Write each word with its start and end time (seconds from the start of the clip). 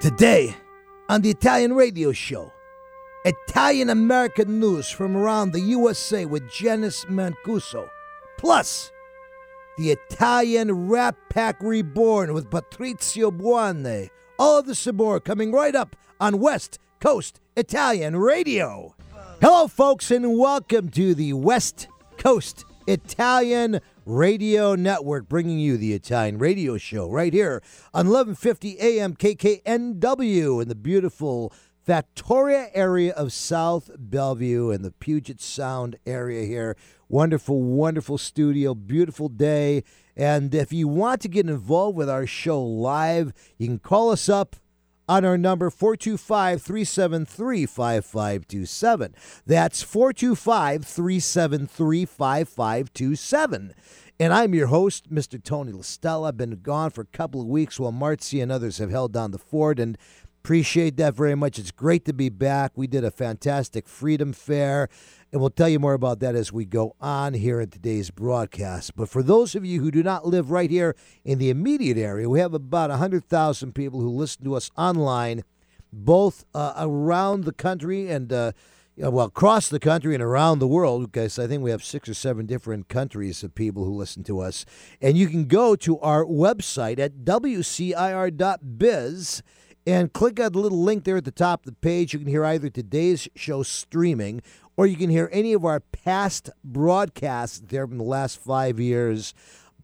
Today, 0.00 0.56
on 1.10 1.20
the 1.20 1.28
Italian 1.28 1.74
radio 1.74 2.10
show, 2.10 2.50
Italian 3.26 3.90
American 3.90 4.58
news 4.58 4.88
from 4.88 5.14
around 5.14 5.52
the 5.52 5.60
USA 5.60 6.24
with 6.24 6.50
Janice 6.50 7.04
Mancuso. 7.04 7.86
Plus, 8.38 8.92
the 9.76 9.90
Italian 9.90 10.88
Rat 10.88 11.16
Pack 11.28 11.60
Reborn 11.60 12.32
with 12.32 12.48
Patrizio 12.48 13.30
Buanne. 13.30 14.08
All 14.38 14.60
of 14.60 14.64
this 14.64 14.86
and 14.86 14.96
more 14.96 15.20
coming 15.20 15.52
right 15.52 15.74
up 15.76 15.94
on 16.18 16.40
West 16.40 16.78
Coast 16.98 17.38
Italian 17.54 18.16
Radio. 18.16 18.94
Hello, 19.42 19.68
folks, 19.68 20.10
and 20.10 20.38
welcome 20.38 20.88
to 20.92 21.14
the 21.14 21.34
West 21.34 21.88
Coast 22.16 22.64
Italian 22.86 23.82
Radio 24.06 24.74
Network, 24.74 25.28
bringing 25.28 25.58
you 25.58 25.76
the 25.76 25.92
Italian 25.92 26.38
Radio 26.38 26.78
Show 26.78 27.08
right 27.08 27.32
here 27.32 27.62
on 27.92 28.06
1150 28.06 28.78
AM 28.80 29.14
KKNW 29.14 30.62
in 30.62 30.68
the 30.68 30.74
beautiful 30.74 31.52
Factoria 31.86 32.70
area 32.72 33.12
of 33.12 33.32
South 33.32 33.90
Bellevue 33.98 34.70
and 34.70 34.84
the 34.84 34.90
Puget 34.90 35.40
Sound 35.40 35.96
area 36.06 36.46
here. 36.46 36.76
Wonderful, 37.08 37.60
wonderful 37.62 38.16
studio, 38.16 38.74
beautiful 38.74 39.28
day. 39.28 39.84
And 40.16 40.54
if 40.54 40.72
you 40.72 40.88
want 40.88 41.20
to 41.22 41.28
get 41.28 41.48
involved 41.48 41.96
with 41.96 42.08
our 42.08 42.26
show 42.26 42.62
live, 42.62 43.32
you 43.58 43.66
can 43.66 43.78
call 43.78 44.10
us 44.10 44.28
up 44.28 44.56
on 45.10 45.24
our 45.24 45.36
number 45.36 45.70
425 45.70 46.62
373 46.62 47.66
5527. 47.66 49.14
That's 49.44 49.82
425 49.82 50.84
373 50.84 52.04
5527. 52.04 53.74
And 54.20 54.32
I'm 54.32 54.54
your 54.54 54.68
host, 54.68 55.12
Mr. 55.12 55.42
Tony 55.42 55.72
LaStella. 55.72 56.28
I've 56.28 56.36
been 56.36 56.60
gone 56.62 56.90
for 56.90 57.00
a 57.00 57.06
couple 57.06 57.40
of 57.40 57.48
weeks 57.48 57.80
while 57.80 57.90
Marcy 57.90 58.40
and 58.40 58.52
others 58.52 58.78
have 58.78 58.90
held 58.90 59.12
down 59.12 59.32
the 59.32 59.38
fort, 59.38 59.80
and 59.80 59.98
appreciate 60.44 60.96
that 60.98 61.16
very 61.16 61.34
much. 61.34 61.58
It's 61.58 61.72
great 61.72 62.04
to 62.04 62.12
be 62.12 62.28
back. 62.28 62.70
We 62.76 62.86
did 62.86 63.02
a 63.02 63.10
fantastic 63.10 63.88
Freedom 63.88 64.32
Fair, 64.32 64.88
and 65.32 65.40
we'll 65.40 65.50
tell 65.50 65.68
you 65.68 65.78
more 65.78 65.94
about 65.94 66.18
that 66.20 66.34
as 66.34 66.52
we 66.52 66.64
go 66.64 66.96
on 67.00 67.34
here 67.34 67.60
in 67.60 67.70
today's 67.70 68.10
broadcast. 68.10 68.96
But 68.96 69.08
for 69.08 69.22
those 69.22 69.54
of 69.54 69.64
you 69.64 69.80
who 69.80 69.92
do 69.92 70.02
not 70.02 70.26
live 70.26 70.50
right 70.50 70.70
here 70.70 70.96
in 71.24 71.38
the 71.38 71.50
immediate 71.50 71.96
area, 71.96 72.28
we 72.28 72.40
have 72.40 72.52
about 72.52 72.90
100,000 72.90 73.72
people 73.72 74.00
who 74.00 74.10
listen 74.10 74.44
to 74.44 74.56
us 74.56 74.72
online, 74.76 75.44
both 75.92 76.44
uh, 76.52 76.74
around 76.76 77.44
the 77.44 77.52
country 77.52 78.10
and 78.10 78.32
uh, 78.32 78.50
well, 78.96 79.26
across 79.26 79.68
the 79.68 79.78
country 79.78 80.14
and 80.14 80.22
around 80.22 80.58
the 80.58 80.66
world, 80.66 81.10
because 81.10 81.38
I 81.38 81.46
think 81.46 81.62
we 81.62 81.70
have 81.70 81.84
six 81.84 82.08
or 82.08 82.14
seven 82.14 82.44
different 82.46 82.88
countries 82.88 83.42
of 83.42 83.54
people 83.54 83.84
who 83.84 83.94
listen 83.94 84.24
to 84.24 84.40
us. 84.40 84.66
And 85.00 85.16
you 85.16 85.28
can 85.28 85.46
go 85.46 85.76
to 85.76 85.98
our 86.00 86.24
website 86.24 86.98
at 86.98 87.24
wcir.biz 87.24 87.92
and 89.86 90.12
click 90.12 90.38
on 90.38 90.52
the 90.52 90.58
little 90.58 90.82
link 90.82 91.04
there 91.04 91.16
at 91.16 91.24
the 91.24 91.30
top 91.30 91.60
of 91.60 91.66
the 91.66 91.80
page. 91.80 92.12
You 92.12 92.18
can 92.18 92.28
hear 92.28 92.44
either 92.44 92.68
today's 92.68 93.28
show 93.34 93.62
streaming 93.62 94.42
or 94.80 94.86
you 94.86 94.96
can 94.96 95.10
hear 95.10 95.28
any 95.30 95.52
of 95.52 95.62
our 95.66 95.80
past 95.80 96.48
broadcasts 96.64 97.60
there 97.60 97.86
from 97.86 97.98
the 97.98 98.02
last 98.02 98.38
five 98.38 98.80
years 98.80 99.34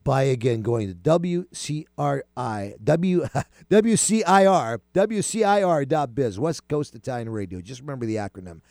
by 0.04 0.22
again 0.22 0.62
going 0.62 0.88
to 0.88 0.94
WCRI, 0.94 2.82
W, 2.82 3.26
WCIR, 3.70 4.78
WCIR.biz, 4.94 6.38
West 6.38 6.66
Coast 6.68 6.94
Italian 6.94 7.28
Radio. 7.28 7.60
Just 7.60 7.82
remember 7.82 8.06
the 8.06 8.16
acronym 8.16 8.62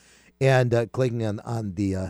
and 0.42 0.73
uh, 0.73 0.88
clicking 0.88 1.23
on 1.23 1.42
on 1.42 1.76
the 1.76 1.95
uh, 1.95 2.09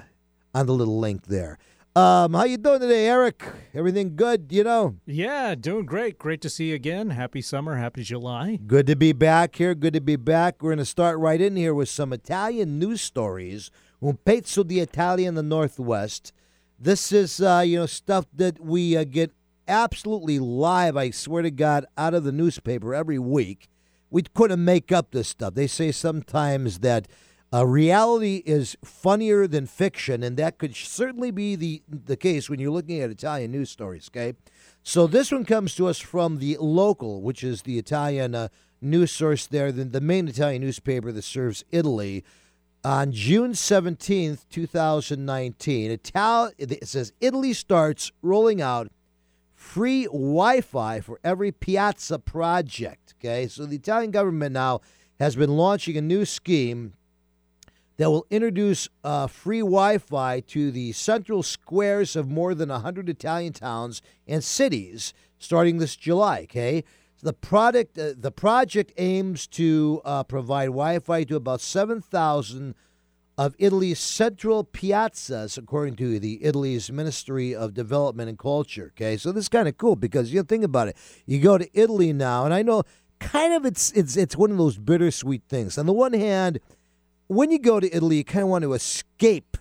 on 0.54 0.66
the 0.66 0.74
little 0.74 0.98
link 0.98 1.26
there. 1.26 1.58
Um, 1.94 2.36
how 2.36 2.46
you 2.46 2.56
doing 2.56 2.80
today, 2.80 3.08
Eric? 3.08 3.44
Everything 3.74 4.16
good? 4.16 4.48
You 4.50 4.64
know. 4.64 4.96
Yeah, 5.06 5.56
doing 5.56 5.86
great. 5.86 6.18
Great 6.18 6.40
to 6.44 6.50
see 6.50 6.70
you 6.70 6.76
again. 6.76 7.10
Happy 7.10 7.42
summer. 7.42 7.76
Happy 7.76 8.04
July. 8.04 8.60
Good 8.66 8.88
to 8.88 8.96
be 8.96 9.12
back 9.12 9.58
here. 9.58 9.76
Good 9.76 9.94
to 9.94 10.02
be 10.02 10.16
back. 10.16 10.64
We're 10.64 10.70
going 10.70 10.78
to 10.78 10.86
start 10.86 11.20
right 11.20 11.42
in 11.42 11.58
here 11.58 11.74
with 11.74 11.90
some 11.90 12.14
Italian 12.14 12.80
news 12.80 13.02
stories. 13.02 13.72
Un 14.06 14.20
pezzo 14.24 14.62
di 14.62 14.80
Italia 14.80 15.28
in 15.28 15.34
the 15.34 15.42
Northwest. 15.42 16.32
This 16.80 17.12
is 17.12 17.42
uh, 17.42 17.64
you 17.66 17.80
know 17.80 17.86
stuff 17.88 18.28
that 18.36 18.64
we 18.64 18.96
uh, 18.96 19.04
get 19.04 19.32
absolutely 19.68 20.38
live. 20.38 20.96
I 20.96 21.10
swear 21.10 21.42
to 21.42 21.50
God, 21.50 21.88
out 21.98 22.14
of 22.14 22.24
the 22.24 22.32
newspaper 22.32 22.94
every 22.94 23.18
week. 23.18 23.68
We 24.12 24.22
couldn't 24.22 24.64
make 24.64 24.92
up 24.92 25.10
this 25.10 25.30
stuff. 25.30 25.56
They 25.56 25.66
say 25.66 25.92
sometimes 25.92 26.80
that 26.80 27.08
uh, 27.52 27.66
reality 27.66 28.44
is 28.46 28.78
funnier 28.86 29.48
than 29.48 29.66
fiction, 29.66 30.22
and 30.22 30.38
that 30.38 30.60
could 30.60 30.76
certainly 30.76 31.32
be 31.32 31.56
the 31.56 31.82
the 31.88 32.16
case 32.16 32.48
when 32.48 32.60
you're 32.60 32.70
looking 32.70 33.02
at 33.02 33.10
Italian 33.10 33.54
news 33.54 33.72
stories. 33.72 34.12
Okay, 34.14 34.36
so 34.84 35.08
this 35.08 35.32
one 35.32 35.46
comes 35.46 35.74
to 35.78 35.88
us 35.88 35.98
from 35.98 36.38
the 36.38 36.58
local, 36.60 37.24
which 37.24 37.44
is 37.44 37.64
the 37.64 37.80
Italian 37.80 38.36
uh, 38.36 38.50
news 38.82 39.12
source 39.12 39.48
there, 39.48 39.72
the, 39.72 39.84
the 39.84 40.00
main 40.00 40.28
Italian 40.28 40.62
newspaper 40.62 41.12
that 41.12 41.24
serves 41.24 41.66
Italy. 41.72 42.24
On 42.86 43.12
June 43.12 43.54
17th, 43.54 44.46
2019, 44.52 45.90
Ital- 45.90 46.52
it 46.60 46.88
says 46.88 47.14
Italy 47.20 47.52
starts 47.52 48.12
rolling 48.22 48.62
out 48.62 48.92
free 49.56 50.04
Wi 50.04 50.62
Fi 50.62 51.00
for 51.00 51.20
every 51.24 51.52
piazza 51.52 52.20
project. 52.20 53.16
Okay, 53.18 53.48
so 53.48 53.66
the 53.66 53.78
Italian 53.78 54.12
government 54.12 54.54
now 54.54 54.82
has 55.20 55.36
been 55.36 55.58
launching 55.58 55.98
a 55.98 56.02
new 56.02 56.26
scheme 56.26 56.94
that 57.98 58.12
will 58.12 58.28
introduce 58.30 58.88
uh, 59.04 59.26
free 59.26 59.62
Wi 59.62 59.98
Fi 59.98 60.42
to 60.42 60.70
the 60.70 60.92
central 60.92 61.42
squares 61.42 62.16
of 62.16 62.30
more 62.30 62.54
than 62.54 62.70
100 62.70 63.10
Italian 63.10 63.54
towns 63.54 64.04
and 64.28 64.44
cities 64.44 65.12
starting 65.40 65.80
this 65.80 65.96
July. 65.96 66.42
Okay. 66.42 66.84
The 67.26 67.34
product, 67.34 67.98
uh, 67.98 68.14
the 68.16 68.30
project 68.30 68.92
aims 68.98 69.48
to 69.48 70.00
uh, 70.06 70.24
provide 70.26 70.68
Wi-Fi 70.68 71.24
to 71.24 71.36
about 71.36 71.60
7,000 71.60 72.76
of 73.36 73.56
Italy's 73.58 73.98
central 73.98 74.64
piazzas, 74.64 75.58
according 75.58 75.96
to 75.96 76.20
the 76.20 76.46
Italy's 76.46 76.92
Ministry 76.92 77.56
of 77.56 77.74
Development 77.74 78.30
and 78.30 78.38
Culture. 78.38 78.94
Okay, 78.96 79.18
so 79.18 79.32
this 79.32 79.46
is 79.46 79.50
kind 79.50 79.68
of 79.68 79.76
cool 79.76 79.96
because 79.96 80.32
you 80.32 80.44
think 80.44 80.64
about 80.64 80.88
it. 80.88 80.98
You 81.26 81.40
go 81.40 81.58
to 81.58 81.68
Italy 81.74 82.14
now, 82.14 82.46
and 82.46 82.54
I 82.54 82.62
know 82.62 82.84
kind 83.18 83.56
of 83.56 83.66
it's 83.66 83.92
it's 83.94 84.16
it's 84.16 84.38
one 84.38 84.52
of 84.52 84.60
those 84.60 84.78
bittersweet 84.78 85.42
things. 85.50 85.80
On 85.80 85.88
the 85.88 85.94
one 85.94 86.14
hand, 86.14 86.60
when 87.26 87.50
you 87.50 87.58
go 87.58 87.80
to 87.80 87.92
Italy, 87.92 88.18
you 88.18 88.24
kind 88.24 88.44
of 88.44 88.50
want 88.50 88.62
to 88.66 88.74
escape, 88.74 89.58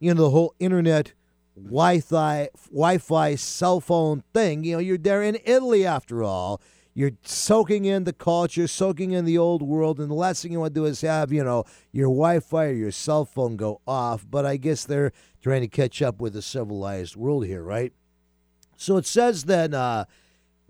you 0.00 0.12
know, 0.12 0.24
the 0.24 0.30
whole 0.30 0.56
internet, 0.58 1.12
Wi-Fi, 1.54 2.48
Wi-Fi, 2.72 3.36
cell 3.36 3.78
phone 3.78 4.24
thing. 4.34 4.64
You 4.64 4.72
know, 4.72 4.80
you're 4.80 4.98
there 4.98 5.22
in 5.22 5.38
Italy 5.44 5.86
after 5.86 6.24
all. 6.24 6.60
You're 6.96 7.12
soaking 7.24 7.84
in 7.84 8.04
the 8.04 8.14
culture, 8.14 8.66
soaking 8.66 9.10
in 9.10 9.26
the 9.26 9.36
old 9.36 9.60
world, 9.60 10.00
and 10.00 10.10
the 10.10 10.14
last 10.14 10.42
thing 10.42 10.50
you 10.50 10.60
want 10.60 10.72
to 10.72 10.80
do 10.80 10.86
is 10.86 11.02
have, 11.02 11.30
you 11.30 11.44
know, 11.44 11.64
your 11.92 12.06
Wi-Fi 12.06 12.68
or 12.68 12.72
your 12.72 12.90
cell 12.90 13.26
phone 13.26 13.56
go 13.56 13.82
off. 13.86 14.24
But 14.30 14.46
I 14.46 14.56
guess 14.56 14.86
they're 14.86 15.12
trying 15.42 15.60
to 15.60 15.68
catch 15.68 16.00
up 16.00 16.22
with 16.22 16.32
the 16.32 16.40
civilized 16.40 17.14
world 17.14 17.44
here, 17.44 17.62
right? 17.62 17.92
So 18.78 18.96
it 18.96 19.04
says 19.04 19.44
that 19.44 19.74
uh, 19.74 20.06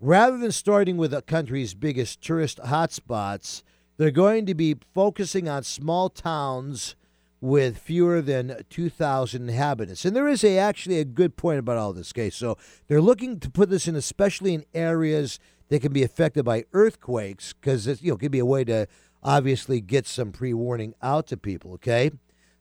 rather 0.01 0.37
than 0.37 0.51
starting 0.51 0.97
with 0.97 1.13
a 1.13 1.21
country's 1.21 1.73
biggest 1.73 2.21
tourist 2.21 2.59
hotspots, 2.59 3.63
they're 3.95 4.11
going 4.11 4.45
to 4.47 4.53
be 4.53 4.75
focusing 4.93 5.47
on 5.47 5.63
small 5.63 6.09
towns 6.09 6.97
with 7.39 7.77
fewer 7.77 8.21
than 8.21 8.65
2,000 8.69 9.47
inhabitants. 9.47 10.03
And 10.03 10.13
there 10.13 10.27
is 10.27 10.43
a 10.43 10.57
actually 10.57 10.99
a 10.99 11.05
good 11.05 11.37
point 11.37 11.59
about 11.59 11.77
all 11.77 11.93
this 11.93 12.11
case. 12.11 12.35
So 12.35 12.57
they're 12.89 12.99
looking 12.99 13.39
to 13.39 13.49
put 13.49 13.69
this 13.69 13.87
in, 13.87 13.95
especially 13.95 14.53
in 14.53 14.65
areas 14.73 15.39
that 15.69 15.81
can 15.81 15.93
be 15.93 16.03
affected 16.03 16.45
by 16.45 16.65
earthquakes, 16.73 17.53
because 17.53 17.87
it 17.87 18.01
you 18.01 18.11
know 18.11 18.17
could 18.17 18.31
be 18.31 18.39
a 18.39 18.45
way 18.45 18.63
to 18.65 18.87
obviously 19.23 19.81
get 19.81 20.05
some 20.05 20.31
pre-warning 20.31 20.93
out 21.01 21.27
to 21.27 21.37
people. 21.37 21.73
Okay, 21.73 22.11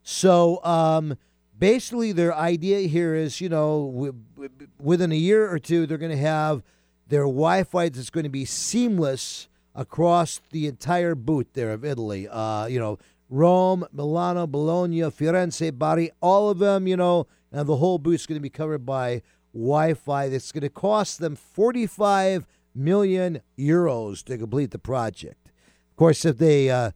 so 0.02 0.64
um, 0.64 1.16
basically 1.58 2.12
their 2.12 2.34
idea 2.34 2.88
here 2.88 3.14
is 3.14 3.40
you 3.40 3.48
know 3.48 3.90
w- 3.92 4.14
w- 4.34 4.68
within 4.80 5.12
a 5.12 5.16
year 5.16 5.50
or 5.50 5.58
two 5.58 5.86
they're 5.86 5.98
going 5.98 6.10
to 6.10 6.16
have 6.16 6.62
their 7.08 7.22
Wi-Fi 7.22 7.88
that's 7.88 8.10
going 8.10 8.24
to 8.24 8.30
be 8.30 8.44
seamless 8.44 9.48
across 9.74 10.40
the 10.50 10.66
entire 10.66 11.14
boot 11.14 11.48
there 11.52 11.70
of 11.70 11.84
Italy. 11.84 12.26
Uh, 12.28 12.66
you 12.66 12.78
know, 12.78 12.98
Rome, 13.28 13.86
Milano, 13.92 14.46
Bologna, 14.46 15.00
Firenze, 15.02 15.76
Bari, 15.76 16.10
all 16.20 16.50
of 16.50 16.58
them, 16.58 16.86
you 16.86 16.96
know, 16.96 17.26
and 17.52 17.68
the 17.68 17.76
whole 17.76 17.98
boot's 17.98 18.26
going 18.26 18.38
to 18.38 18.42
be 18.42 18.50
covered 18.50 18.86
by 18.86 19.22
Wi 19.52 19.94
Fi. 19.94 20.28
That's 20.28 20.52
going 20.52 20.62
to 20.62 20.68
cost 20.68 21.18
them 21.18 21.36
45 21.36 22.46
million 22.76 23.40
euros 23.58 24.22
to 24.24 24.38
complete 24.38 24.70
the 24.70 24.78
project. 24.78 25.50
Of 25.90 25.96
course, 25.96 26.24
if 26.24 26.38
they, 26.38 26.70
uh, 26.70 26.90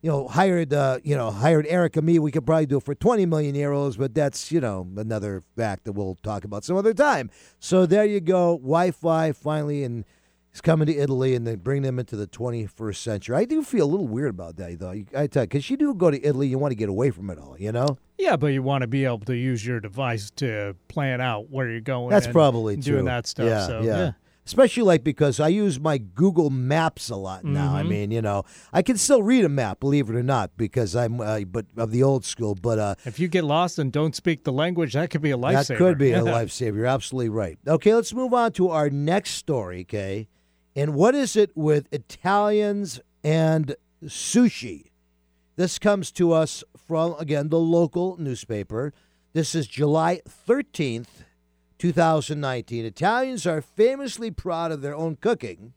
you 0.00 0.10
know, 0.10 0.28
hired, 0.28 0.72
uh, 0.72 0.98
you 1.02 1.16
know, 1.16 1.30
hired 1.30 1.66
Eric 1.68 1.96
and 1.96 2.06
me, 2.06 2.18
we 2.18 2.30
could 2.30 2.46
probably 2.46 2.66
do 2.66 2.76
it 2.78 2.84
for 2.84 2.94
20 2.94 3.26
million 3.26 3.54
euros, 3.54 3.98
but 3.98 4.14
that's, 4.14 4.52
you 4.52 4.60
know, 4.60 4.86
another 4.96 5.42
fact 5.56 5.84
that 5.84 5.92
we'll 5.92 6.16
talk 6.22 6.44
about 6.44 6.64
some 6.64 6.76
other 6.76 6.94
time. 6.94 7.30
So 7.58 7.86
there 7.86 8.04
you 8.04 8.20
go. 8.20 8.56
Wi 8.58 8.90
Fi 8.90 9.32
finally, 9.32 9.82
and 9.82 10.04
He's 10.54 10.60
coming 10.60 10.86
to 10.86 10.96
Italy 10.96 11.34
and 11.34 11.44
they 11.44 11.56
bring 11.56 11.82
them 11.82 11.98
into 11.98 12.14
the 12.14 12.28
21st 12.28 12.94
century. 12.94 13.36
I 13.36 13.44
do 13.44 13.60
feel 13.64 13.86
a 13.86 13.90
little 13.90 14.06
weird 14.06 14.30
about 14.30 14.54
that, 14.58 14.78
though. 14.78 14.90
I 14.90 15.26
tell 15.26 15.42
you, 15.42 15.48
because 15.48 15.68
you 15.68 15.76
do 15.76 15.92
go 15.94 16.12
to 16.12 16.24
Italy, 16.24 16.46
you 16.46 16.60
want 16.60 16.70
to 16.70 16.76
get 16.76 16.88
away 16.88 17.10
from 17.10 17.28
it 17.30 17.40
all, 17.40 17.56
you 17.58 17.72
know? 17.72 17.98
Yeah, 18.18 18.36
but 18.36 18.48
you 18.48 18.62
want 18.62 18.82
to 18.82 18.86
be 18.86 19.04
able 19.04 19.18
to 19.18 19.34
use 19.34 19.66
your 19.66 19.80
device 19.80 20.30
to 20.36 20.76
plan 20.86 21.20
out 21.20 21.50
where 21.50 21.68
you're 21.68 21.80
going. 21.80 22.10
That's 22.10 22.26
and 22.26 22.32
probably 22.32 22.76
doing 22.76 22.98
true. 22.98 23.04
that 23.06 23.26
stuff. 23.26 23.46
Yeah, 23.46 23.66
so, 23.66 23.80
yeah. 23.80 23.96
yeah. 23.96 24.10
Especially 24.46 24.82
like 24.82 25.02
because 25.04 25.40
I 25.40 25.48
use 25.48 25.80
my 25.80 25.98
Google 25.98 26.50
Maps 26.50 27.08
a 27.10 27.16
lot 27.16 27.44
now. 27.44 27.74
I 27.74 27.82
mean, 27.82 28.10
you 28.10 28.20
know, 28.22 28.44
I 28.72 28.82
can 28.82 28.96
still 28.98 29.22
read 29.22 29.44
a 29.44 29.48
map, 29.48 29.80
believe 29.80 30.10
it 30.10 30.14
or 30.16 30.22
not, 30.22 30.56
because 30.56 30.94
I'm 30.94 31.20
uh, 31.20 31.40
but 31.40 31.66
of 31.76 31.90
the 31.90 32.02
old 32.02 32.24
school. 32.24 32.54
But 32.54 32.78
uh, 32.78 32.94
If 33.04 33.18
you 33.18 33.28
get 33.28 33.44
lost 33.44 33.78
and 33.78 33.90
don't 33.92 34.14
speak 34.14 34.44
the 34.44 34.52
language, 34.52 34.92
that 34.94 35.10
could 35.10 35.22
be 35.22 35.30
a 35.30 35.36
lifesaver. 35.38 35.66
that 35.68 35.78
could 35.78 35.98
be 35.98 36.12
a 36.12 36.20
lifesaver. 36.22 36.76
You're 36.76 36.86
absolutely 36.86 37.30
right. 37.30 37.58
Okay, 37.66 37.94
let's 37.94 38.12
move 38.12 38.34
on 38.34 38.52
to 38.52 38.68
our 38.70 38.90
next 38.90 39.30
story. 39.32 39.80
Okay, 39.82 40.28
and 40.76 40.94
what 40.94 41.14
is 41.14 41.36
it 41.36 41.50
with 41.56 41.88
Italians 41.92 43.00
and 43.22 43.74
sushi? 44.04 44.90
This 45.56 45.78
comes 45.78 46.10
to 46.12 46.32
us 46.32 46.64
from 46.86 47.14
again 47.18 47.48
the 47.48 47.58
local 47.60 48.16
newspaper. 48.18 48.92
This 49.32 49.54
is 49.54 49.66
July 49.66 50.20
13th, 50.46 51.23
2019. 51.78 52.84
Italians 52.84 53.46
are 53.46 53.60
famously 53.60 54.30
proud 54.30 54.72
of 54.72 54.80
their 54.80 54.94
own 54.94 55.16
cooking, 55.16 55.72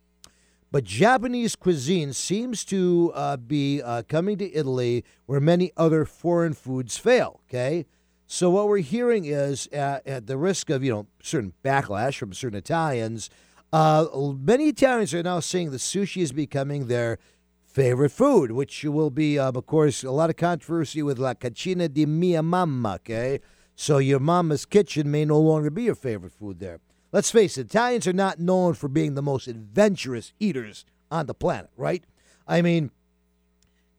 but 0.71 0.83
Japanese 0.83 1.55
cuisine 1.55 2.13
seems 2.13 2.65
to 2.65 3.11
uh, 3.15 3.37
be 3.37 3.81
uh, 3.81 4.03
coming 4.07 4.37
to 4.37 4.53
Italy 4.53 5.03
where 5.25 5.39
many 5.39 5.71
other 5.77 6.05
foreign 6.05 6.53
foods 6.53 6.97
fail. 6.97 7.41
Okay, 7.47 7.85
so 8.25 8.49
what 8.49 8.67
we're 8.67 8.79
hearing 8.79 9.25
is, 9.25 9.67
at, 9.67 10.27
the 10.27 10.37
risk 10.37 10.69
of 10.69 10.83
you 10.83 10.91
know 10.91 11.07
certain 11.21 11.53
backlash 11.63 12.17
from 12.17 12.33
certain 12.33 12.57
Italians, 12.57 13.29
uh, 13.71 14.05
many 14.39 14.69
Italians 14.69 15.13
are 15.13 15.23
now 15.23 15.39
saying 15.39 15.71
the 15.71 15.77
sushi 15.77 16.21
is 16.21 16.31
becoming 16.31 16.87
their 16.87 17.19
favorite 17.65 18.11
food, 18.11 18.51
which 18.51 18.83
will 18.83 19.09
be, 19.09 19.37
um, 19.37 19.55
of 19.55 19.65
course, 19.65 20.03
a 20.03 20.11
lot 20.11 20.29
of 20.29 20.35
controversy 20.35 21.03
with 21.03 21.19
La 21.19 21.33
Cucina 21.33 21.91
di 21.91 22.05
Mia 22.05 22.41
Mamma. 22.41 22.95
Okay, 22.95 23.39
so 23.79 23.99
your 23.99 24.19
mama's 24.19 24.65
kitchen 24.65 25.11
may 25.11 25.23
no 25.23 25.39
longer 25.39 25.69
be 25.69 25.83
your 25.83 25.95
favorite 25.95 26.31
food 26.31 26.59
there. 26.59 26.79
Let's 27.11 27.29
face 27.29 27.59
it, 27.59 27.67
Italians 27.67 28.07
are 28.07 28.13
not 28.13 28.39
known 28.39 28.73
for 28.73 28.87
being 28.87 29.13
the 29.13 29.21
most 29.21 29.47
adventurous 29.47 30.33
eaters 30.39 30.83
on 31.11 31.27
the 31.27 31.35
planet, 31.35 31.69
right? 31.77 32.03
I 32.47 32.63
mean, 32.63 32.89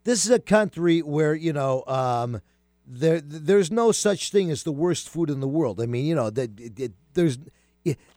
this 0.02 0.24
is 0.24 0.32
a 0.32 0.40
country 0.40 1.00
where 1.00 1.32
you 1.32 1.52
know 1.52 1.84
um, 1.86 2.42
there 2.84 3.20
there's 3.20 3.70
no 3.70 3.92
such 3.92 4.32
thing 4.32 4.50
as 4.50 4.64
the 4.64 4.72
worst 4.72 5.08
food 5.08 5.30
in 5.30 5.38
the 5.38 5.48
world. 5.48 5.80
I 5.80 5.86
mean, 5.86 6.06
you 6.06 6.14
know, 6.16 6.28
that 6.28 6.92
there's 7.14 7.38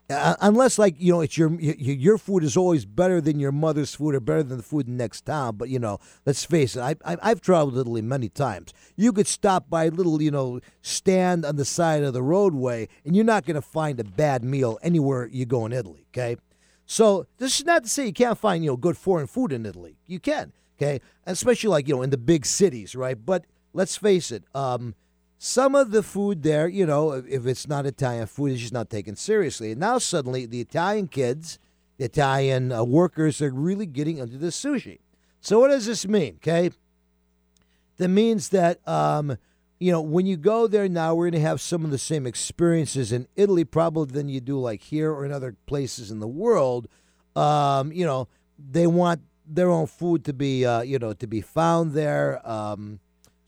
unless 0.10 0.78
like 0.78 0.96
you 0.98 1.14
know 1.14 1.22
it's 1.22 1.38
your, 1.38 1.54
your 1.60 2.18
food 2.18 2.44
is 2.44 2.58
always 2.58 2.86
better 2.86 3.22
than 3.22 3.40
your 3.40 3.52
mother's 3.52 3.96
food 3.96 4.16
or 4.16 4.20
better 4.20 4.44
than 4.44 4.58
the 4.58 4.64
food 4.64 4.88
in 4.88 4.98
the 4.98 5.04
next 5.04 5.26
town. 5.26 5.56
But 5.58 5.70
you 5.70 5.80
know, 5.80 6.00
let's 6.26 6.44
face 6.44 6.76
it, 6.76 6.82
I, 6.82 6.96
I 7.06 7.18
I've 7.22 7.42
traveled 7.42 7.78
Italy 7.78 8.02
many 8.02 8.30
times. 8.30 8.74
You 8.96 9.14
could 9.14 9.28
stop 9.28 9.70
by 9.70 9.86
a 9.86 9.92
little 9.92 10.22
you 10.22 10.32
know 10.32 10.60
stand 10.82 11.46
on 11.46 11.56
the 11.56 11.66
side 11.66 12.04
of 12.04 12.14
the 12.14 12.24
roadway, 12.24 12.88
and 13.06 13.16
you're 13.16 13.26
not 13.26 13.46
going 13.46 13.56
to 13.56 13.62
find 13.62 14.00
a 14.00 14.04
bad 14.04 14.44
meal 14.44 14.80
anywhere 14.82 15.28
you 15.32 15.46
go 15.46 15.66
in 15.66 15.74
Italy. 15.74 16.06
Okay. 16.14 16.38
So 16.86 17.26
this 17.38 17.60
is 17.60 17.66
not 17.66 17.84
to 17.84 17.90
say 17.90 18.06
you 18.06 18.14
can't 18.14 18.38
find 18.38 18.64
you 18.64 18.72
know 18.72 18.78
good 18.78 18.98
foreign 18.98 19.28
food 19.28 19.54
in 19.54 19.66
Italy. 19.66 19.98
You 20.08 20.20
can, 20.20 20.52
okay, 20.78 21.00
especially 21.26 21.70
like 21.70 21.88
you 21.88 21.96
know 21.96 22.02
in 22.02 22.10
the 22.10 22.18
big 22.18 22.46
cities, 22.46 22.96
right? 22.96 23.18
But 23.18 23.46
let's 23.74 23.96
face 23.96 24.32
it, 24.32 24.44
um, 24.54 24.96
some 25.44 25.74
of 25.74 25.90
the 25.90 26.04
food 26.04 26.44
there, 26.44 26.68
you 26.68 26.86
know, 26.86 27.14
if 27.14 27.48
it's 27.48 27.68
not 27.68 27.88
Italian 27.88 28.28
food, 28.28 28.52
is 28.52 28.62
just 28.62 28.74
not 28.74 28.92
taken 28.92 29.16
seriously. 29.16 29.72
And 29.72 29.80
now 29.80 29.98
suddenly 29.98 30.46
the 30.46 30.62
Italian 30.62 31.08
kids, 31.08 31.58
the 31.98 32.06
Italian 32.06 32.72
uh, 32.72 32.84
workers, 32.84 33.42
are 33.42 33.50
really 33.50 33.88
getting 33.88 34.20
into 34.20 34.38
the 34.38 34.50
sushi. 34.50 35.00
So 35.40 35.60
what 35.60 35.70
does 35.70 35.88
this 35.88 36.08
mean? 36.08 36.36
Okay, 36.36 36.70
that 37.98 38.10
means 38.10 38.50
that 38.50 38.88
um, 38.88 39.36
you 39.80 39.92
know 39.92 40.00
when 40.00 40.28
you 40.28 40.38
go 40.38 40.68
there 40.68 40.88
now, 40.88 41.16
we're 41.16 41.32
going 41.32 41.42
to 41.42 41.48
have 41.48 41.60
some 41.60 41.84
of 41.84 41.90
the 41.90 41.98
same 41.98 42.28
experiences 42.28 43.12
in 43.12 43.28
Italy, 43.36 43.64
probably 43.64 44.14
than 44.14 44.30
you 44.30 44.42
do 44.42 44.60
like 44.60 44.84
here 44.84 45.12
or 45.12 45.26
in 45.26 45.32
other 45.32 45.56
places 45.66 46.12
in 46.12 46.20
the 46.20 46.28
world. 46.28 46.88
Um, 47.36 47.92
you 47.92 48.06
know, 48.06 48.28
they 48.60 48.86
want 48.86 49.22
their 49.48 49.72
own 49.72 49.88
food 49.88 50.24
to 50.26 50.34
be, 50.34 50.68
uh, 50.68 50.82
you 50.82 51.00
know, 51.00 51.14
to 51.14 51.26
be 51.26 51.42
found 51.42 51.94
there. 51.94 52.48
Um, 52.48 53.00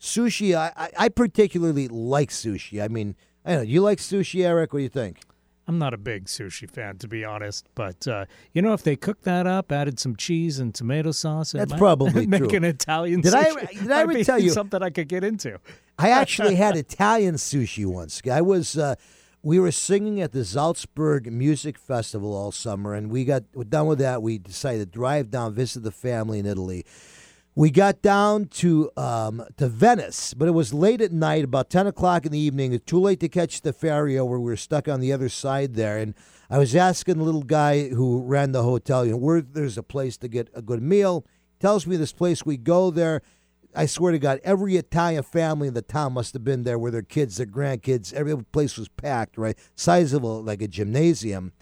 sushi, 0.04 0.54
I, 0.54 0.90
I, 0.98 1.08
particularly 1.08 1.88
like 1.88 2.30
sushi. 2.30 2.82
I 2.82 2.88
mean, 2.88 3.16
I 3.44 3.50
don't 3.54 3.58
know. 3.64 3.70
You 3.70 3.80
like 3.80 3.98
sushi, 3.98 4.44
Eric? 4.44 4.72
What 4.72 4.80
do 4.80 4.82
you 4.82 4.88
think? 4.88 5.20
I'm 5.66 5.78
not 5.78 5.94
a 5.94 5.96
big 5.96 6.26
sushi 6.26 6.68
fan, 6.70 6.98
to 6.98 7.08
be 7.08 7.24
honest. 7.24 7.66
But 7.74 8.06
uh, 8.06 8.26
you 8.52 8.60
know, 8.60 8.74
if 8.74 8.82
they 8.82 8.96
cooked 8.96 9.24
that 9.24 9.46
up, 9.46 9.72
added 9.72 9.98
some 9.98 10.14
cheese 10.14 10.58
and 10.58 10.74
tomato 10.74 11.10
sauce, 11.10 11.52
That's 11.52 11.72
probably 11.72 12.26
make 12.34 12.40
true. 12.42 12.56
an 12.56 12.64
Italian. 12.64 13.22
Did 13.22 13.34
I- 13.34 13.64
did 13.72 13.90
I 13.90 14.00
ever 14.02 14.22
tell 14.22 14.38
you- 14.38 14.50
something 14.60 14.82
I 14.82 14.90
could 14.90 15.08
get 15.08 15.24
into? 15.24 15.58
I 15.98 16.10
actually 16.10 16.56
had 16.56 16.76
Italian 16.76 17.36
sushi 17.36 17.86
once. 17.86 18.20
I 18.30 18.42
was 18.42 18.76
uh, 18.76 18.96
we 19.42 19.58
were 19.58 19.72
singing 19.72 20.20
at 20.20 20.32
the 20.32 20.44
Salzburg 20.44 21.32
Music 21.32 21.78
Festival 21.78 22.34
all 22.36 22.52
summer, 22.52 22.92
and 22.94 23.10
we 23.10 23.24
got 23.24 23.44
done 23.70 23.86
with 23.86 24.00
that. 24.00 24.20
We 24.20 24.36
decided 24.38 24.80
to 24.92 24.98
drive 24.98 25.30
down, 25.30 25.54
visit 25.54 25.82
the 25.82 25.92
family 25.92 26.38
in 26.40 26.46
Italy. 26.46 26.84
We 27.56 27.70
got 27.70 28.02
down 28.02 28.46
to 28.46 28.90
um, 28.96 29.44
to 29.58 29.68
Venice, 29.68 30.34
but 30.34 30.48
it 30.48 30.52
was 30.52 30.74
late 30.74 31.00
at 31.00 31.12
night, 31.12 31.44
about 31.44 31.70
ten 31.70 31.86
o'clock 31.86 32.26
in 32.26 32.32
the 32.32 32.38
evening. 32.38 32.76
Too 32.84 32.98
late 32.98 33.20
to 33.20 33.28
catch 33.28 33.60
the 33.60 33.72
ferry 33.72 34.18
over. 34.18 34.40
We 34.40 34.50
were 34.50 34.56
stuck 34.56 34.88
on 34.88 34.98
the 34.98 35.12
other 35.12 35.28
side 35.28 35.74
there, 35.74 35.96
and 35.98 36.14
I 36.50 36.58
was 36.58 36.74
asking 36.74 37.18
the 37.18 37.22
little 37.22 37.44
guy 37.44 37.90
who 37.90 38.22
ran 38.22 38.50
the 38.50 38.64
hotel, 38.64 39.04
you 39.04 39.12
know, 39.12 39.18
where 39.18 39.40
there's 39.40 39.78
a 39.78 39.84
place 39.84 40.16
to 40.18 40.28
get 40.28 40.48
a 40.52 40.62
good 40.62 40.82
meal. 40.82 41.24
He 41.52 41.58
tells 41.60 41.86
me 41.86 41.94
this 41.94 42.12
place. 42.12 42.44
We 42.44 42.56
go 42.56 42.90
there. 42.90 43.22
I 43.72 43.86
swear 43.86 44.10
to 44.10 44.18
God, 44.18 44.40
every 44.42 44.76
Italian 44.76 45.22
family 45.22 45.68
in 45.68 45.74
the 45.74 45.82
town 45.82 46.12
must 46.12 46.32
have 46.32 46.42
been 46.42 46.64
there 46.64 46.78
with 46.78 46.92
their 46.92 47.02
kids, 47.02 47.36
their 47.36 47.46
grandkids. 47.46 48.12
Every 48.12 48.36
place 48.36 48.76
was 48.76 48.88
packed, 48.88 49.38
right? 49.38 49.56
A, 49.86 49.98
like 50.00 50.62
a 50.62 50.68
gymnasium. 50.68 51.52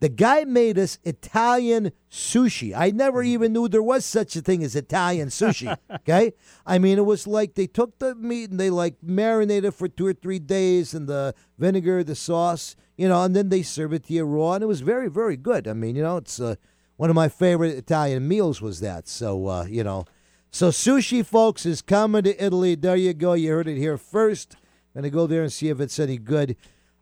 The 0.00 0.08
guy 0.08 0.44
made 0.44 0.78
us 0.78 0.98
Italian 1.02 1.90
sushi. 2.10 2.72
I 2.76 2.90
never 2.90 3.22
even 3.22 3.52
knew 3.52 3.68
there 3.68 3.82
was 3.82 4.04
such 4.04 4.36
a 4.36 4.40
thing 4.40 4.62
as 4.62 4.76
Italian 4.76 5.28
sushi. 5.28 5.76
Okay, 5.90 6.32
I 6.64 6.78
mean 6.78 6.96
it 6.96 7.04
was 7.04 7.26
like 7.26 7.54
they 7.54 7.66
took 7.66 7.98
the 7.98 8.14
meat 8.14 8.50
and 8.50 8.60
they 8.60 8.70
like 8.70 8.96
marinated 9.02 9.66
it 9.66 9.70
for 9.72 9.88
two 9.88 10.06
or 10.06 10.12
three 10.12 10.38
days 10.38 10.94
in 10.94 11.06
the 11.06 11.34
vinegar, 11.58 12.04
the 12.04 12.14
sauce, 12.14 12.76
you 12.96 13.08
know, 13.08 13.22
and 13.22 13.34
then 13.34 13.48
they 13.48 13.62
serve 13.62 13.92
it 13.92 14.04
to 14.04 14.12
you 14.14 14.24
raw, 14.24 14.54
and 14.54 14.62
it 14.62 14.66
was 14.66 14.80
very, 14.80 15.08
very 15.08 15.36
good. 15.36 15.66
I 15.66 15.72
mean, 15.72 15.96
you 15.96 16.02
know, 16.02 16.18
it's 16.18 16.40
uh, 16.40 16.54
one 16.96 17.10
of 17.10 17.16
my 17.16 17.28
favorite 17.28 17.76
Italian 17.76 18.26
meals 18.28 18.62
was 18.62 18.80
that. 18.80 19.08
So 19.08 19.48
uh, 19.48 19.64
you 19.64 19.82
know, 19.82 20.04
so 20.50 20.68
sushi, 20.68 21.26
folks, 21.26 21.66
is 21.66 21.82
coming 21.82 22.22
to 22.22 22.44
Italy. 22.44 22.74
There 22.74 22.96
you 22.96 23.12
go. 23.12 23.32
You 23.34 23.50
heard 23.50 23.68
it 23.68 23.76
here 23.76 23.98
first. 23.98 24.56
Gonna 24.94 25.10
go 25.10 25.26
there 25.26 25.42
and 25.42 25.52
see 25.52 25.68
if 25.68 25.80
it's 25.80 25.98
any 25.98 26.18
good. 26.18 26.56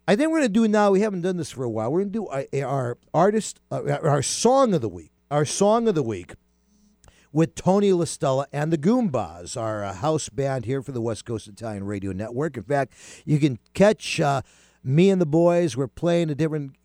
I 0.09 0.15
think 0.15 0.31
we're 0.31 0.39
going 0.39 0.49
to 0.49 0.61
do 0.61 0.69
now. 0.69 0.93
We 0.93 1.01
haven't 1.01 1.23
done 1.23 1.37
this 1.37 1.51
for 1.51 1.65
a 1.65 1.71
while. 1.71 1.91
We're 1.91 2.05
going 2.05 2.13
to 2.13 2.19
do 2.19 2.27
our, 2.29 2.47
our 2.65 2.99
artist, 3.13 3.61
uh, 3.73 3.99
our 4.03 4.23
song 4.23 4.73
of 4.73 4.81
the 4.81 4.89
week. 4.89 5.11
Our 5.31 5.45
song 5.45 5.89
of 5.89 5.97
the 5.97 6.05
week 6.05 6.35
with 7.33 7.57
Tony 7.57 7.91
LaStella 7.91 8.47
and 8.53 8.73
the 8.73 8.79
Goombas, 8.79 9.61
our 9.61 9.85
uh, 9.85 9.93
house 9.93 10.29
band 10.29 10.65
here 10.65 10.81
for 10.83 10.93
the 10.93 11.01
West 11.01 11.25
Coast 11.25 11.49
Italian 11.49 11.85
Radio 11.85 12.13
Network. 12.13 12.57
In 12.57 12.63
fact, 12.63 12.95
you 13.25 13.41
can 13.41 13.59
catch 13.75 14.21
uh, 14.21 14.43
me 14.87 15.11
and 15.11 15.21
the 15.21 15.27
boys. 15.27 15.77
We're 15.77 15.89
playing 15.89 16.29
different 16.35 16.77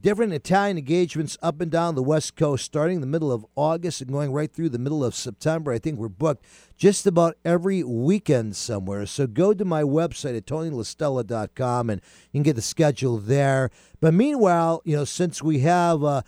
different 0.00 0.32
Italian 0.32 0.78
engagements 0.78 1.36
up 1.42 1.60
and 1.60 1.70
down 1.70 1.94
the 1.94 2.02
West 2.02 2.34
Coast, 2.34 2.64
starting 2.64 3.00
the 3.00 3.06
middle 3.06 3.30
of 3.30 3.44
August 3.54 4.00
and 4.00 4.10
going 4.10 4.32
right 4.32 4.50
through 4.50 4.70
the 4.70 4.78
middle 4.78 5.04
of 5.04 5.14
September. 5.14 5.70
I 5.70 5.78
think 5.78 5.98
we're 5.98 6.08
booked 6.08 6.44
just 6.76 7.06
about 7.06 7.36
every 7.44 7.84
weekend 7.84 8.56
somewhere. 8.56 9.04
So 9.04 9.26
go 9.26 9.52
to 9.52 9.64
my 9.64 9.82
website 9.82 10.36
at 10.36 10.46
tonylastella.com 10.46 11.90
and 11.90 12.00
you 12.32 12.38
can 12.38 12.42
get 12.42 12.56
the 12.56 12.62
schedule 12.62 13.18
there. 13.18 13.70
But 14.00 14.14
meanwhile, 14.14 14.80
you 14.84 14.96
know, 14.96 15.04
since 15.04 15.42
we 15.42 15.60
have 15.60 16.02
uh, 16.02 16.22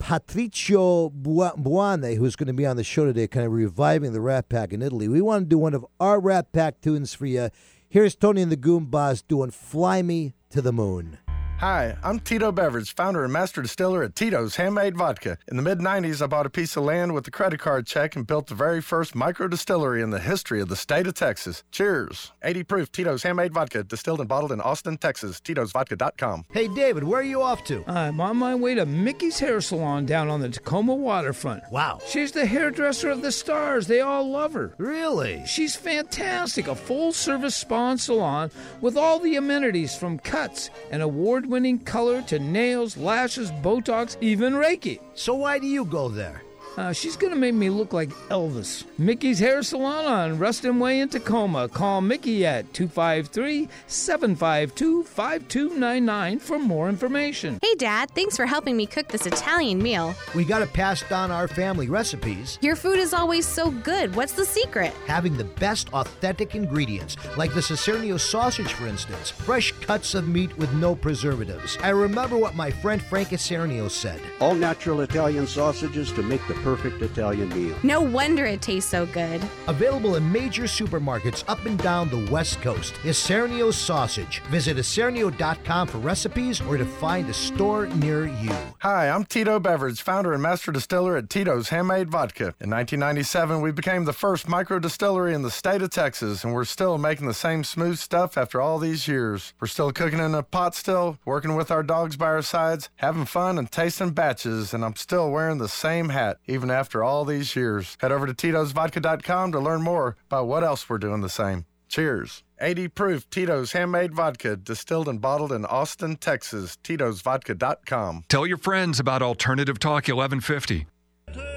Patrizio 0.00 1.12
Bu- 1.12 1.62
Buanne, 1.62 2.16
who's 2.16 2.36
going 2.36 2.48
to 2.48 2.52
be 2.52 2.66
on 2.66 2.76
the 2.76 2.84
show 2.84 3.06
today, 3.06 3.28
kind 3.28 3.46
of 3.46 3.52
reviving 3.52 4.12
the 4.12 4.20
Rat 4.20 4.48
Pack 4.48 4.72
in 4.72 4.82
Italy, 4.82 5.08
we 5.08 5.20
want 5.20 5.44
to 5.44 5.48
do 5.48 5.58
one 5.58 5.74
of 5.74 5.86
our 6.00 6.20
Rat 6.20 6.52
Pack 6.52 6.80
tunes 6.80 7.14
for 7.14 7.26
you. 7.26 7.50
Here's 7.88 8.16
Tony 8.16 8.42
and 8.42 8.50
the 8.50 8.56
Goombas 8.56 9.22
doing 9.26 9.52
Fly 9.52 10.02
Me 10.02 10.34
to 10.50 10.60
the 10.60 10.72
Moon. 10.72 11.18
Hi, 11.60 11.96
I'm 12.04 12.20
Tito 12.20 12.52
Beveridge, 12.52 12.94
founder 12.94 13.24
and 13.24 13.32
master 13.32 13.62
distiller 13.62 14.02
at 14.02 14.14
Tito's 14.14 14.56
Handmade 14.56 14.94
Vodka. 14.94 15.38
In 15.48 15.56
the 15.56 15.62
mid 15.62 15.78
90s, 15.78 16.20
I 16.20 16.26
bought 16.26 16.44
a 16.44 16.50
piece 16.50 16.76
of 16.76 16.84
land 16.84 17.14
with 17.14 17.26
a 17.26 17.30
credit 17.30 17.60
card 17.60 17.86
check 17.86 18.14
and 18.14 18.26
built 18.26 18.48
the 18.48 18.54
very 18.54 18.82
first 18.82 19.14
micro 19.14 19.48
distillery 19.48 20.02
in 20.02 20.10
the 20.10 20.20
history 20.20 20.60
of 20.60 20.68
the 20.68 20.76
state 20.76 21.06
of 21.06 21.14
Texas. 21.14 21.64
Cheers! 21.72 22.32
80 22.42 22.62
proof 22.64 22.92
Tito's 22.92 23.22
Handmade 23.22 23.54
Vodka, 23.54 23.82
distilled 23.84 24.20
and 24.20 24.28
bottled 24.28 24.52
in 24.52 24.60
Austin, 24.60 24.98
Texas. 24.98 25.40
Tito'sVodka.com. 25.40 26.44
Hey, 26.52 26.68
David, 26.68 27.04
where 27.04 27.20
are 27.20 27.24
you 27.24 27.40
off 27.40 27.64
to? 27.64 27.82
I'm 27.86 28.20
on 28.20 28.36
my 28.36 28.54
way 28.54 28.74
to 28.74 28.84
Mickey's 28.84 29.38
Hair 29.38 29.62
Salon 29.62 30.04
down 30.04 30.28
on 30.28 30.42
the 30.42 30.50
Tacoma 30.50 30.94
waterfront. 30.94 31.62
Wow. 31.72 32.00
She's 32.06 32.32
the 32.32 32.44
hairdresser 32.44 33.08
of 33.08 33.22
the 33.22 33.32
stars. 33.32 33.86
They 33.86 34.02
all 34.02 34.28
love 34.30 34.52
her. 34.52 34.74
Really? 34.76 35.42
She's 35.46 35.74
fantastic. 35.74 36.68
A 36.68 36.74
full 36.74 37.12
service 37.12 37.56
spa 37.56 37.92
and 37.92 38.00
salon 38.00 38.50
with 38.82 38.98
all 38.98 39.20
the 39.20 39.36
amenities 39.36 39.96
from 39.96 40.18
cuts 40.18 40.68
and 40.90 41.00
award 41.00 41.45
winning 41.46 41.78
color 41.78 42.22
to 42.22 42.38
nails, 42.38 42.96
lashes, 42.96 43.50
Botox, 43.50 44.16
even 44.20 44.54
Reiki. 44.54 45.00
So 45.14 45.34
why 45.34 45.58
do 45.58 45.66
you 45.66 45.84
go 45.84 46.08
there? 46.08 46.45
Uh, 46.76 46.92
she's 46.92 47.16
going 47.16 47.32
to 47.32 47.38
make 47.38 47.54
me 47.54 47.70
look 47.70 47.92
like 47.92 48.10
Elvis. 48.28 48.84
Mickey's 48.98 49.38
Hair 49.38 49.62
Salon 49.62 50.04
on 50.04 50.38
Ruston 50.38 50.78
Way 50.78 51.00
in 51.00 51.08
Tacoma. 51.08 51.68
Call 51.68 52.00
Mickey 52.00 52.44
at 52.44 52.72
253 52.74 53.68
752 53.86 55.04
5299 55.04 56.38
for 56.38 56.58
more 56.58 56.88
information. 56.88 57.58
Hey, 57.62 57.74
Dad, 57.76 58.10
thanks 58.10 58.36
for 58.36 58.44
helping 58.44 58.76
me 58.76 58.86
cook 58.86 59.08
this 59.08 59.26
Italian 59.26 59.82
meal. 59.82 60.14
We 60.34 60.44
got 60.44 60.58
to 60.58 60.66
pass 60.66 61.02
down 61.08 61.30
our 61.30 61.48
family 61.48 61.88
recipes. 61.88 62.58
Your 62.60 62.76
food 62.76 62.98
is 62.98 63.14
always 63.14 63.46
so 63.46 63.70
good. 63.70 64.14
What's 64.14 64.32
the 64.32 64.44
secret? 64.44 64.92
Having 65.06 65.38
the 65.38 65.44
best 65.44 65.92
authentic 65.94 66.54
ingredients, 66.54 67.16
like 67.36 67.54
the 67.54 67.60
Isernio 67.60 68.20
sausage, 68.20 68.72
for 68.72 68.86
instance. 68.86 69.30
Fresh 69.30 69.72
cuts 69.80 70.14
of 70.14 70.28
meat 70.28 70.56
with 70.58 70.72
no 70.74 70.94
preservatives. 70.94 71.78
I 71.82 71.90
remember 71.90 72.36
what 72.36 72.54
my 72.54 72.70
friend 72.70 73.00
Frank 73.00 73.28
Isernio 73.28 73.90
said. 73.90 74.20
All 74.40 74.54
natural 74.54 75.00
Italian 75.00 75.46
sausages 75.46 76.12
to 76.12 76.22
make 76.22 76.46
the 76.48 76.54
perfect 76.66 77.00
Italian 77.00 77.48
meal. 77.50 77.76
No 77.84 78.00
wonder 78.00 78.44
it 78.44 78.60
tastes 78.60 78.90
so 78.90 79.06
good. 79.06 79.40
Available 79.68 80.16
in 80.16 80.32
major 80.32 80.64
supermarkets 80.64 81.44
up 81.46 81.64
and 81.64 81.78
down 81.78 82.08
the 82.08 82.28
West 82.28 82.60
Coast. 82.60 82.94
Isernio 83.04 83.72
Sausage. 83.72 84.40
Visit 84.50 84.76
isernio.com 84.76 85.86
for 85.86 85.98
recipes 85.98 86.60
or 86.62 86.76
to 86.76 86.84
find 86.84 87.30
a 87.30 87.32
store 87.32 87.86
near 87.86 88.26
you. 88.26 88.50
Hi, 88.80 89.08
I'm 89.08 89.24
Tito 89.24 89.60
Beveridge, 89.60 90.02
founder 90.02 90.32
and 90.32 90.42
master 90.42 90.72
distiller 90.72 91.16
at 91.16 91.30
Tito's 91.30 91.68
Handmade 91.68 92.10
Vodka. 92.10 92.56
In 92.60 92.70
1997, 92.70 93.60
we 93.60 93.70
became 93.70 94.04
the 94.04 94.12
first 94.12 94.48
micro 94.48 94.80
distillery 94.80 95.34
in 95.34 95.42
the 95.42 95.52
state 95.52 95.82
of 95.82 95.90
Texas, 95.90 96.42
and 96.42 96.52
we're 96.52 96.64
still 96.64 96.98
making 96.98 97.28
the 97.28 97.34
same 97.34 97.62
smooth 97.62 97.98
stuff 97.98 98.36
after 98.36 98.60
all 98.60 98.80
these 98.80 99.06
years. 99.06 99.54
We're 99.60 99.68
still 99.68 99.92
cooking 99.92 100.18
in 100.18 100.34
a 100.34 100.42
pot 100.42 100.74
still, 100.74 101.18
working 101.24 101.54
with 101.54 101.70
our 101.70 101.84
dogs 101.84 102.16
by 102.16 102.26
our 102.26 102.42
sides, 102.42 102.90
having 102.96 103.24
fun 103.24 103.56
and 103.56 103.70
tasting 103.70 104.10
batches, 104.10 104.74
and 104.74 104.84
I'm 104.84 104.96
still 104.96 105.30
wearing 105.30 105.58
the 105.58 105.68
same 105.68 106.08
hat 106.08 106.38
even 106.48 106.55
after 106.64 107.02
all 107.04 107.24
these 107.24 107.54
years. 107.54 107.96
Head 108.00 108.12
over 108.12 108.26
to 108.26 108.34
Tito'sVodka.com 108.34 109.52
to 109.52 109.60
learn 109.60 109.82
more 109.82 110.16
about 110.26 110.46
what 110.46 110.64
else 110.64 110.88
we're 110.88 110.98
doing 110.98 111.20
the 111.20 111.28
same. 111.28 111.66
Cheers. 111.88 112.42
80 112.60 112.88
proof 112.88 113.28
Tito's 113.30 113.72
handmade 113.72 114.14
vodka, 114.14 114.56
distilled 114.56 115.08
and 115.08 115.20
bottled 115.20 115.52
in 115.52 115.64
Austin, 115.66 116.16
Texas. 116.16 116.78
Tito'sVodka.com. 116.82 118.24
Tell 118.28 118.46
your 118.46 118.56
friends 118.56 118.98
about 118.98 119.22
Alternative 119.22 119.78
Talk 119.78 120.08
1150. 120.08 120.86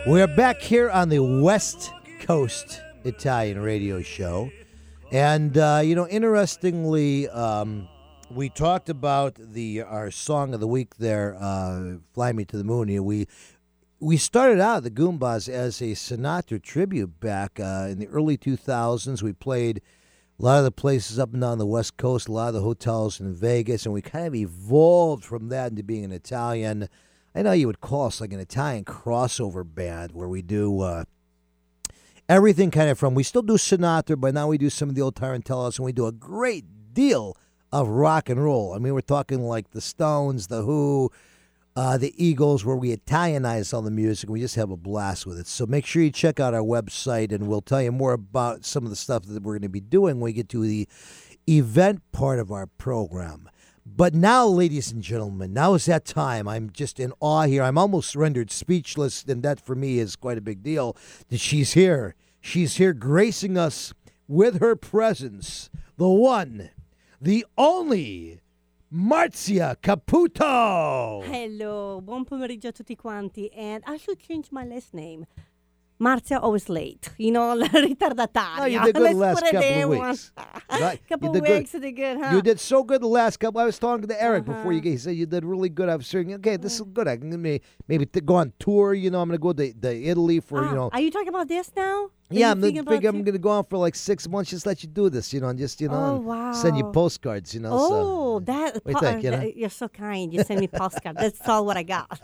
We're 0.05 0.27
back 0.27 0.61
here 0.61 0.89
on 0.89 1.09
the 1.09 1.19
West 1.19 1.91
Coast 2.21 2.81
Italian 3.05 3.61
radio 3.61 4.01
show. 4.01 4.51
And, 5.11 5.57
uh, 5.57 5.81
you 5.83 5.95
know, 5.95 6.07
interestingly, 6.07 7.29
um, 7.29 7.87
we 8.29 8.49
talked 8.49 8.89
about 8.89 9.35
the 9.39 9.81
our 9.81 10.11
song 10.11 10.53
of 10.53 10.59
the 10.59 10.67
week 10.67 10.97
there, 10.97 11.35
uh, 11.39 11.95
"Fly 12.13 12.31
Me 12.31 12.45
to 12.45 12.57
the 12.57 12.63
Moon." 12.63 12.87
You 12.87 12.97
know, 12.97 13.03
we 13.03 13.27
we 13.99 14.15
started 14.15 14.61
out 14.61 14.83
the 14.83 14.91
Goombas 14.91 15.49
as 15.49 15.81
a 15.81 15.91
Sinatra 15.91 16.61
tribute 16.61 17.19
back 17.19 17.59
uh, 17.59 17.87
in 17.89 17.99
the 17.99 18.07
early 18.07 18.37
2000s. 18.37 19.21
We 19.21 19.33
played 19.33 19.81
a 20.39 20.43
lot 20.43 20.59
of 20.59 20.63
the 20.63 20.71
places 20.71 21.19
up 21.19 21.33
and 21.33 21.41
down 21.41 21.57
the 21.57 21.65
West 21.65 21.97
Coast, 21.97 22.29
a 22.29 22.31
lot 22.31 22.49
of 22.49 22.53
the 22.53 22.61
hotels 22.61 23.19
in 23.19 23.33
Vegas, 23.33 23.85
and 23.85 23.93
we 23.93 24.01
kind 24.01 24.25
of 24.25 24.35
evolved 24.35 25.25
from 25.25 25.49
that 25.49 25.71
into 25.71 25.83
being 25.83 26.05
an 26.05 26.13
Italian. 26.13 26.87
I 27.35 27.41
know 27.41 27.51
you 27.51 27.67
would 27.67 27.81
call 27.81 28.07
us 28.07 28.21
like 28.21 28.31
an 28.31 28.39
Italian 28.39 28.85
crossover 28.85 29.65
band 29.65 30.13
where 30.13 30.29
we 30.29 30.41
do. 30.41 30.79
Uh, 30.79 31.03
everything 32.29 32.71
kind 32.71 32.89
of 32.89 32.97
from 32.97 33.15
we 33.15 33.23
still 33.23 33.41
do 33.41 33.53
Sinatra, 33.53 34.19
but 34.19 34.33
now 34.33 34.47
we 34.47 34.57
do 34.57 34.69
some 34.69 34.87
of 34.87 34.95
the 34.95 35.01
old 35.01 35.15
Tarantellas, 35.15 35.77
and 35.77 35.85
we 35.85 35.91
do 35.91 36.05
a 36.05 36.13
great 36.13 36.93
deal 36.93 37.35
of 37.73 37.89
rock 37.89 38.29
and 38.29 38.41
roll. 38.41 38.73
I 38.73 38.79
mean, 38.79 38.93
we're 38.93 39.01
talking 39.01 39.41
like 39.41 39.71
the 39.71 39.81
Stones, 39.81 40.47
the 40.47 40.61
Who, 40.61 41.11
uh, 41.79 41.97
the 41.97 42.13
Eagles, 42.21 42.65
where 42.65 42.75
we 42.75 42.93
Italianize 42.93 43.73
all 43.73 43.81
the 43.81 43.89
music. 43.89 44.29
We 44.29 44.41
just 44.41 44.55
have 44.55 44.69
a 44.69 44.75
blast 44.75 45.25
with 45.25 45.39
it. 45.39 45.47
So 45.47 45.65
make 45.65 45.85
sure 45.85 46.01
you 46.01 46.11
check 46.11 46.37
out 46.37 46.53
our 46.53 46.59
website, 46.59 47.31
and 47.31 47.47
we'll 47.47 47.61
tell 47.61 47.81
you 47.81 47.93
more 47.93 48.11
about 48.11 48.65
some 48.65 48.83
of 48.83 48.89
the 48.89 48.97
stuff 48.97 49.23
that 49.23 49.41
we're 49.41 49.53
going 49.53 49.61
to 49.61 49.69
be 49.69 49.79
doing 49.79 50.15
when 50.15 50.25
we 50.25 50.33
get 50.33 50.49
to 50.49 50.61
the 50.61 50.89
event 51.47 52.01
part 52.11 52.37
of 52.37 52.51
our 52.51 52.67
program. 52.67 53.49
But 53.85 54.13
now, 54.13 54.45
ladies 54.45 54.91
and 54.91 55.01
gentlemen, 55.01 55.53
now 55.53 55.73
is 55.73 55.85
that 55.85 56.03
time. 56.03 56.49
I'm 56.49 56.69
just 56.69 56.99
in 56.99 57.13
awe 57.21 57.43
here. 57.43 57.63
I'm 57.63 57.77
almost 57.77 58.13
rendered 58.13 58.51
speechless, 58.51 59.23
and 59.23 59.41
that 59.43 59.61
for 59.61 59.73
me 59.73 59.99
is 59.99 60.17
quite 60.17 60.37
a 60.37 60.41
big 60.41 60.61
deal 60.61 60.97
that 61.29 61.39
she's 61.39 61.75
here. 61.75 62.13
She's 62.41 62.75
here 62.75 62.91
gracing 62.91 63.57
us 63.57 63.93
with 64.27 64.59
her 64.59 64.75
presence. 64.75 65.69
The 65.95 66.09
one, 66.09 66.71
the 67.21 67.45
only, 67.57 68.41
Marzia 68.91 69.75
Caputo. 69.79 71.21
Hello, 71.23 72.01
buon 72.01 72.23
pomeriggio 72.23 72.69
a 72.69 72.71
tutti 72.71 72.95
quanti. 72.95 73.49
And 73.55 73.83
I 73.85 73.97
should 73.97 74.19
change 74.19 74.49
my 74.51 74.65
last 74.65 74.93
name. 74.93 75.25
Marzia 76.01 76.41
always 76.41 76.69
late. 76.69 77.09
You 77.17 77.31
know, 77.31 77.55
ritardataria. 77.73 78.57
No, 78.57 78.65
you 78.65 78.79
did 78.81 78.95
good 78.95 79.11
the 79.11 79.17
last 79.17 79.41
Let's 79.41 79.51
put 79.51 79.61
it 79.61 79.61
couple 79.61 79.83
of 79.83 79.89
weeks. 80.07 80.31
Right, 80.71 80.93
you 81.01 81.07
couple 81.09 81.33
did 81.33 81.43
weeks, 81.43 81.73
you 81.73 81.79
did 81.81 81.91
good, 81.91 82.17
huh? 82.17 82.35
You 82.35 82.41
did 82.41 82.59
so 82.59 82.83
good 82.83 83.01
the 83.01 83.07
last 83.07 83.37
couple. 83.37 83.59
I 83.61 83.65
was 83.65 83.77
talking 83.77 84.07
to 84.07 84.19
Eric 84.23 84.45
before 84.45 84.71
you 84.71 84.79
Uh-huh. 84.79 84.89
he 84.89 84.97
said 84.97 85.15
you 85.15 85.25
did 85.25 85.43
really 85.43 85.69
good. 85.69 85.89
I 85.89 85.95
was 85.97 86.07
saying, 86.07 86.33
okay, 86.35 86.55
this 86.55 86.75
is 86.75 86.81
good. 86.93 87.07
I 87.07 87.17
can 87.17 87.29
maybe 87.41 87.61
maybe 87.87 88.05
go 88.05 88.35
on 88.35 88.53
tour. 88.59 88.93
You 88.93 89.11
know, 89.11 89.21
I'm 89.21 89.27
going 89.27 89.37
to 89.37 89.41
go 89.41 89.51
to, 89.53 89.73
to 89.73 90.03
Italy 90.03 90.39
for 90.39 90.63
you 90.63 90.69
Ah, 90.69 90.73
know. 90.73 90.89
Are 90.93 91.01
you 91.01 91.11
talking 91.11 91.27
about 91.29 91.47
this 91.49 91.69
now? 91.75 92.11
Are 92.31 92.35
Yeah, 92.35 92.51
I'm 92.51 92.61
thinking 92.61 92.83
thinking 92.83 93.07
about 93.09 93.15
I'm 93.15 93.23
going 93.23 93.33
to 93.33 93.39
go 93.39 93.49
on 93.49 93.63
for 93.65 93.77
like 93.77 93.95
six 93.95 94.27
months. 94.27 94.51
Just 94.51 94.65
let 94.65 94.83
you 94.83 94.89
do 94.89 95.09
this, 95.09 95.33
you 95.33 95.39
know, 95.39 95.47
and 95.47 95.57
just 95.57 95.81
you 95.81 95.87
know, 95.87 96.23
Oh, 96.25 96.31
and 96.31 96.55
send 96.55 96.77
you 96.77 96.91
postcards. 96.91 97.53
You 97.55 97.61
know. 97.61 97.69
Oh, 97.71 98.39
so. 98.39 98.39
that 98.45 98.75
What 98.75 98.83
do 98.83 98.89
you 98.91 98.95
po- 98.95 98.99
think, 98.99 99.23
you 99.23 99.29
uh, 99.33 99.37
know? 99.37 99.51
you're 99.55 99.69
so 99.69 99.87
kind. 99.87 100.31
You 100.31 100.43
send 100.43 100.59
me 100.59 100.67
postcards. 100.67 101.19
That's 101.19 101.47
all 101.47 101.65
what 101.65 101.75
I 101.77 101.83
got. 101.83 102.19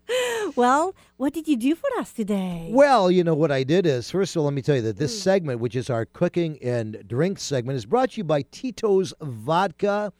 well, 0.56 0.94
what 1.18 1.32
did 1.32 1.46
you 1.46 1.56
do 1.56 1.74
for 1.76 1.88
us 1.98 2.12
today? 2.12 2.68
Well, 2.72 3.10
you 3.10 3.22
know 3.22 3.34
what 3.34 3.52
I 3.52 3.62
did 3.62 3.86
is 3.86 4.10
first 4.10 4.34
of 4.34 4.40
all, 4.40 4.46
let 4.46 4.54
me 4.54 4.62
tell 4.62 4.76
you 4.76 4.82
that 4.82 4.96
this 4.96 5.20
segment, 5.20 5.60
which 5.60 5.76
is 5.76 5.88
our 5.88 6.04
cooking 6.04 6.58
and 6.62 7.02
drink 7.06 7.38
segment, 7.38 7.76
is 7.76 7.86
brought 7.86 8.12
to 8.12 8.18
you 8.18 8.24
by 8.24 8.42
Tito's 8.50 9.14
Vodka. 9.20 10.12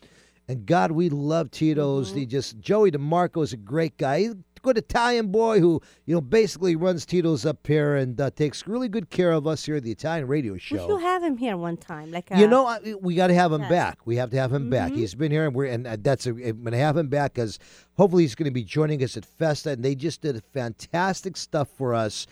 And 0.47 0.67
God, 0.67 0.93
we 0.93 1.09
love 1.09 1.51
Tito's. 1.51 2.11
Mm-hmm. 2.11 2.19
He 2.19 2.27
just 2.27 2.61
Joey 2.61 2.91
DeMarco 2.91 3.43
is 3.43 3.53
a 3.53 3.57
great 3.57 3.97
guy. 3.97 4.21
He's 4.21 4.33
a 4.33 4.37
good 4.65 4.79
Italian 4.79 5.29
boy 5.29 5.61
who 5.61 5.81
you 6.07 6.15
know 6.15 6.21
basically 6.21 6.75
runs 6.75 7.05
Tito's 7.07 7.45
up 7.47 7.65
here 7.67 7.95
and 7.97 8.21
uh, 8.21 8.31
takes 8.31 8.67
really 8.67 8.89
good 8.89 9.11
care 9.11 9.31
of 9.33 9.47
us 9.47 9.65
here 9.67 9.77
at 9.77 9.83
the 9.85 9.93
Italian 9.93 10.27
Radio 10.27 10.57
show. 10.57 10.75
we 10.87 10.95
should 10.95 11.03
have 11.03 11.23
him 11.23 11.37
here 11.37 11.57
one 11.57 11.77
time. 11.77 12.11
Like 12.11 12.31
You 12.35 12.47
uh, 12.47 12.49
know, 12.49 12.67
I- 12.67 12.95
we 13.01 13.15
got 13.15 13.29
to 13.29 13.35
have 13.35 13.53
him 13.53 13.61
Yes. 13.61 13.71
back. 13.71 13.99
We 14.07 14.17
have 14.17 14.31
to 14.31 14.37
have 14.39 14.53
him 14.53 14.71
back. 14.71 14.93
Mhm. 14.93 14.97
He's 14.97 15.15
been 15.15 15.31
here, 15.31 15.47
and 15.47 15.55
we're 15.55 15.67
and 15.67 15.87
uh, 15.87 15.97
that's 16.01 16.27
a, 16.27 16.31
I'm 16.31 16.63
going 16.63 16.73
to 16.73 16.79
have 16.79 16.97
him 16.97 17.09
back 17.09 17.35
because 17.35 17.59
hopefully 17.99 18.25
he's 18.25 18.35
going 18.35 18.47
to 18.51 18.51
be 18.55 18.65
joining 18.65 19.05
us 19.05 19.17
at 19.17 19.25
Festa, 19.27 19.71
and 19.71 19.85
they 19.85 19.95
just 19.95 20.23
did 20.23 20.43
fantastic 20.53 21.37
stuff 21.37 21.69
for 21.77 21.95
us 21.95 22.27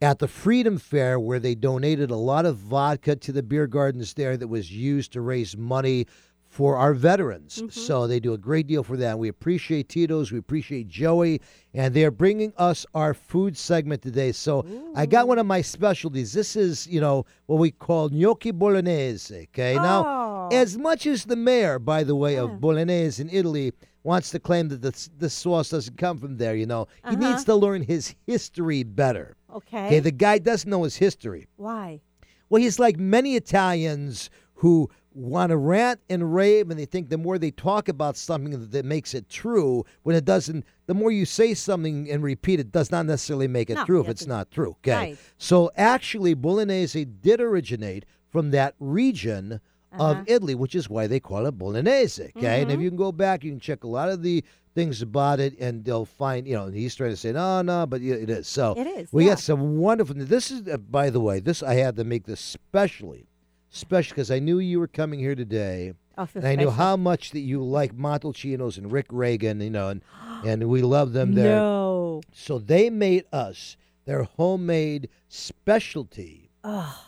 at 0.00 0.20
the 0.20 0.28
Freedom 0.28 0.78
Fair, 0.78 1.18
where 1.18 1.40
they 1.40 1.54
donated 1.56 2.10
a 2.10 2.16
lot 2.16 2.46
of 2.46 2.56
vodka 2.56 3.16
to 3.16 3.32
the 3.32 3.42
beer 3.42 3.66
gardens 3.66 4.14
there 4.14 4.36
that 4.36 4.46
was 4.46 4.70
used 4.70 5.12
to 5.14 5.20
raise 5.20 5.56
money 5.56 6.06
for 6.48 6.76
our 6.76 6.94
veterans. 6.94 7.56
Mm-hmm. 7.56 7.68
So 7.68 8.06
they 8.06 8.20
do 8.20 8.32
a 8.32 8.38
great 8.38 8.66
deal 8.66 8.82
for 8.82 8.96
that. 8.96 9.18
We 9.18 9.28
appreciate 9.28 9.88
Tito's. 9.88 10.32
We 10.32 10.38
appreciate 10.38 10.88
Joey. 10.88 11.40
And 11.74 11.94
they're 11.94 12.10
bringing 12.10 12.52
us 12.56 12.86
our 12.94 13.14
food 13.14 13.56
segment 13.56 14.02
today. 14.02 14.32
So 14.32 14.64
I 14.96 15.06
got 15.06 15.28
one 15.28 15.38
of 15.38 15.46
my 15.46 15.60
specialties. 15.60 16.32
This 16.32 16.56
is, 16.56 16.86
you 16.86 17.00
know, 17.00 17.26
what 17.46 17.56
we 17.56 17.70
call 17.70 18.08
gnocchi 18.08 18.50
bolognese. 18.50 19.48
Okay. 19.52 19.74
Now, 19.74 20.28
Oh. 20.50 20.56
as 20.56 20.78
much 20.78 21.06
as 21.06 21.24
the 21.24 21.36
mayor, 21.36 21.78
by 21.78 22.02
the 22.02 22.16
way, 22.16 22.36
of 22.36 22.60
Bolognese 22.60 23.20
in 23.20 23.28
Italy 23.30 23.72
wants 24.02 24.30
to 24.30 24.38
claim 24.38 24.68
that 24.68 24.80
this, 24.80 25.10
this 25.18 25.34
sauce 25.34 25.68
doesn't 25.70 25.98
come 25.98 26.16
from 26.18 26.38
there, 26.38 26.54
you 26.54 26.66
know, 26.66 26.86
he 27.08 27.16
uh-huh. 27.16 27.30
needs 27.30 27.44
to 27.44 27.54
learn 27.54 27.82
his 27.82 28.14
history 28.26 28.82
better. 28.82 29.36
Okay. 29.54 29.86
Okay. 29.86 30.00
The 30.00 30.10
guy 30.10 30.38
doesn't 30.38 30.70
know 30.70 30.84
his 30.84 30.96
history. 30.96 31.46
Why? 31.56 32.00
Well, 32.48 32.62
he's 32.62 32.78
like 32.78 32.96
many 32.98 33.36
Italians 33.36 34.30
who 34.54 34.88
want 35.18 35.50
to 35.50 35.56
rant 35.56 36.00
and 36.08 36.34
rave, 36.34 36.70
and 36.70 36.78
they 36.78 36.84
think 36.84 37.08
the 37.08 37.18
more 37.18 37.38
they 37.38 37.50
talk 37.50 37.88
about 37.88 38.16
something 38.16 38.68
that, 38.70 38.84
makes 38.84 39.14
it 39.14 39.28
true, 39.28 39.84
when 40.04 40.14
it 40.16 40.24
doesn't, 40.24 40.64
the 40.86 40.94
more 40.94 41.10
you 41.10 41.24
say 41.26 41.54
something 41.54 42.10
and 42.10 42.22
repeat 42.22 42.60
it, 42.60 42.70
does 42.72 42.90
not 42.90 43.04
necessarily 43.06 43.48
make 43.48 43.68
it 43.70 43.74
No, 43.74 43.84
true 43.84 44.00
if 44.00 44.08
it's 44.08 44.22
it- 44.22 44.28
not 44.28 44.50
true. 44.50 44.70
Okay. 44.82 44.92
right. 44.92 45.18
So 45.38 45.70
actually, 45.76 46.34
Bolognese 46.34 47.04
did 47.04 47.40
originate 47.40 48.04
from 48.30 48.50
that 48.52 48.74
region 48.78 49.60
of 49.92 50.16
Uh-huh. 50.16 50.24
Italy, 50.26 50.54
which 50.54 50.74
is 50.74 50.88
why 50.90 51.06
they 51.06 51.18
call 51.20 51.46
it 51.46 51.52
Bolognese. 51.58 52.30
Okay. 52.36 52.62
And 52.62 52.70
if 52.70 52.78
Mhm. 52.78 52.82
you 52.82 52.90
can 52.90 52.96
go 52.98 53.10
back, 53.10 53.42
you 53.42 53.50
can 53.50 53.58
check 53.60 53.84
a 53.84 53.88
lot 53.88 54.10
of 54.10 54.22
the 54.22 54.44
things 54.74 55.00
about 55.02 55.40
it, 55.40 55.54
and 55.58 55.84
they'll 55.84 56.04
find, 56.04 56.46
you 56.46 56.54
know, 56.54 56.66
and 56.66 56.74
he's 56.74 56.94
trying 56.94 57.10
to 57.10 57.16
say, 57.16 57.32
no, 57.32 57.62
no, 57.62 57.86
but 57.86 58.00
it 58.02 58.30
is. 58.30 58.46
So 58.46 58.74
It 58.76 58.86
is, 58.86 59.12
we 59.12 59.24
yeah. 59.24 59.30
got 59.30 59.40
some 59.40 59.78
wonderful. 59.78 60.14
This 60.16 60.50
is, 60.50 60.68
uh, 60.68 60.76
by 60.76 61.10
the 61.10 61.20
way, 61.20 61.40
this 61.40 61.62
I 61.62 61.74
had 61.74 61.96
to 61.96 62.04
make 62.04 62.24
this 62.26 62.38
specially, 62.40 63.27
special 63.70 64.14
because 64.14 64.30
I 64.30 64.38
knew 64.38 64.58
you 64.58 64.80
were 64.80 64.88
coming 64.88 65.20
here 65.20 65.34
today, 65.34 65.92
Oh, 66.16 66.28
and 66.34 66.46
I 66.46 66.56
knew 66.56 66.70
how 66.70 66.96
much 66.96 67.30
that 67.30 67.40
you 67.40 67.62
like 67.62 67.96
Montalcinos 67.96 68.76
and 68.76 68.90
Rick 68.90 69.06
Reagan, 69.10 69.60
you 69.60 69.70
know, 69.70 69.88
and 69.88 70.02
and 70.44 70.68
we 70.68 70.82
love 70.82 71.12
them 71.12 71.34
there. 71.34 71.56
No. 71.56 72.22
So 72.32 72.58
they 72.58 72.90
made 72.90 73.24
us 73.32 73.76
their 74.04 74.24
homemade 74.24 75.08
specialty 75.28 76.50
Oh, 76.64 77.04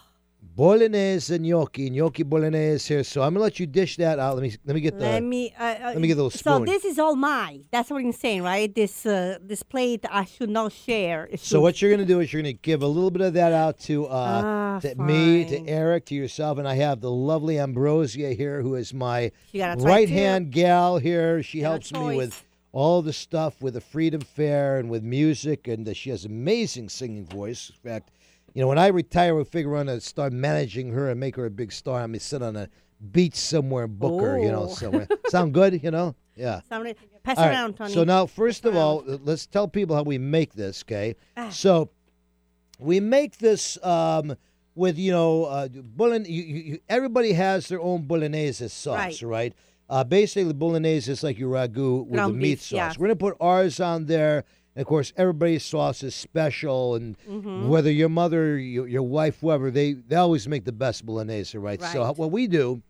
bolognese 0.55 1.35
and 1.35 1.45
gnocchi, 1.45 1.91
gnocchi 1.91 2.23
bolognese 2.23 2.95
here. 2.95 3.05
So 3.05 3.23
I'm 3.23 3.35
gonna 3.35 3.45
let 3.45 3.61
you 3.61 3.67
dish 3.67 3.97
that 3.97 4.19
out. 4.19 4.35
Let 4.37 4.43
me 4.43 4.55
let 4.65 4.75
me 4.75 4.81
get 4.81 4.99
the. 4.99 5.05
Let 5.05 5.23
me. 5.23 5.55
Uh, 5.59 5.63
uh, 5.83 5.95
me 5.99 6.09
get 6.09 6.17
little 6.17 6.31
So 6.31 6.65
this 6.65 6.85
is 6.85 6.99
all 6.99 7.17
mine. 7.17 7.65
That's 7.71 7.91
what 7.91 8.03
I'm 8.03 8.13
saying, 8.13 8.43
right? 8.43 8.75
This 8.75 9.07
uh, 9.07 9.39
this 9.43 9.63
plate 9.63 10.05
I 10.11 10.25
should 10.25 10.51
not 10.51 10.73
share. 10.73 11.29
It 11.31 11.41
so 11.41 11.61
what 11.61 11.81
you're 11.81 11.91
gonna 11.91 12.05
do 12.05 12.21
is 12.21 12.33
you're 12.33 12.43
gonna 12.43 12.53
give 12.53 12.83
a 12.83 12.87
little 12.87 13.11
bit 13.11 13.23
of 13.23 13.35
that 13.35 13.53
out 13.53 13.79
to 13.81 14.07
uh, 14.07 14.43
Ah, 14.45 14.79
to 14.81 14.95
me, 14.97 15.45
to. 15.45 15.67
Eric, 15.67 16.07
to 16.07 16.15
yourself, 16.15 16.59
and 16.59 16.67
I 16.67 16.75
have 16.75 17.01
the 17.01 17.11
lovely 17.11 17.59
Ambrosia 17.59 18.33
here, 18.33 18.63
who 18.63 18.75
is 18.75 18.93
my 18.93 19.33
She 19.51 19.59
got 19.59 19.79
a 19.79 19.81
try 19.81 19.91
right 19.91 20.09
hand 20.09 20.53
gal 20.53 20.99
here. 20.99 21.43
She 21.43 21.61
Got 21.61 21.71
helps 21.71 21.93
me 21.93 22.17
with 22.17 22.45
all 22.73 23.03
the 23.03 23.13
stuff 23.13 23.61
with 23.61 23.75
the 23.75 23.81
Freedom 23.81 24.21
Fair 24.21 24.79
and 24.79 24.89
with 24.89 25.03
music, 25.03 25.67
and 25.69 25.89
uh, 25.89 25.93
she 25.93 26.11
has 26.11 26.25
amazing 26.25 26.89
singing 26.89 27.27
voice. 27.27 27.71
In 27.71 27.91
fact, 27.91 28.11
you 28.55 28.61
know, 28.63 28.69
when 28.69 28.79
I 28.79 28.89
retire, 28.89 29.35
we'll 29.35 29.45
figure 29.45 29.77
out 29.77 29.87
to 29.87 30.01
start 30.01 30.33
managing 30.33 30.93
her 30.93 31.11
and 31.11 31.19
make 31.21 31.37
her 31.37 31.47
a 31.47 31.51
big 31.51 31.73
star. 31.73 32.01
I'm 32.01 32.11
gonna 32.11 32.21
sit 32.21 32.43
on 32.43 32.57
a 32.57 32.69
beach 33.13 33.35
somewhere 33.37 33.85
and 33.85 33.99
book 33.99 34.21
her, 34.21 34.39
you 34.39 34.51
know, 34.51 34.67
somewhere. 34.69 35.09
Sound 35.29 35.55
good, 35.55 35.83
you 35.83 35.91
know? 35.91 36.15
Yeah. 36.37 36.61
Pass 37.23 37.37
All 37.39 37.45
right, 37.45 37.51
around, 37.53 37.77
Tony. 37.77 37.93
So 37.93 38.05
now, 38.05 38.27
first 38.27 38.65
of 38.65 38.75
around. 38.75 38.81
all, 38.83 39.05
let's 39.25 39.47
tell 39.47 39.69
people 39.69 39.95
how 39.97 40.03
we 40.03 40.19
make 40.19 40.55
this, 40.55 40.83
okay? 40.87 41.17
Ah. 41.37 41.51
So 41.51 41.91
we 42.79 42.99
make 43.01 43.39
this 43.39 43.83
um, 43.85 44.35
with, 44.75 44.99
you 44.99 45.13
know, 45.13 45.45
uh, 45.45 45.69
you, 45.73 46.23
you, 46.27 46.79
everybody 46.89 47.33
has 47.33 47.69
their 47.69 47.81
own 47.81 48.03
bolognese 48.03 48.69
sauce, 48.69 48.97
Right. 48.97 49.23
right? 49.23 49.55
Uh, 49.89 50.05
basically, 50.05 50.53
bolognese 50.55 51.11
is 51.11 51.23
like 51.23 51.39
your 51.39 51.51
ragu 51.53 52.05
with 52.05 52.13
Ground 52.15 52.35
the 52.35 52.39
meat 52.39 52.43
beef, 52.43 52.63
sauce. 52.63 52.73
yeah. 52.77 52.93
We're 52.99 53.09
going 53.09 53.19
to 53.19 53.25
put 53.25 53.37
ours 53.41 53.81
on 53.81 54.07
there. 54.07 54.45
Of 54.81 54.87
course, 54.87 55.13
everybody's 55.17 55.63
sauce 55.63 56.03
is 56.03 56.15
special, 56.15 56.95
and 56.95 57.17
Mm-hmm. 57.29 57.69
whether 57.69 57.91
your 57.93 58.09
mother, 58.09 58.59
your, 58.59 58.89
your 58.89 59.03
wife, 59.03 59.41
whoever, 59.41 59.71
they, 59.71 59.93
they 59.93 60.17
always 60.17 60.49
make 60.49 60.65
the 60.65 60.73
best 60.73 61.05
bolognese, 61.05 61.57
right? 61.59 61.81
right? 61.81 61.93
So 61.93 62.11
what 62.13 62.31
we 62.31 62.47
do 62.47 62.81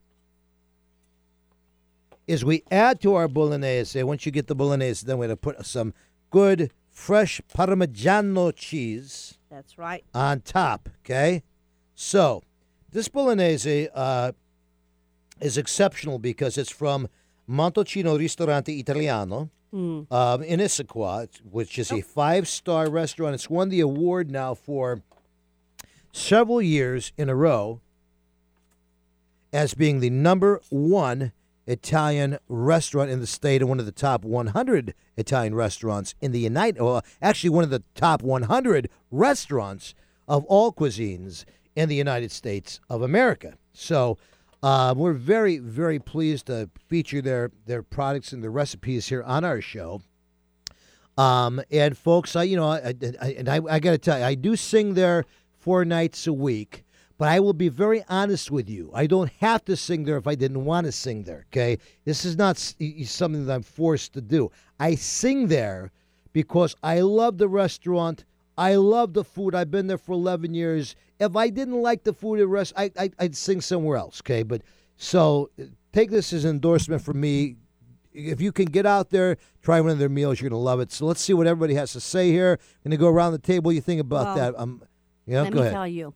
is 2.28 2.44
we 2.44 2.62
add 2.70 3.00
to 3.00 3.14
our 3.14 3.26
bolognese. 3.26 4.00
Once 4.04 4.24
you 4.24 4.30
get 4.32 4.46
the 4.46 4.54
bolognese, 4.54 5.04
then 5.04 5.18
we're 5.18 5.26
going 5.26 5.36
to 5.36 5.36
put 5.36 5.66
some 5.66 5.92
good 6.30 6.70
fresh 6.90 7.40
Parmigiano 7.52 8.54
cheese 8.54 9.38
That's 9.50 9.76
right. 9.76 10.04
on 10.14 10.42
top. 10.42 10.88
Okay, 11.04 11.42
so 11.94 12.42
this 12.92 13.08
bolognese 13.08 13.88
uh, 13.92 14.30
is 15.40 15.58
exceptional 15.58 16.20
because 16.20 16.56
it's 16.56 16.70
from 16.70 17.08
Montalcino 17.48 18.16
Ristorante 18.16 18.78
Italiano 18.78 19.50
Mm. 19.72 20.10
um, 20.10 20.42
in 20.42 20.58
Issaquah, 20.58 21.28
which 21.48 21.78
is 21.78 21.92
a 21.92 22.00
five-star 22.00 22.90
restaurant. 22.90 23.34
It's 23.34 23.48
won 23.48 23.68
the 23.68 23.80
award 23.80 24.28
now 24.28 24.52
for 24.54 25.02
several 26.12 26.60
years 26.60 27.12
in 27.16 27.28
a 27.28 27.36
row 27.36 27.80
as 29.52 29.74
being 29.74 30.00
the 30.00 30.10
number 30.10 30.60
one 30.70 31.30
Italian 31.68 32.38
restaurant 32.48 33.10
in 33.10 33.20
the 33.20 33.28
state 33.28 33.60
and 33.60 33.68
one 33.68 33.78
of 33.78 33.86
the 33.86 33.92
top 33.92 34.24
100 34.24 34.92
Italian 35.16 35.54
restaurants 35.54 36.16
in 36.20 36.32
the 36.32 36.40
United. 36.40 36.82
Well, 36.82 37.04
actually, 37.22 37.50
one 37.50 37.62
of 37.62 37.70
the 37.70 37.84
top 37.94 38.22
100 38.22 38.90
restaurants 39.12 39.94
of 40.26 40.44
all 40.46 40.72
cuisines 40.72 41.44
in 41.76 41.88
the 41.88 41.94
United 41.94 42.32
States 42.32 42.80
of 42.90 43.02
America. 43.02 43.54
So. 43.72 44.18
Uh, 44.62 44.94
we're 44.96 45.14
very, 45.14 45.58
very 45.58 45.98
pleased 45.98 46.46
to 46.46 46.68
feature 46.88 47.22
their 47.22 47.50
their 47.66 47.82
products 47.82 48.32
and 48.32 48.42
their 48.42 48.50
recipes 48.50 49.08
here 49.08 49.22
on 49.22 49.44
our 49.44 49.60
show. 49.60 50.02
Um, 51.16 51.60
and 51.70 51.96
folks, 51.96 52.36
I 52.36 52.44
you 52.44 52.56
know, 52.56 52.68
I, 52.68 52.94
I, 53.20 53.34
and 53.38 53.48
I, 53.48 53.60
I 53.68 53.78
got 53.78 53.92
to 53.92 53.98
tell 53.98 54.18
you, 54.18 54.24
I 54.24 54.34
do 54.34 54.56
sing 54.56 54.94
there 54.94 55.24
four 55.58 55.84
nights 55.84 56.26
a 56.26 56.32
week. 56.32 56.84
But 57.16 57.28
I 57.28 57.38
will 57.38 57.52
be 57.52 57.68
very 57.68 58.02
honest 58.08 58.50
with 58.50 58.66
you. 58.70 58.90
I 58.94 59.06
don't 59.06 59.30
have 59.40 59.62
to 59.66 59.76
sing 59.76 60.04
there 60.04 60.16
if 60.16 60.26
I 60.26 60.34
didn't 60.34 60.64
want 60.64 60.86
to 60.86 60.92
sing 60.92 61.24
there. 61.24 61.44
Okay, 61.48 61.76
this 62.06 62.24
is 62.24 62.38
not 62.38 62.56
something 62.56 63.44
that 63.44 63.54
I'm 63.54 63.62
forced 63.62 64.14
to 64.14 64.22
do. 64.22 64.50
I 64.78 64.94
sing 64.94 65.48
there 65.48 65.92
because 66.32 66.74
I 66.82 67.00
love 67.00 67.36
the 67.36 67.48
restaurant. 67.48 68.24
I 68.56 68.76
love 68.76 69.12
the 69.12 69.24
food. 69.24 69.54
I've 69.54 69.70
been 69.70 69.86
there 69.86 69.98
for 69.98 70.12
11 70.12 70.54
years. 70.54 70.96
If 71.20 71.36
I 71.36 71.50
didn't 71.50 71.80
like 71.80 72.02
the 72.02 72.12
food 72.12 72.40
at 72.40 72.48
rest, 72.48 72.72
I, 72.76 72.90
I 72.98 73.10
I'd 73.18 73.36
sing 73.36 73.60
somewhere 73.60 73.96
else. 73.98 74.20
Okay, 74.22 74.42
but 74.42 74.62
so 74.96 75.50
take 75.92 76.10
this 76.10 76.32
as 76.32 76.44
an 76.44 76.50
endorsement 76.50 77.02
from 77.02 77.20
me 77.20 77.56
if 78.12 78.40
you 78.40 78.52
can 78.52 78.66
get 78.66 78.86
out 78.86 79.10
there, 79.10 79.36
try 79.62 79.80
one 79.80 79.90
of 79.90 79.98
their 79.98 80.08
meals, 80.08 80.40
you're 80.40 80.50
gonna 80.50 80.60
love 80.60 80.80
it. 80.80 80.92
So 80.92 81.06
let's 81.06 81.20
see 81.20 81.32
what 81.32 81.46
everybody 81.46 81.74
has 81.74 81.92
to 81.92 82.00
say 82.00 82.30
here. 82.30 82.58
I'm 82.84 82.90
gonna 82.90 82.96
go 82.96 83.08
around 83.08 83.32
the 83.32 83.38
table. 83.38 83.68
What 83.68 83.74
you 83.74 83.80
think 83.80 84.00
about 84.00 84.26
Well, 84.26 84.52
that? 84.52 84.58
Um, 84.58 84.82
yeah, 85.26 85.42
Let 85.42 85.54
me 85.54 85.60
ahead. 85.60 85.72
tell 85.72 85.86
you, 85.86 86.14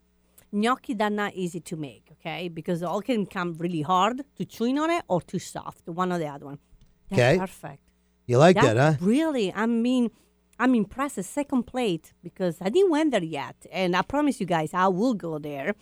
gnocchi 0.51 0.97
are 1.01 1.11
not 1.11 1.35
easy 1.35 1.61
to 1.61 1.77
make, 1.77 2.09
okay? 2.13 2.49
Because 2.49 2.83
all 2.83 3.01
can 3.01 3.27
come 3.27 3.55
really 3.59 3.83
hard 3.83 4.25
to 4.37 4.45
chewing 4.45 4.79
on 4.79 4.90
it 4.90 5.05
or 5.09 5.21
too 5.21 5.38
soft, 5.38 5.88
one 5.88 6.12
or 6.12 6.19
the 6.19 6.27
other 6.27 6.47
one. 6.47 6.59
That's 7.11 7.21
Okay. 7.21 7.38
perfect. 7.38 7.83
You 8.27 8.38
like 8.38 8.57
that, 8.57 8.77
huh? 8.77 8.95
Really, 9.01 9.53
I 9.53 9.67
mean, 9.67 10.11
I'm 10.59 10.75
impressed. 10.75 11.17
The 11.17 11.23
second 11.23 11.64
plate 11.64 12.12
because 12.23 12.57
I 12.61 12.69
didn't 12.69 12.90
went 12.90 13.11
there 13.12 13.23
yet, 13.23 13.57
and 13.73 13.95
I 13.97 14.03
promise 14.03 14.40
you 14.40 14.47
guys 14.47 14.71
I 14.75 14.88
will 14.88 15.14
go 15.14 15.38
there. 15.38 15.75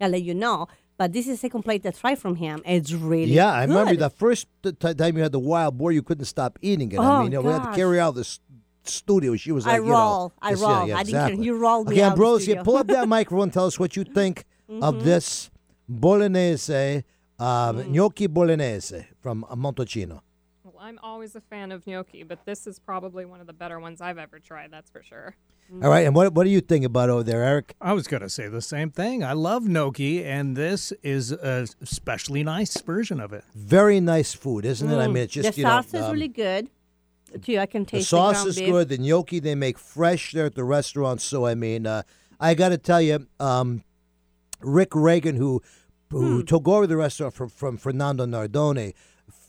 I'll 0.00 0.10
let 0.10 0.22
you 0.22 0.34
know. 0.34 0.66
But 0.96 1.12
this 1.12 1.26
is 1.26 1.40
second 1.40 1.62
plate 1.64 1.82
that's 1.82 2.02
right 2.04 2.16
from 2.18 2.36
him. 2.36 2.62
It's 2.64 2.92
really 2.92 3.32
Yeah, 3.32 3.52
I 3.52 3.62
remember 3.64 3.96
the 3.96 4.10
first 4.10 4.46
t- 4.62 4.72
time 4.72 5.16
you 5.16 5.22
had 5.24 5.32
the 5.32 5.40
wild 5.40 5.76
boar, 5.76 5.90
you 5.90 6.02
couldn't 6.02 6.26
stop 6.26 6.56
eating 6.62 6.92
it. 6.92 7.00
I 7.00 7.04
Oh, 7.04 7.22
mean, 7.22 7.32
you 7.32 7.38
know, 7.38 7.42
we 7.42 7.52
had 7.52 7.64
to 7.70 7.74
carry 7.74 7.98
out 7.98 8.10
of 8.10 8.14
the 8.14 8.38
studio. 8.84 9.34
She 9.34 9.50
was 9.50 9.66
I 9.66 9.72
like, 9.72 9.80
you 9.82 9.86
know, 9.86 9.92
roll. 9.92 10.32
I 10.40 10.50
yes, 10.50 10.60
yeah, 10.60 10.78
roll. 10.78 10.88
yeah, 10.88 10.96
I 10.96 11.02
didn't 11.02 11.12
care. 11.18 11.24
exactly. 11.26 11.46
You 11.46 11.56
rolled 11.56 11.88
me 11.88 11.94
Okay, 11.94 12.02
of 12.02 12.12
Ambrosia, 12.12 12.62
pull 12.64 12.76
up 12.76 12.86
that 12.88 13.08
microphone. 13.16 13.50
Tell 13.50 13.66
us 13.66 13.78
what 13.78 13.96
you 13.96 14.04
think 14.04 14.44
of 14.70 14.94
Mm-hmm. 14.94 15.04
this 15.04 15.50
bolognese, 15.88 17.02
um, 17.38 17.76
Mm. 17.78 17.88
gnocchi 17.90 18.26
bolognese 18.28 19.04
from 19.20 19.44
uh, 19.50 19.56
Montalcino. 19.56 20.20
Well, 20.84 20.90
I'm 20.90 20.98
always 21.02 21.34
a 21.34 21.40
fan 21.40 21.72
of 21.72 21.86
gnocchi, 21.86 22.24
but 22.24 22.44
this 22.44 22.66
is 22.66 22.78
probably 22.78 23.24
one 23.24 23.40
of 23.40 23.46
the 23.46 23.54
better 23.54 23.80
ones 23.80 24.02
I've 24.02 24.18
ever 24.18 24.38
tried, 24.38 24.70
that's 24.70 24.90
for 24.90 25.02
sure. 25.02 25.34
All 25.82 25.88
right, 25.88 26.04
and 26.06 26.14
what 26.14 26.34
what 26.34 26.44
do 26.44 26.50
you 26.50 26.60
think 26.60 26.84
about 26.84 27.08
over 27.08 27.22
there, 27.22 27.42
Eric? 27.42 27.74
I 27.80 27.94
was 27.94 28.06
going 28.06 28.20
to 28.22 28.28
say 28.28 28.48
the 28.48 28.60
same 28.60 28.90
thing. 28.90 29.24
I 29.24 29.32
love 29.32 29.66
gnocchi, 29.66 30.22
and 30.22 30.54
this 30.54 30.92
is 31.02 31.32
a 31.32 31.66
especially 31.80 32.44
nice 32.44 32.78
version 32.82 33.18
of 33.18 33.32
it. 33.32 33.44
Very 33.54 33.98
nice 33.98 34.34
food, 34.34 34.66
isn't 34.66 34.90
it? 34.90 34.96
I 34.98 35.06
mean, 35.06 35.22
it's 35.24 35.32
just 35.32 35.48
Mm. 35.48 35.54
the 35.54 35.60
you 35.60 35.64
know, 35.64 35.70
sauce 35.70 35.94
is 35.94 36.04
um, 36.04 36.12
really 36.12 36.28
good. 36.28 36.68
Too, 37.42 37.58
I 37.58 37.64
can 37.66 37.86
taste 37.86 38.10
The 38.10 38.16
sauce 38.18 38.32
ground 38.34 38.48
is 38.50 38.56
beef. 38.58 38.66
good. 38.68 38.88
The 38.90 38.98
gnocchi 38.98 39.40
they 39.40 39.54
make 39.54 39.78
fresh 39.78 40.32
there 40.32 40.44
at 40.46 40.54
the 40.54 40.64
restaurant. 40.64 41.22
So 41.22 41.46
I 41.46 41.54
mean, 41.54 41.86
uh, 41.86 42.02
I 42.38 42.52
got 42.52 42.68
to 42.68 42.78
tell 42.78 43.00
you, 43.00 43.26
um, 43.40 43.84
Rick 44.60 44.94
Reagan, 44.94 45.36
who 45.36 45.62
who 46.10 46.40
Hmm. 46.40 46.44
took 46.44 46.68
over 46.68 46.86
the 46.86 46.98
restaurant 46.98 47.32
from 47.32 47.48
from 47.48 47.78
Fernando 47.78 48.26
Nardone. 48.26 48.92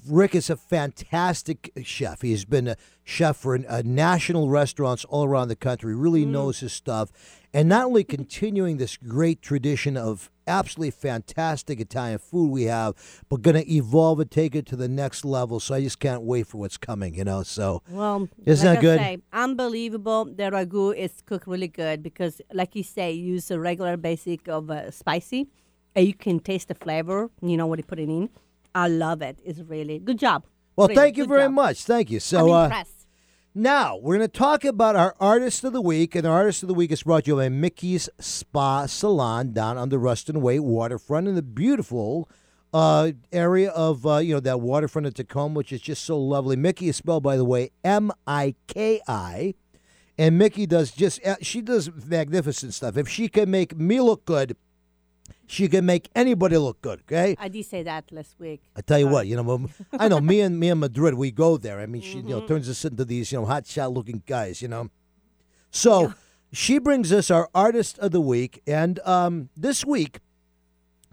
Rick 0.07 0.35
is 0.35 0.49
a 0.49 0.55
fantastic 0.55 1.71
chef. 1.83 2.21
He's 2.21 2.45
been 2.45 2.67
a 2.67 2.75
chef 3.03 3.37
for 3.37 3.57
uh, 3.67 3.81
national 3.85 4.49
restaurants 4.49 5.05
all 5.05 5.25
around 5.25 5.47
the 5.47 5.55
country. 5.55 5.95
Really 5.95 6.23
Hmm. 6.23 6.31
knows 6.33 6.59
his 6.59 6.73
stuff, 6.73 7.11
and 7.53 7.69
not 7.69 7.85
only 7.85 8.03
continuing 8.03 8.77
this 8.77 8.97
great 8.97 9.41
tradition 9.41 9.97
of 9.97 10.29
absolutely 10.47 10.91
fantastic 10.91 11.79
Italian 11.79 12.19
food 12.19 12.51
we 12.51 12.63
have, 12.63 12.93
but 13.29 13.41
going 13.41 13.55
to 13.55 13.71
evolve 13.73 14.19
it, 14.19 14.29
take 14.29 14.53
it 14.55 14.65
to 14.67 14.75
the 14.75 14.87
next 14.87 15.25
level. 15.25 15.59
So 15.59 15.73
I 15.75 15.81
just 15.81 15.99
can't 15.99 16.21
wait 16.21 16.45
for 16.47 16.57
what's 16.59 16.77
coming. 16.77 17.15
You 17.15 17.23
know, 17.23 17.41
so 17.43 17.81
Well, 17.89 18.27
Isn't 18.45 18.67
like 18.67 18.75
that 18.77 18.81
good? 18.81 18.99
Say, 18.99 19.17
unbelievable. 19.33 20.25
The 20.25 20.43
ragu 20.51 20.95
is 20.95 21.21
cooked 21.25 21.47
really 21.47 21.67
good 21.67 22.03
because, 22.03 22.41
like 22.53 22.75
you 22.75 22.83
say, 22.83 23.11
you 23.11 23.33
use 23.33 23.49
a 23.49 23.59
regular 23.59 23.97
basic 23.97 24.47
of 24.47 24.69
uh, 24.69 24.91
spicy, 24.91 25.47
and 25.95 26.05
you 26.05 26.13
can 26.13 26.39
taste 26.39 26.67
the 26.67 26.75
flavor. 26.75 27.29
You 27.41 27.57
know 27.57 27.65
what 27.67 27.79
you 27.79 27.83
put 27.85 27.99
it 27.99 28.09
in. 28.09 28.29
I 28.75 28.89
love 28.89 29.21
it. 29.23 29.39
It's 29.43 29.59
really 29.59 29.97
good 29.99 30.19
job. 30.19 30.45
Well, 30.75 30.87
Really, 30.89 31.01
thank 31.01 31.17
you 31.17 31.25
very 31.25 31.43
job. 31.45 31.53
much. 31.53 31.83
Thank 31.85 32.11
you. 32.11 32.19
So 32.19 32.51
uh, 32.51 32.83
now 33.55 33.95
we're 33.95 34.17
going 34.17 34.29
to 34.29 34.37
talk 34.37 34.65
about 34.65 34.97
our 34.97 35.15
artist 35.19 35.63
of 35.63 35.71
the 35.71 35.81
week, 35.81 36.13
and 36.13 36.27
our 36.27 36.33
artist 36.33 36.61
of 36.61 36.67
the 36.67 36.73
week 36.73 36.91
is 36.91 37.01
brought 37.03 37.23
to 37.23 37.31
you 37.31 37.35
by 37.37 37.47
Mickey's 37.47 38.09
Spa 38.19 38.85
Salon 38.85 39.53
down 39.53 39.77
on 39.77 39.87
the 39.89 39.97
Ruston 39.97 40.41
Way 40.41 40.59
waterfront 40.59 41.29
in 41.29 41.35
the 41.35 41.41
beautiful 41.41 42.29
uh, 42.73 43.13
area 43.31 43.69
of 43.71 44.05
uh, 44.05 44.17
you 44.17 44.33
know 44.33 44.41
that 44.41 44.59
waterfront 44.59 45.07
of 45.07 45.13
Tacoma, 45.13 45.55
which 45.55 45.71
is 45.71 45.79
just 45.79 46.03
so 46.03 46.19
lovely. 46.19 46.57
Mickey 46.57 46.89
is 46.89 46.97
spelled, 46.97 47.23
by 47.23 47.37
the 47.37 47.45
way, 47.45 47.71
M 47.85 48.11
I 48.27 48.55
K 48.67 48.99
I. 49.07 49.55
And 50.17 50.37
Mickey 50.37 50.65
does 50.65 50.91
just, 50.91 51.21
uh, 51.25 51.35
she 51.41 51.59
does 51.59 51.91
magnificent 52.07 52.73
stuff. 52.73 52.95
If 52.95 53.09
she 53.09 53.27
can 53.27 53.51
make 53.51 53.75
me 53.77 53.99
look 53.99 54.23
good, 54.23 54.55
she 55.47 55.67
can 55.67 55.85
make 55.85 56.09
anybody 56.15 56.57
look 56.57 56.81
good, 56.81 57.01
okay? 57.01 57.35
I 57.39 57.47
did 57.49 57.65
say 57.65 57.83
that 57.83 58.11
last 58.11 58.35
week. 58.39 58.61
I 58.75 58.81
tell 58.81 58.99
you 58.99 59.07
what, 59.07 59.27
you 59.27 59.35
know, 59.35 59.67
I 59.99 60.07
know 60.07 60.19
me 60.21 60.41
and 60.41 60.59
me 60.59 60.69
and 60.69 60.79
Madrid, 60.79 61.13
we 61.15 61.31
go 61.31 61.57
there. 61.57 61.79
I 61.79 61.85
mean, 61.85 62.01
she 62.01 62.17
you 62.17 62.23
know 62.23 62.37
Mm-hmm. 62.39 62.47
turns 62.47 62.69
us 62.69 62.83
into 62.85 63.05
these 63.05 63.31
you 63.31 63.39
know 63.39 63.45
hot 63.45 63.65
shot 63.67 63.91
looking 63.91 64.23
guys, 64.25 64.61
you 64.61 64.67
know. 64.67 64.89
So 65.71 66.13
she 66.53 66.79
brings 66.79 67.11
us 67.11 67.29
our 67.29 67.49
artist 67.53 67.99
of 67.99 68.11
the 68.11 68.21
week, 68.21 68.61
and 68.65 68.99
um, 69.05 69.49
this 69.57 69.85
week, 69.85 70.19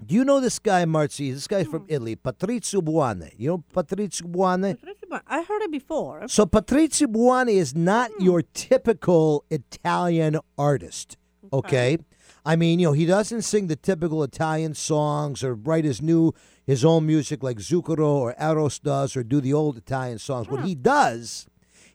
do 0.05 0.15
you 0.15 0.25
know 0.25 0.41
this 0.41 0.59
guy, 0.59 0.85
Marzi? 0.85 1.33
This 1.33 1.47
guy's 1.47 1.67
from 1.67 1.85
Italy, 1.89 2.17
Patrizio 2.17 2.81
Buanne. 2.81 3.31
You 3.37 3.49
know 3.51 3.65
Patrizio 3.75 4.23
Buanne? 4.31 4.77
I 5.27 5.43
heard 5.43 5.63
it 5.63 5.71
before. 5.71 6.27
So 6.29 6.47
Patrizio 6.47 7.07
Buanne 7.07 7.51
is 7.53 7.75
not 7.75 8.11
Hmm. 8.17 8.25
your 8.25 8.43
typical 8.43 9.45
Italian 9.51 10.39
artist. 10.57 11.17
Okay. 11.53 11.99
I 12.45 12.57
mean, 12.57 12.81
you 12.81 12.89
know, 12.89 12.93
he 12.93 13.07
doesn't 13.07 13.43
sing 13.43 13.69
the 13.69 13.77
typical 13.77 14.23
Italian 14.23 14.75
songs 14.75 15.45
or 15.45 15.55
write 15.55 15.85
his 15.85 16.03
new 16.03 16.33
his 16.65 16.85
own 16.85 17.07
music 17.07 17.43
like 17.43 17.59
Zucchero 17.59 18.07
or 18.07 18.35
Eros 18.41 18.79
does 18.79 19.17
or 19.17 19.23
do 19.25 19.41
the 19.41 19.53
old 19.53 19.77
Italian 19.77 20.19
songs. 20.19 20.49
What 20.49 20.65
he 20.65 20.75
does 20.75 21.47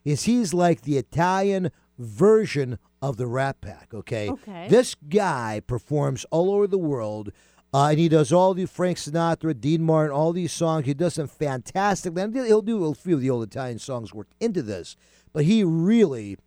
is 0.04 0.24
he's 0.24 0.52
like 0.54 0.82
the 0.82 0.96
Italian 0.98 1.70
version 1.98 2.78
of 3.02 3.16
the 3.16 3.26
Rat 3.26 3.60
Pack. 3.60 3.92
Okay, 3.94 4.30
Okay. 4.30 4.68
this 4.68 4.94
guy 4.94 5.60
performs 5.66 6.24
all 6.30 6.50
over 6.50 6.66
the 6.66 6.78
world. 6.78 7.30
Uh, 7.74 7.88
and 7.90 7.98
he 7.98 8.08
does 8.08 8.32
all 8.32 8.54
the 8.54 8.64
Frank 8.64 8.96
Sinatra, 8.96 9.58
Dean 9.60 9.82
Martin, 9.82 10.10
all 10.16 10.32
these 10.32 10.52
songs. 10.52 10.86
He 10.86 10.94
does 10.94 11.16
them 11.16 11.28
fantastic. 11.28 12.16
And 12.16 12.34
he'll 12.34 12.62
do 12.62 12.82
a 12.86 12.94
few 12.94 13.16
of 13.16 13.20
the 13.20 13.28
old 13.28 13.42
Italian 13.46 13.78
songs 13.78 14.14
worked 14.14 14.32
into 14.40 14.62
this, 14.62 14.96
but 15.34 15.44
he 15.44 15.62
really 15.64 16.38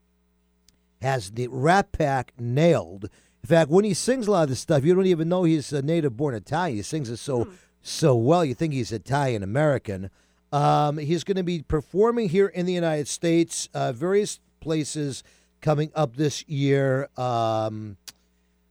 has 1.02 1.32
the 1.32 1.48
Rat 1.48 1.92
Pack 1.92 2.34
nailed. 2.40 3.08
In 3.44 3.48
fact, 3.48 3.72
when 3.72 3.86
he 3.86 3.94
sings 3.94 4.28
a 4.28 4.32
lot 4.32 4.44
of 4.44 4.50
this 4.50 4.60
stuff, 4.60 4.86
you 4.86 4.94
don't 4.94 5.08
even 5.08 5.28
know 5.28 5.44
he's 5.44 5.74
a 5.74 5.82
native-born 5.82 6.36
Italian. 6.36 6.78
He 6.78 6.84
sings 6.84 7.10
it 7.10 7.18
so 7.18 7.48
so 7.82 8.16
well, 8.16 8.46
you 8.46 8.54
think 8.54 8.74
he's 8.74 8.92
Italian 8.92 9.42
American. 9.42 10.12
Um, 10.52 10.98
he's 10.98 11.24
going 11.24 11.38
to 11.38 11.44
be 11.44 11.64
performing 11.64 12.30
here 12.30 12.48
in 12.48 12.66
the 12.66 12.74
United 12.74 13.08
States, 13.08 13.70
uh, 13.74 13.92
various 13.94 14.40
places 14.60 15.24
coming 15.62 15.92
up 15.96 16.16
this 16.18 16.48
year. 16.48 17.10
Um, 17.18 17.98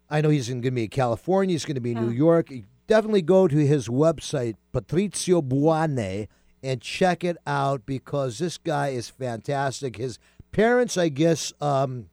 I 0.09 0.21
know 0.21 0.29
he's 0.29 0.49
going 0.49 0.63
to 0.63 0.71
be 0.71 0.85
in 0.85 0.91
California. 0.91 1.55
He's 1.55 1.65
going 1.65 1.77
to 1.77 1.81
be 1.81 1.93
in 1.93 2.01
New 2.01 2.13
York. 2.13 2.51
Definitely 2.87 3.23
go 3.23 3.49
to 3.49 3.57
his 3.57 3.89
website, 3.89 4.57
Patrizio 4.73 5.43
Buanne, 5.43 6.29
and 6.63 6.81
check 6.81 7.25
it 7.25 7.37
out 7.47 7.87
because 7.87 8.39
this 8.39 8.59
guy 8.59 8.89
is 8.89 9.09
fantastic. 9.09 9.97
His 9.97 10.19
parents, 10.53 10.99
I 10.99 11.09
guess, 11.09 11.53
um, 11.61 12.11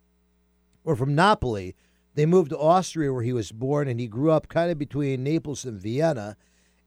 were 0.83 0.95
from 0.95 1.13
Napoli. 1.13 1.75
They 2.17 2.25
moved 2.25 2.49
to 2.49 2.57
Austria 2.57 3.13
where 3.13 3.21
he 3.21 3.31
was 3.31 3.51
born, 3.51 3.87
and 3.87 3.99
he 3.99 4.07
grew 4.07 4.31
up 4.31 4.47
kind 4.47 4.71
of 4.71 4.79
between 4.79 5.23
Naples 5.23 5.65
and 5.65 5.79
Vienna. 5.79 6.35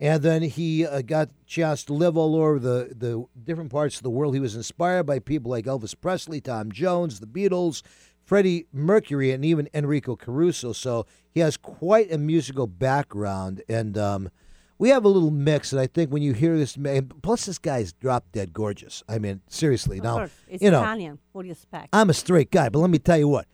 And 0.01 0.25
then 0.25 0.43
he 0.43 0.85
uh, 0.85 1.03
got 1.03 1.29
a 1.29 1.45
chance 1.47 1.85
to 1.85 1.93
live 1.93 2.17
all 2.17 2.35
over 2.35 2.59
the, 2.59 2.93
the 2.97 3.25
different 3.45 3.71
parts 3.71 3.97
of 3.97 4.03
the 4.03 4.11
world. 4.11 4.35
He 4.35 4.41
was 4.41 4.57
inspired 4.57 5.05
by 5.05 5.21
people 5.21 5.53
like 5.53 5.67
Elvis 5.67 5.95
Presley, 5.99 6.41
Tom 6.41 6.73
Jones, 6.73 7.21
the 7.21 7.29
Beatles, 7.29 7.83
Freddie 8.25 8.67
Mercury, 8.73 9.31
and 9.31 9.45
even 9.45 9.69
Enrico 9.73 10.17
Caruso. 10.17 10.73
So 10.73 11.07
he 11.31 11.39
has 11.39 11.57
quite 11.57 12.11
a 12.11 12.19
musical 12.19 12.67
background. 12.67 13.63
And 13.69 13.97
um, 13.97 14.31
we 14.79 14.89
have 14.89 15.05
a 15.05 15.09
little 15.09 15.31
mix. 15.31 15.73
And 15.73 15.81
I 15.81 15.87
think 15.87 16.11
when 16.11 16.23
you 16.23 16.33
hear 16.33 16.59
this, 16.59 16.77
man, 16.77 17.09
plus 17.23 17.45
this 17.45 17.59
guy's 17.59 17.93
drop 17.93 18.25
dead 18.33 18.53
gorgeous. 18.53 19.05
I 19.09 19.21
mean, 19.21 19.43
seriously. 19.47 19.99
Of 19.99 20.05
now, 20.05 20.17
course, 20.17 20.33
it's 20.49 20.61
you 20.61 20.73
know, 20.73 20.81
Italian. 20.81 21.21
What 21.31 21.43
do 21.43 21.47
you 21.47 21.53
expect? 21.53 21.91
I'm 21.93 22.11
a 22.11 22.15
straight 22.15 22.51
guy, 22.51 22.69
but 22.69 22.81
let 22.81 22.91
me 22.91 22.99
tell 22.99 23.19
you 23.19 23.29
what, 23.29 23.47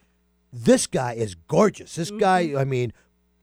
this 0.53 0.87
guy 0.87 1.13
is 1.15 1.35
gorgeous. 1.35 1.95
This 1.95 2.11
guy, 2.11 2.55
I 2.57 2.65
mean, 2.65 2.93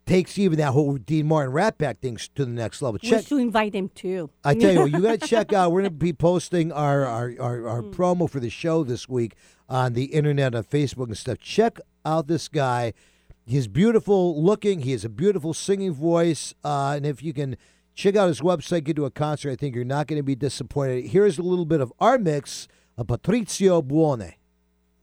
takes 0.06 0.38
even 0.38 0.58
that 0.58 0.72
whole 0.72 0.98
Dean 0.98 1.28
Martin 1.28 1.54
Rat 1.54 1.78
Pack 1.78 2.00
thing 2.00 2.18
to 2.36 2.46
the 2.46 2.52
next 2.52 2.82
level. 2.82 3.00
Check. 3.00 3.28
should 3.28 3.40
invite 3.40 3.74
him 3.74 3.90
too. 3.90 4.30
I 4.44 4.56
tell 4.56 4.74
you, 4.74 4.80
what, 4.82 4.92
you 4.92 5.02
got 5.02 5.22
to 5.22 5.28
check 5.28 5.54
out. 5.54 5.72
We're 5.72 5.82
going 5.82 5.92
to 5.92 5.98
be 5.98 6.14
posting 6.14 6.72
our 6.72 7.06
our, 7.06 7.34
our, 7.40 7.68
our 7.68 7.82
promo 7.82 8.30
for 8.30 8.40
the 8.40 8.50
show 8.50 8.84
this 8.84 9.08
week 9.08 9.36
on 9.70 9.94
the 9.94 10.06
internet, 10.06 10.56
on 10.56 10.64
Facebook 10.64 11.08
and 11.08 11.18
stuff. 11.18 11.40
Check 11.40 11.80
out 12.06 12.28
this 12.28 12.48
guy. 12.48 12.94
He's 13.46 13.68
beautiful 13.68 14.42
looking. 14.42 14.82
He 14.82 14.92
has 14.92 15.04
a 15.04 15.10
beautiful 15.10 15.54
singing 15.54 15.94
voice. 15.94 16.54
Uh, 16.64 16.94
and 16.96 17.06
if 17.06 17.22
you 17.22 17.34
can 17.34 17.58
check 17.94 18.16
out 18.16 18.28
his 18.28 18.42
website, 18.42 18.86
get 18.86 18.96
to 18.96 19.06
a 19.06 19.12
concert, 19.12 19.52
I 19.52 19.56
think 19.56 19.76
you're 19.76 19.84
not 19.84 20.08
going 20.08 20.20
to 20.20 20.24
be 20.24 20.36
disappointed. 20.36 21.08
Here's 21.08 21.38
a 21.38 21.44
little 21.44 21.66
bit 21.66 21.82
of 21.82 21.92
our 22.00 22.18
mix 22.18 22.68
of 22.98 23.08
Patrizio 23.08 23.82
Buanne. 23.86 24.36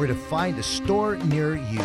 or 0.00 0.06
to 0.06 0.14
find 0.14 0.58
a 0.58 0.62
store 0.62 1.16
near 1.16 1.56
you. 1.56 1.84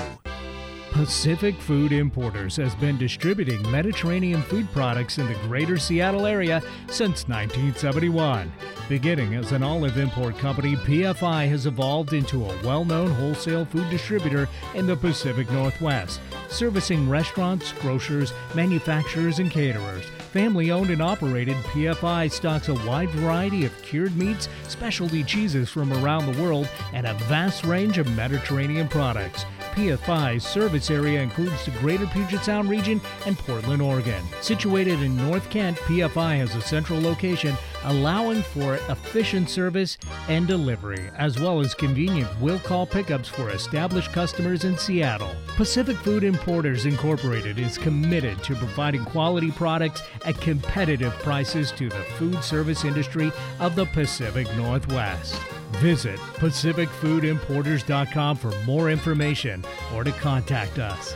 Pacific 0.92 1.56
Food 1.56 1.92
Importers 1.92 2.56
has 2.56 2.74
been 2.76 2.98
distributing 2.98 3.62
Mediterranean 3.70 4.42
food 4.44 4.72
products 4.72 5.18
in 5.18 5.28
the 5.28 5.34
greater 5.46 5.78
Seattle 5.78 6.26
area 6.26 6.62
since 6.88 7.28
1971. 7.28 8.50
Beginning 8.88 9.36
as 9.36 9.52
an 9.52 9.62
olive 9.62 9.98
import 9.98 10.38
company, 10.38 10.78
PFI 10.78 11.50
has 11.50 11.66
evolved 11.66 12.14
into 12.14 12.46
a 12.46 12.64
well 12.64 12.86
known 12.86 13.12
wholesale 13.12 13.66
food 13.66 13.90
distributor 13.90 14.48
in 14.74 14.88
the 14.88 14.96
Pacific 14.96 15.52
Northwest, 15.52 16.22
servicing 16.48 17.10
restaurants, 17.10 17.74
grocers, 17.74 18.32
manufacturers, 18.56 19.40
and 19.40 19.52
caterers. 19.52 20.06
Family 20.36 20.70
owned 20.70 20.90
and 20.90 21.02
operated, 21.02 21.56
PFI 21.72 22.30
stocks 22.30 22.68
a 22.68 22.74
wide 22.74 23.10
variety 23.12 23.64
of 23.64 23.82
cured 23.82 24.18
meats, 24.18 24.50
specialty 24.68 25.24
cheeses 25.24 25.70
from 25.70 25.94
around 25.94 26.26
the 26.26 26.44
world, 26.44 26.68
and 26.92 27.08
a 27.08 27.14
vast 27.14 27.64
range 27.64 27.98
of 28.00 28.18
Mediterranean 28.18 28.90
products. 28.90 29.46
PFI's 29.76 30.46
service 30.46 30.92
area 30.92 31.22
includes 31.22 31.64
the 31.64 31.72
greater 31.80 32.06
Puget 32.08 32.44
Sound 32.44 32.70
region 32.70 33.00
and 33.26 33.38
Portland, 33.38 33.82
Oregon. 33.82 34.22
Situated 34.42 35.02
in 35.02 35.16
North 35.16 35.50
Kent, 35.50 35.78
PFI 35.78 36.36
has 36.36 36.54
a 36.54 36.62
central 36.62 37.00
location 37.00 37.56
allowing 37.84 38.42
for 38.42 38.76
efficient 38.90 39.50
service 39.50 39.98
and 40.28 40.48
delivery, 40.48 41.10
as 41.18 41.40
well 41.40 41.60
as 41.60 41.74
convenient 41.74 42.30
will 42.40 42.60
call 42.60 42.86
pickups 42.86 43.28
for 43.28 43.50
established 43.50 44.14
customers 44.14 44.64
in 44.64 44.78
Seattle. 44.78 45.34
Pacific 45.56 45.98
Food 45.98 46.24
Importers 46.24 46.86
Incorporated 46.86 47.60
is 47.60 47.78
committed 47.78 48.42
to 48.44 48.56
providing 48.56 49.04
quality 49.06 49.52
products 49.52 50.02
at 50.26 50.40
competitive 50.42 51.14
prices 51.20 51.72
to 51.74 51.90
the 51.90 52.04
food 52.18 52.44
service 52.44 52.86
industry 52.86 53.32
of 53.60 53.76
the 53.76 53.86
Pacific 53.86 54.48
Northwest. 54.56 55.36
Visit 55.80 56.20
PacificFoodImporters.com 56.20 58.38
for 58.38 58.52
more 58.64 58.90
information 58.90 59.64
or 59.94 60.04
to 60.04 60.12
contact 60.12 60.80
us. 60.80 61.16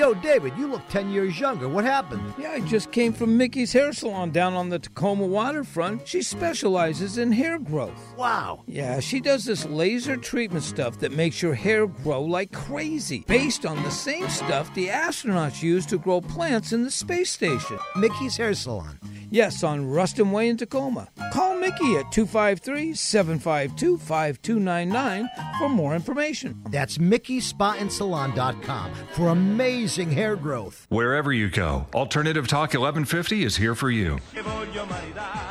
Yo, 0.01 0.15
David, 0.15 0.51
you 0.57 0.65
look 0.65 0.81
10 0.87 1.11
years 1.11 1.39
younger. 1.39 1.69
What 1.69 1.85
happened? 1.85 2.33
Yeah, 2.35 2.53
I 2.53 2.61
just 2.61 2.91
came 2.91 3.13
from 3.13 3.37
Mickey's 3.37 3.71
Hair 3.71 3.93
Salon 3.93 4.31
down 4.31 4.55
on 4.55 4.69
the 4.69 4.79
Tacoma 4.79 5.27
waterfront. 5.27 6.07
She 6.07 6.23
specializes 6.23 7.19
in 7.19 7.31
hair 7.31 7.59
growth. 7.59 8.15
Wow. 8.17 8.63
Yeah, 8.65 8.99
she 8.99 9.19
does 9.19 9.45
this 9.45 9.63
laser 9.67 10.17
treatment 10.17 10.63
stuff 10.63 10.97
that 11.01 11.11
makes 11.11 11.43
your 11.43 11.53
hair 11.53 11.85
grow 11.85 12.23
like 12.23 12.51
crazy, 12.51 13.23
based 13.27 13.63
on 13.63 13.83
the 13.83 13.91
same 13.91 14.27
stuff 14.29 14.73
the 14.73 14.87
astronauts 14.87 15.61
use 15.61 15.85
to 15.85 15.99
grow 15.99 16.19
plants 16.19 16.73
in 16.73 16.81
the 16.81 16.89
space 16.89 17.29
station. 17.29 17.77
Mickey's 17.95 18.37
Hair 18.37 18.55
Salon. 18.55 18.99
Yes, 19.29 19.63
on 19.63 19.85
Ruston 19.85 20.31
Way 20.31 20.49
in 20.49 20.57
Tacoma. 20.57 21.09
Call 21.31 21.55
Mickey 21.57 21.95
at 21.95 22.11
253 22.11 22.95
752 22.95 23.99
5299 23.99 25.29
for 25.59 25.69
more 25.69 25.93
information. 25.93 26.59
That's 26.69 26.97
MickeySpaAndSalon.com 26.97 28.93
for 29.13 29.29
amazing 29.29 29.90
hair 29.95 30.35
growth. 30.35 30.85
Wherever 30.89 31.33
you 31.33 31.49
go, 31.49 31.85
Alternative 31.93 32.47
Talk 32.47 32.69
1150 32.73 33.43
is 33.43 33.57
here 33.57 33.75
for 33.75 33.89
you. 33.89 34.19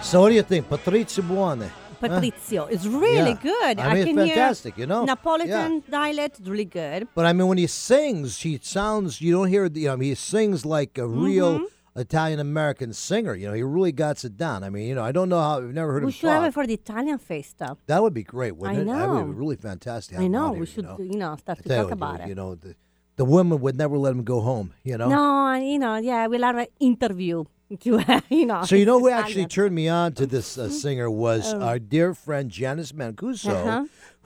So, 0.03 0.20
what 0.22 0.31
do 0.31 0.35
you 0.35 0.42
think, 0.42 0.68
Patrizio 0.68 1.22
Buanne? 1.24 1.70
Patrizio 2.00 2.70
is 2.70 2.88
really 2.88 3.33
Yeah. 3.33 3.42
good. 3.42 3.79
I 3.79 3.94
mean, 3.94 4.07
can 4.07 4.18
it's 4.18 4.29
fantastic, 4.31 4.74
hear 4.76 4.83
you 4.85 4.87
know? 4.87 5.05
Napolitan 5.05 5.83
dialect 5.90 6.40
really 6.46 6.64
good. 6.64 7.07
But 7.14 7.26
I 7.26 7.33
mean, 7.35 7.46
when 7.48 7.59
he 7.59 7.66
sings, 7.66 8.40
he 8.40 8.59
sounds. 8.62 9.20
You 9.20 9.33
don't 9.33 9.48
hear. 9.48 9.66
You 9.66 9.88
know, 9.88 9.96
he 9.98 10.14
sings 10.14 10.64
like 10.64 10.96
a 10.98 11.07
real 11.07 11.59
Mm-hmm. 11.59 11.64
Italian 11.96 12.38
American 12.38 12.92
singer. 12.92 13.35
You 13.35 13.48
know, 13.48 13.53
he 13.53 13.64
really 13.64 13.90
got 13.92 14.24
it 14.24 14.37
down. 14.37 14.62
I 14.62 14.70
mean, 14.70 14.87
you 14.88 14.94
know, 14.94 15.03
I 15.03 15.11
don't 15.12 15.29
know 15.29 15.40
how. 15.40 15.59
I've 15.59 15.74
never 15.74 15.92
heard 15.92 16.05
We 16.05 16.12
him 16.12 16.12
should 16.12 16.31
have 16.31 16.44
it 16.44 16.46
talk. 16.46 16.55
for 16.55 16.66
the 16.66 16.74
Italian 16.74 17.18
face 17.18 17.48
stuff. 17.48 17.79
That 17.88 18.00
would 18.03 18.14
be 18.14 18.22
great, 18.22 18.57
wouldn't 18.57 18.79
I 18.79 18.83
it? 18.83 18.87
That 18.87 19.09
would 19.11 19.18
know. 19.18 19.24
be 19.26 19.33
really 19.33 19.57
fantastic. 19.57 20.14
to 20.16 20.22
I 20.22 20.26
him 20.26 20.33
know. 20.33 20.46
out 20.46 20.53
We 20.53 20.59
here, 20.59 20.66
should, 20.66 20.85
You 20.85 20.90
know, 20.90 20.98
you 21.12 21.18
know, 21.18 21.37
start 21.37 21.59
I 21.59 21.62
to 21.62 21.68
tell 21.68 21.76
you 21.79 21.83
talk 21.83 21.92
about 21.92 22.18
you, 22.20 22.24
it. 22.24 22.29
You 22.29 22.35
know, 22.37 22.55
the 22.55 22.74
the 23.20 23.24
women 23.37 23.61
would 23.61 23.76
never 23.76 23.96
let 24.04 24.12
him 24.16 24.24
go 24.24 24.40
home. 24.40 24.72
You 24.88 24.96
know. 24.98 25.09
No, 25.16 25.54
you 25.54 25.78
know, 25.78 25.96
yeah, 26.11 26.26
we'll 26.26 26.42
have 26.50 26.56
an 26.66 26.70
interview. 26.80 27.44
To, 27.85 28.02
you 28.30 28.46
know. 28.50 28.64
So 28.64 28.74
you 28.74 28.85
know 28.85 28.98
who 28.98 29.06
Italian. 29.12 29.24
actually 29.24 29.46
turned 29.46 29.74
me 29.76 29.87
on 29.88 30.12
to 30.14 30.26
this 30.26 30.59
uh, 30.59 30.68
singer 30.68 31.09
was 31.09 31.54
Oh. 31.54 31.61
our 31.62 31.78
dear 31.78 32.14
friend 32.14 32.50
Janice 32.50 32.90
Mancuso, 32.90 33.54
Uh-huh. 33.54 33.85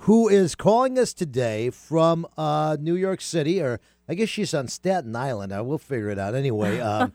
who 0.09 0.29
is 0.41 0.55
calling 0.55 0.99
us 0.99 1.13
today 1.13 1.69
from 1.69 2.25
uh, 2.39 2.79
New 2.81 2.95
York 2.97 3.21
City, 3.21 3.61
or 3.61 3.81
I 4.09 4.15
guess 4.17 4.31
she's 4.31 4.55
on 4.55 4.69
Staten 4.69 5.15
Island. 5.15 5.53
I 5.53 5.61
will 5.61 5.77
figure 5.91 6.09
it 6.09 6.19
out 6.19 6.35
anyway. 6.35 6.81
Um, 6.91 7.13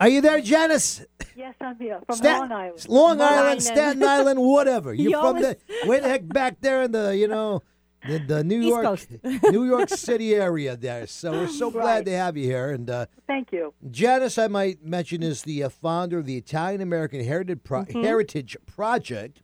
are 0.00 0.08
you 0.14 0.20
there, 0.20 0.40
Janice? 0.42 1.06
Yes, 1.34 1.54
I'm 1.62 1.78
here 1.78 1.98
from 2.04 2.16
Stat- 2.16 2.40
Long 2.40 2.52
Island. 2.52 2.86
Long 2.88 3.18
Long 3.18 3.20
Island, 3.22 3.46
Island. 3.46 3.62
Staten 3.62 4.04
Island, 4.04 4.38
whatever. 4.42 4.92
You're 4.92 5.12
You 5.12 5.16
from 5.16 5.36
always- 5.40 5.56
the 5.82 5.88
way 5.88 5.98
the 6.00 6.08
heck 6.12 6.28
back 6.28 6.60
there 6.60 6.82
in 6.82 6.92
the 6.92 7.16
you 7.16 7.28
know 7.28 7.62
the, 8.08 8.18
the 8.18 8.44
New 8.44 8.60
East 8.60 8.68
York 8.68 8.84
Coast. 8.84 9.08
New 9.50 9.64
York 9.64 9.88
City 9.88 10.34
area 10.34 10.76
there. 10.76 11.06
So 11.06 11.32
we're 11.32 11.48
so 11.48 11.70
glad 11.70 12.04
to 12.06 12.12
have 12.16 12.36
you 12.36 12.44
here. 12.44 12.70
And 12.70 12.88
uh, 12.90 13.06
Thank 13.26 13.52
you. 13.52 13.72
Janice, 13.90 14.38
I 14.38 14.48
might 14.48 14.82
mention, 14.84 15.22
is 15.22 15.42
the 15.42 15.64
uh, 15.64 15.68
founder 15.68 16.18
of 16.18 16.26
the 16.26 16.36
Italian 16.36 16.80
American 16.80 17.24
Heritage, 17.24 17.60
Pro- 17.64 17.82
Mm-hmm. 17.84 18.02
Heritage 18.02 18.56
Project. 18.66 19.40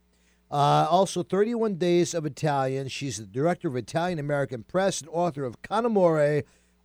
Uh, 0.51 0.87
also, 0.91 1.23
31 1.23 1.77
Days 1.77 2.13
of 2.13 2.27
Italian. 2.27 2.89
She's 2.89 3.19
the 3.19 3.27
director 3.27 3.69
of 3.69 3.77
Italian 3.77 4.19
American 4.19 4.65
Press 4.65 5.01
and 5.01 5.09
author 5.13 5.45
of 5.45 5.63
Con 5.63 5.87
Amore. 5.87 6.21
Uh, 6.21 6.43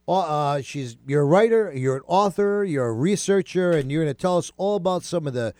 Uh, 0.07 0.61
she's 0.61 0.97
you're 1.07 1.23
a 1.23 1.25
writer, 1.25 1.73
you're 1.75 1.95
an 1.95 2.03
author, 2.05 2.63
you're 2.63 2.85
a 2.85 2.93
researcher, 2.93 3.71
and 3.71 3.91
you're 3.91 4.03
going 4.03 4.13
to 4.13 4.21
tell 4.21 4.37
us 4.37 4.51
all 4.57 4.75
about 4.75 5.01
some 5.03 5.25
of 5.25 5.33
the 5.33 5.51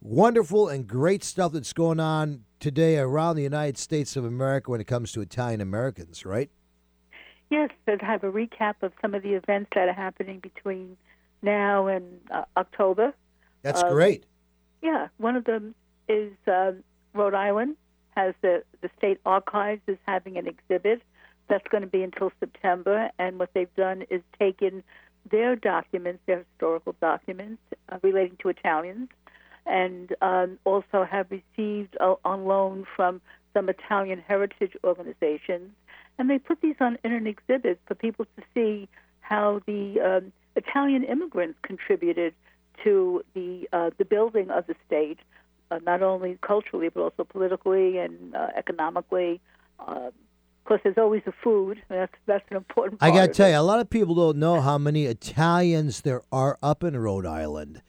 wonderful 0.00 0.68
and 0.68 0.88
great 0.88 1.22
stuff 1.22 1.52
that's 1.52 1.72
going 1.72 2.00
on 2.00 2.42
today 2.62 2.96
around 2.96 3.34
the 3.34 3.42
United 3.42 3.76
States 3.76 4.16
of 4.16 4.24
America 4.24 4.70
when 4.70 4.80
it 4.80 4.86
comes 4.86 5.10
to 5.12 5.20
Italian 5.20 5.60
Americans, 5.60 6.24
right? 6.24 6.48
Yes, 7.50 7.70
to 7.86 7.96
have 8.00 8.22
a 8.22 8.30
recap 8.30 8.76
of 8.82 8.92
some 9.02 9.14
of 9.14 9.22
the 9.22 9.34
events 9.34 9.70
that 9.74 9.88
are 9.88 9.92
happening 9.92 10.38
between 10.38 10.96
now 11.42 11.88
and 11.88 12.20
uh, 12.30 12.44
October. 12.56 13.12
That's 13.62 13.82
Uh, 13.82 13.90
great. 13.90 14.24
Yeah, 14.80 15.08
one 15.18 15.36
of 15.36 15.44
them 15.44 15.74
is 16.08 16.32
um, 16.46 16.84
Rhode 17.14 17.34
Island 17.34 17.76
has 18.16 18.34
the 18.42 18.62
the 18.80 18.90
state 18.96 19.20
archives 19.26 19.82
is 19.86 19.98
having 20.06 20.36
an 20.36 20.46
exhibit 20.46 21.02
that's 21.48 21.66
going 21.68 21.82
to 21.82 21.88
be 21.88 22.02
until 22.02 22.30
September, 22.38 23.10
and 23.18 23.38
what 23.38 23.50
they've 23.54 23.74
done 23.74 24.04
is 24.08 24.22
taken 24.38 24.82
their 25.30 25.56
documents, 25.56 26.20
their 26.26 26.44
historical 26.44 26.94
documents 27.00 27.60
uh, 27.88 27.98
relating 28.02 28.36
to 28.42 28.48
Italians, 28.48 29.08
and 29.66 30.14
um, 30.22 30.58
also 30.64 31.04
have 31.08 31.26
received 31.30 31.96
uh, 32.00 32.14
on 32.24 32.44
loan 32.44 32.86
from 32.96 33.20
some 33.54 33.68
Italian 33.68 34.18
heritage 34.26 34.72
organizations, 34.84 35.70
and 36.18 36.28
they 36.28 36.38
put 36.38 36.60
these 36.60 36.76
on 36.80 36.98
in 37.04 37.12
an 37.12 37.26
exhibit 37.26 37.80
for 37.86 37.94
people 37.94 38.24
to 38.36 38.42
see 38.54 38.88
how 39.20 39.60
the 39.66 40.00
um, 40.00 40.32
Italian 40.56 41.04
immigrants 41.04 41.58
contributed 41.62 42.34
to 42.84 43.22
the 43.34 43.68
uh, 43.72 43.90
the 43.98 44.04
building 44.04 44.50
of 44.50 44.66
the 44.66 44.74
state, 44.86 45.18
uh, 45.70 45.78
not 45.84 46.02
only 46.02 46.38
culturally 46.42 46.88
but 46.88 47.00
also 47.00 47.24
politically 47.24 47.98
and 47.98 48.34
uh, 48.34 48.48
economically. 48.56 49.40
Uh, 49.78 50.10
of 50.62 50.66
course, 50.66 50.80
there's 50.84 50.98
always 50.98 51.22
the 51.24 51.32
food. 51.32 51.82
That's 51.88 52.12
that's 52.26 52.44
an 52.50 52.56
important. 52.56 53.02
I 53.02 53.10
got 53.10 53.26
to 53.26 53.32
tell 53.32 53.50
you, 53.50 53.56
a 53.56 53.60
lot 53.60 53.80
of 53.80 53.90
people 53.90 54.14
don't 54.14 54.38
know 54.38 54.60
how 54.60 54.78
many 54.78 55.06
Italians 55.06 56.02
there 56.02 56.22
are 56.30 56.58
up 56.62 56.84
in 56.84 56.96
Rhode 56.96 57.26
Island. 57.26 57.82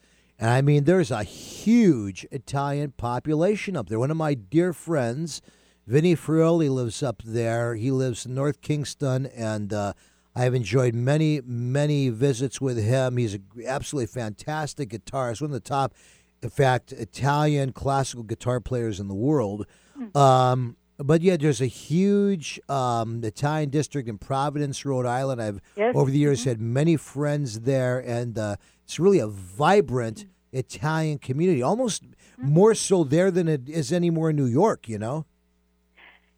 And 0.43 0.51
I 0.51 0.61
mean, 0.61 0.83
there's 0.83 1.09
a 1.09 1.23
huge 1.23 2.27
Italian 2.29 2.91
population 2.97 3.77
up 3.77 3.87
there. 3.87 3.97
One 3.97 4.11
of 4.11 4.17
my 4.17 4.33
dear 4.33 4.73
friends, 4.73 5.41
Vinny 5.87 6.17
Frioli, 6.17 6.69
lives 6.69 7.01
up 7.01 7.21
there. 7.23 7.75
He 7.75 7.91
lives 7.91 8.25
in 8.25 8.35
North 8.35 8.59
Kingstown, 8.59 9.25
and 9.27 9.71
uh, 9.71 9.93
I've 10.35 10.53
enjoyed 10.53 10.95
many, 10.95 11.39
many 11.45 12.09
visits 12.09 12.59
with 12.59 12.77
him. 12.77 13.15
He's 13.15 13.35
an 13.35 13.45
absolutely 13.65 14.07
fantastic 14.07 14.89
guitarist, 14.89 15.39
one 15.39 15.51
of 15.51 15.53
the 15.53 15.61
top, 15.61 15.93
in 16.41 16.49
fact, 16.49 16.91
Italian 16.91 17.71
classical 17.71 18.23
guitar 18.23 18.59
players 18.59 18.99
in 18.99 19.07
the 19.07 19.15
world. 19.15 19.65
Um, 20.13 20.75
but 20.97 21.21
yeah, 21.21 21.37
there's 21.37 21.61
a 21.61 21.67
huge 21.67 22.59
um, 22.67 23.23
Italian 23.23 23.69
district 23.69 24.09
in 24.09 24.17
Providence, 24.17 24.83
Rhode 24.83 25.05
Island. 25.05 25.41
I've 25.41 25.61
Yes. 25.77 25.95
over 25.95 26.11
the 26.11 26.17
years 26.19 26.43
had 26.43 26.59
many 26.59 26.97
friends 26.97 27.61
there, 27.61 27.99
and 27.99 28.37
uh, 28.37 28.57
it's 28.83 28.99
really 28.99 29.19
a 29.19 29.27
vibrant 29.27 30.25
Italian 30.53 31.17
community, 31.17 31.61
almost 31.61 32.03
more 32.37 32.73
so 32.75 33.03
there 33.03 33.31
than 33.31 33.47
it 33.47 33.67
is 33.67 33.91
anymore 33.91 34.29
in 34.29 34.35
New 34.35 34.45
York. 34.45 34.87
You 34.87 34.99
know. 34.99 35.25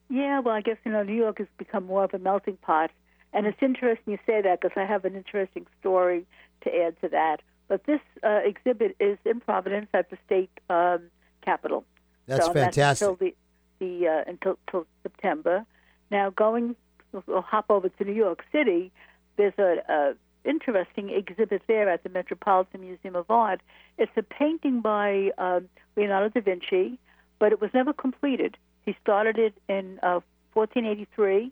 Yeah, 0.10 0.40
well, 0.40 0.56
I 0.56 0.62
guess 0.62 0.78
you 0.86 0.92
know 0.92 1.04
New 1.04 1.16
York 1.16 1.40
has 1.40 1.48
become 1.58 1.86
more 1.86 2.04
of 2.04 2.14
a 2.14 2.20
melting 2.20 2.58
pot, 2.58 2.92
and 3.34 3.46
it's 3.46 3.62
interesting 3.62 4.14
you 4.14 4.20
say 4.26 4.42
that 4.42 4.62
because 4.62 4.78
I 4.78 4.86
have 4.86 5.06
an 5.06 5.16
interesting 5.16 5.68
story 5.80 6.26
to 6.64 6.76
add 6.76 7.00
to 7.02 7.10
that. 7.10 7.42
But 7.68 7.86
this 7.86 8.00
uh, 8.24 8.42
exhibit 8.44 8.96
is 9.00 9.18
in 9.26 9.40
Providence 9.40 9.88
at 9.94 10.10
the 10.10 10.18
state 10.26 10.52
um, 10.70 11.10
capitol. 11.44 11.84
That's 12.28 12.46
so 12.46 12.54
fantastic. 12.54 13.08
until 13.08 13.16
the 13.16 13.36
the 13.80 14.08
uh, 14.08 14.30
until, 14.30 14.58
until 14.68 14.88
September. 15.04 15.66
Now 16.12 16.30
going, 16.30 16.76
we'll 17.12 17.42
hop 17.42 17.66
over 17.70 17.90
to 17.90 18.04
New 18.04 18.14
York 18.14 18.44
City. 18.52 18.92
There's 19.38 19.58
a, 19.58 19.78
a 19.90 20.14
interesting 20.46 21.10
exhibit 21.10 21.64
there 21.68 21.90
at 21.90 22.04
the 22.04 22.10
Metropolitan 22.10 22.82
Museum 22.82 23.16
of 23.16 23.30
Art. 23.30 23.62
It's 23.98 24.12
a 24.16 24.24
painting 24.24 24.82
by 24.82 25.32
um, 25.38 25.68
Leonardo 25.96 26.30
da 26.30 26.42
Vinci, 26.42 27.00
but 27.40 27.52
it 27.52 27.62
was 27.62 27.72
never 27.74 27.94
completed. 27.94 28.58
He 28.86 28.96
started 29.02 29.38
it 29.38 29.54
in 29.68 30.00
uh, 30.04 30.22
1483, 30.54 31.52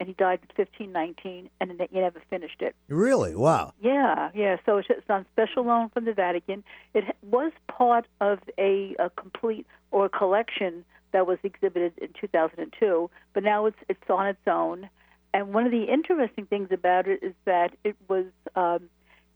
and 0.00 0.08
he 0.08 0.14
died 0.14 0.40
in 0.42 0.48
1519, 0.56 1.48
and 1.60 1.70
he 1.70 2.00
never 2.00 2.20
finished 2.28 2.60
it. 2.60 2.74
Really? 2.88 3.36
Wow. 3.36 3.72
Yeah, 3.80 4.30
yeah. 4.34 4.56
So 4.66 4.78
it's, 4.78 4.88
on 5.08 5.24
special 5.32 5.64
loan 5.64 5.90
from 5.90 6.04
the 6.04 6.12
Vatican. 6.12 6.64
It 6.92 7.04
was 7.22 7.52
part 7.68 8.06
of 8.20 8.40
a, 8.58 8.96
a 8.98 9.10
complete 9.10 9.66
or 9.90 10.06
a 10.06 10.08
collection 10.08 10.84
that 11.12 11.26
was 11.26 11.38
exhibited 11.42 11.92
in 11.98 12.08
2002, 12.20 13.10
but 13.32 13.42
now 13.42 13.66
it's 13.66 13.76
it's 13.88 14.10
on 14.10 14.26
its 14.26 14.40
own. 14.46 14.88
And 15.34 15.54
one 15.54 15.64
of 15.64 15.72
the 15.72 15.84
interesting 15.84 16.46
things 16.46 16.68
about 16.70 17.06
it 17.08 17.22
is 17.22 17.32
that 17.46 17.72
it 17.84 17.96
was 18.08 18.26
um, 18.54 18.88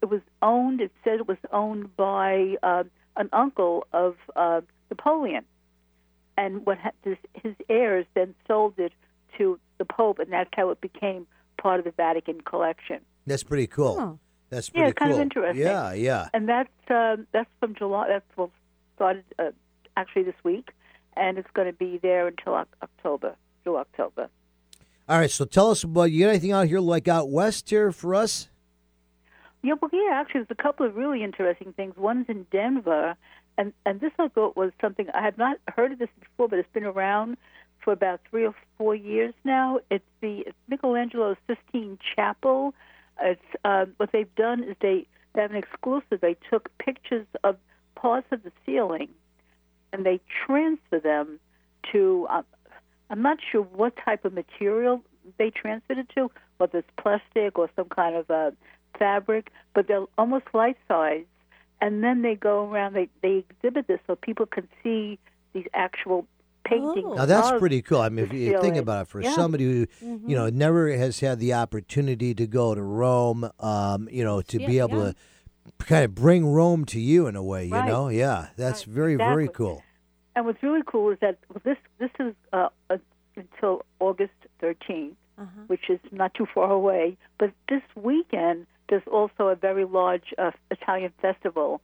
it 0.02 0.06
was 0.10 0.20
owned. 0.42 0.80
It 0.80 0.92
said 1.04 1.14
it 1.20 1.28
was 1.28 1.38
owned 1.52 1.96
by 1.96 2.56
um 2.62 2.90
an 3.16 3.30
uncle 3.32 3.86
of 3.94 4.14
uh, 4.36 4.60
Napoleon, 4.90 5.44
and 6.36 6.66
what 6.66 6.78
ha- 6.78 6.90
this, 7.02 7.16
his 7.42 7.54
heirs 7.70 8.04
then 8.14 8.34
sold 8.46 8.74
it 8.78 8.92
to 9.38 9.58
the 9.78 9.86
Pope, 9.86 10.18
and 10.18 10.30
that's 10.30 10.50
how 10.54 10.68
it 10.70 10.80
became 10.82 11.26
part 11.60 11.78
of 11.78 11.86
the 11.86 11.92
Vatican 11.92 12.42
collection. 12.42 13.00
That's 13.26 13.42
pretty 13.42 13.66
cool. 13.66 13.96
Oh. 13.98 14.18
That's 14.50 14.70
Yeah, 14.74 14.82
pretty 14.82 14.92
kind 14.94 15.10
of 15.10 15.16
cool. 15.16 15.22
interesting. 15.22 15.62
Yeah, 15.62 15.92
yeah. 15.94 16.28
And 16.32 16.48
that's 16.48 16.68
um, 16.90 17.26
that's 17.32 17.50
from 17.58 17.74
July. 17.74 18.06
That's 18.08 18.24
well, 18.36 18.52
started 18.94 19.24
uh, 19.38 19.50
actually 19.96 20.22
this 20.24 20.36
week, 20.44 20.70
and 21.16 21.38
it's 21.38 21.50
going 21.54 21.66
to 21.66 21.72
be 21.76 21.98
there 21.98 22.28
until 22.28 22.54
Oc- 22.54 22.76
October, 22.82 23.34
through 23.64 23.78
October. 23.78 24.28
All 25.08 25.18
right. 25.18 25.30
So 25.30 25.44
tell 25.44 25.70
us 25.70 25.84
about 25.84 26.10
you 26.10 26.24
got 26.24 26.30
anything 26.30 26.52
out 26.52 26.66
here 26.66 26.80
like 26.80 27.06
out 27.06 27.30
west 27.30 27.70
here 27.70 27.92
for 27.92 28.14
us? 28.14 28.48
Yeah, 29.62 29.74
well, 29.80 29.90
yeah. 29.92 30.14
Actually, 30.14 30.40
there's 30.42 30.58
a 30.58 30.62
couple 30.62 30.86
of 30.86 30.96
really 30.96 31.22
interesting 31.22 31.72
things. 31.72 31.96
One's 31.96 32.26
in 32.28 32.46
Denver, 32.50 33.16
and 33.56 33.72
and 33.84 34.00
this 34.00 34.12
I 34.18 34.28
thought 34.28 34.56
was 34.56 34.72
something 34.80 35.06
I 35.14 35.22
had 35.22 35.38
not 35.38 35.58
heard 35.68 35.92
of 35.92 35.98
this 35.98 36.08
before, 36.18 36.48
but 36.48 36.58
it's 36.58 36.72
been 36.72 36.84
around 36.84 37.36
for 37.80 37.92
about 37.92 38.20
three 38.30 38.44
or 38.46 38.54
four 38.78 38.94
years 38.94 39.34
now. 39.44 39.78
It's 39.90 40.04
the 40.20 40.44
it's 40.46 40.56
Michelangelo's 40.68 41.36
Sistine 41.46 41.98
Chapel. 42.14 42.74
It's 43.22 43.40
uh, 43.64 43.86
what 43.96 44.10
they've 44.12 44.34
done 44.34 44.64
is 44.64 44.76
they, 44.80 45.06
they 45.34 45.42
have 45.42 45.52
an 45.52 45.56
exclusive. 45.56 46.20
They 46.20 46.36
took 46.50 46.68
pictures 46.78 47.26
of 47.44 47.56
parts 47.94 48.26
of 48.32 48.42
the 48.42 48.52
ceiling, 48.64 49.08
and 49.92 50.04
they 50.04 50.20
transfer 50.46 50.98
them 50.98 51.38
to. 51.92 52.26
Uh, 52.28 52.42
I'm 53.10 53.22
not 53.22 53.38
sure 53.50 53.62
what 53.62 53.94
type 54.04 54.24
of 54.24 54.32
material 54.32 55.02
they 55.38 55.50
transferred 55.50 55.98
it 55.98 56.08
to, 56.16 56.30
whether 56.58 56.78
it's 56.78 56.90
plastic 56.98 57.58
or 57.58 57.68
some 57.76 57.88
kind 57.88 58.16
of 58.16 58.30
uh, 58.30 58.50
fabric, 58.98 59.50
but 59.74 59.86
they're 59.88 60.04
almost 60.18 60.46
life 60.54 60.76
size. 60.88 61.24
And 61.80 62.02
then 62.02 62.22
they 62.22 62.34
go 62.34 62.70
around, 62.70 62.94
they, 62.94 63.08
they 63.22 63.44
exhibit 63.50 63.86
this 63.86 64.00
so 64.06 64.16
people 64.16 64.46
can 64.46 64.66
see 64.82 65.18
these 65.52 65.66
actual 65.74 66.26
paintings. 66.64 67.14
Now 67.16 67.26
that's 67.26 67.58
pretty 67.58 67.82
cool. 67.82 68.00
I 68.00 68.08
mean, 68.08 68.24
if 68.26 68.32
you 68.32 68.58
think 68.60 68.76
about 68.76 69.02
it, 69.02 69.08
for 69.08 69.20
Yeah. 69.20 69.32
somebody 69.34 69.64
who 69.64 69.86
Mm-hmm. 70.04 70.28
you 70.28 70.36
know 70.36 70.48
never 70.48 70.90
has 70.96 71.20
had 71.20 71.38
the 71.38 71.52
opportunity 71.54 72.34
to 72.34 72.46
go 72.46 72.74
to 72.74 72.82
Rome, 72.82 73.50
um, 73.60 74.08
you 74.10 74.24
know, 74.24 74.42
to 74.42 74.58
be 74.58 74.78
able 74.78 74.98
yeah. 74.98 75.12
to 75.12 75.84
kind 75.84 76.04
of 76.04 76.14
bring 76.14 76.46
Rome 76.46 76.84
to 76.86 77.00
you 77.00 77.26
in 77.26 77.36
a 77.36 77.42
way, 77.42 77.66
you 77.66 77.74
Right. 77.74 77.86
know, 77.86 78.08
yeah, 78.08 78.48
that's 78.56 78.86
Right, 78.86 78.94
very 78.94 79.16
very 79.16 79.48
cool. 79.48 79.82
And 80.36 80.44
what's 80.46 80.62
really 80.62 80.82
cool 80.86 81.10
is 81.10 81.18
that 81.20 81.38
well, 81.48 81.60
this 81.64 81.78
this 81.98 82.10
is 82.20 82.34
uh, 82.52 82.68
uh, 82.90 82.98
until 83.36 83.84
August 83.98 84.32
13th, 84.62 85.14
Uh-huh. 85.38 85.46
which 85.66 85.90
is 85.90 85.98
not 86.12 86.32
too 86.34 86.46
far 86.54 86.70
away. 86.70 87.16
But 87.38 87.50
this 87.68 87.82
weekend, 87.94 88.66
there's 88.88 89.06
also 89.10 89.48
a 89.48 89.56
very 89.56 89.84
large 89.84 90.28
uh, 90.38 90.52
Italian 90.70 91.12
festival 91.20 91.80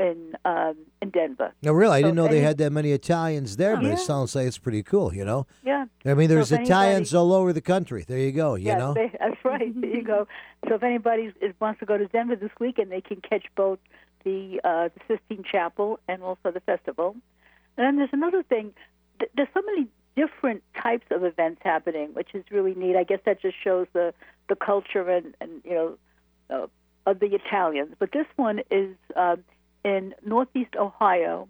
in 0.00 0.36
um, 0.44 0.76
in 1.02 1.10
Denver. 1.10 1.52
No, 1.62 1.72
really, 1.72 1.96
I 1.98 2.00
So 2.00 2.06
didn't 2.06 2.16
know 2.16 2.28
they 2.28 2.40
had 2.40 2.58
that 2.58 2.70
many 2.72 2.90
Italians 2.92 3.56
there, 3.56 3.76
but 3.76 3.84
Yeah. 3.86 3.92
it 3.94 3.98
sounds 3.98 4.34
like 4.36 4.46
it's 4.46 4.58
pretty 4.58 4.82
cool. 4.82 5.12
You 5.14 5.24
know. 5.24 5.46
Yeah. 5.64 5.86
I 6.04 6.14
mean, 6.14 6.28
there's 6.28 6.52
if 6.52 6.60
Italians 6.60 7.12
anybody- 7.12 7.32
all 7.32 7.32
over 7.40 7.52
the 7.52 7.60
country. 7.74 8.04
There 8.06 8.18
you 8.18 8.32
go. 8.32 8.54
You 8.54 8.66
yes, 8.66 8.78
know. 8.78 8.94
they, 8.94 9.10
that's 9.18 9.44
right. 9.44 9.72
There 9.80 9.90
you 9.98 10.02
go. 10.04 10.26
So 10.68 10.74
if 10.74 10.82
anybody 10.82 11.32
wants 11.60 11.80
to 11.80 11.86
go 11.86 11.96
to 11.98 12.06
Denver 12.06 12.36
this 12.36 12.54
weekend, 12.60 12.90
they 12.92 13.00
can 13.00 13.20
catch 13.20 13.46
both 13.56 13.78
the 14.24 14.60
uh, 14.64 14.88
the 14.94 15.00
Sistine 15.18 15.44
Chapel 15.52 15.98
and 16.08 16.22
also 16.22 16.50
the 16.52 16.60
festival. 16.72 17.16
And 17.76 17.86
then 17.86 17.96
there's 17.96 18.10
another 18.12 18.42
thing. 18.42 18.72
There's 19.34 19.48
so 19.54 19.62
many 19.62 19.86
different 20.16 20.62
types 20.82 21.06
of 21.10 21.24
events 21.24 21.60
happening, 21.62 22.10
which 22.14 22.28
is 22.34 22.44
really 22.50 22.74
neat. 22.74 22.96
I 22.96 23.04
guess 23.04 23.20
that 23.26 23.40
just 23.42 23.56
shows 23.62 23.86
the 23.92 24.14
the 24.48 24.56
culture 24.56 25.08
and 25.08 25.34
and 25.40 25.50
you 25.64 25.74
know 25.74 25.98
uh, 26.50 26.66
of 27.10 27.20
the 27.20 27.26
Italians. 27.34 27.94
But 27.98 28.12
this 28.12 28.26
one 28.36 28.60
is 28.70 28.94
um, 29.14 29.44
in 29.84 30.14
Northeast 30.24 30.74
Ohio. 30.76 31.48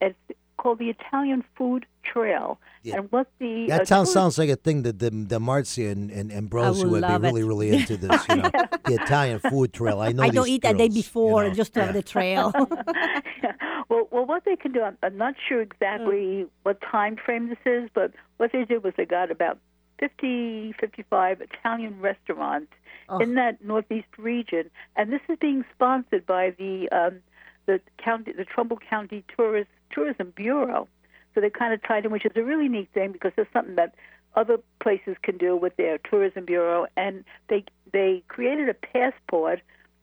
It's 0.00 0.16
called 0.58 0.78
the 0.78 0.90
Italian 0.90 1.42
Food 1.56 1.86
Trail. 2.04 2.58
And 2.92 3.10
what 3.10 3.28
the 3.38 3.66
That 3.68 3.82
uh, 3.82 3.84
sounds 3.84 4.08
tourist- 4.08 4.12
sounds 4.12 4.38
like 4.38 4.48
a 4.50 4.56
thing 4.56 4.82
that 4.82 4.98
the 4.98 5.10
the 5.10 5.38
Marzia 5.40 5.90
and, 5.92 6.10
and 6.10 6.30
Ambrosi 6.30 6.82
would 6.84 7.02
would 7.02 7.06
be 7.06 7.16
really 7.28 7.40
it. 7.40 7.46
really 7.46 7.68
into 7.70 7.96
this. 8.04 8.28
You 8.28 8.36
know, 8.36 8.50
the 8.84 8.94
Italian 9.02 9.38
food 9.40 9.72
trail. 9.72 10.00
I 10.00 10.12
know. 10.12 10.22
I 10.22 10.28
don't 10.28 10.44
these 10.44 10.54
eat 10.56 10.62
that 10.62 10.76
day 10.76 10.88
girls, 10.88 10.96
you 10.96 11.02
before 11.02 11.44
know. 11.48 11.54
just 11.54 11.72
to 11.74 11.84
have 11.84 11.94
the 11.94 12.02
trail. 12.02 12.52
Well, 13.92 14.08
well, 14.10 14.24
what 14.24 14.46
they 14.46 14.56
can 14.56 14.72
do, 14.72 14.80
I'm, 14.80 14.96
I'm 15.02 15.18
not 15.18 15.34
sure 15.46 15.60
exactly 15.60 16.46
what 16.62 16.80
time 16.80 17.14
frame 17.22 17.50
this 17.50 17.58
is, 17.66 17.90
but 17.92 18.12
what 18.38 18.50
they 18.50 18.64
did 18.64 18.82
was 18.82 18.94
they 18.96 19.04
got 19.04 19.30
about 19.30 19.58
50, 19.98 20.72
55 20.80 21.42
Italian 21.42 22.00
restaurants 22.00 22.72
in 23.20 23.34
that 23.34 23.62
northeast 23.62 24.08
region, 24.16 24.70
and 24.96 25.12
this 25.12 25.20
is 25.28 25.36
being 25.38 25.62
sponsored 25.74 26.24
by 26.24 26.54
the 26.58 26.88
um, 26.90 27.20
the 27.66 27.82
county, 28.02 28.32
the 28.32 28.46
Trumbull 28.46 28.78
County 28.78 29.24
Tourist 29.36 29.68
Tourism 29.90 30.32
Bureau. 30.34 30.88
So 31.34 31.42
they 31.42 31.50
kind 31.50 31.74
of 31.74 31.82
tied 31.82 32.06
in, 32.06 32.12
which 32.12 32.24
is 32.24 32.32
a 32.34 32.42
really 32.42 32.68
neat 32.68 32.88
thing 32.94 33.12
because 33.12 33.32
it's 33.36 33.52
something 33.52 33.74
that 33.74 33.94
other 34.34 34.56
places 34.80 35.16
can 35.22 35.36
do 35.36 35.54
with 35.54 35.76
their 35.76 35.98
tourism 35.98 36.46
bureau, 36.46 36.86
and 36.96 37.24
they 37.50 37.62
they 37.92 38.22
created 38.28 38.70
a 38.70 38.74
passport 38.74 39.60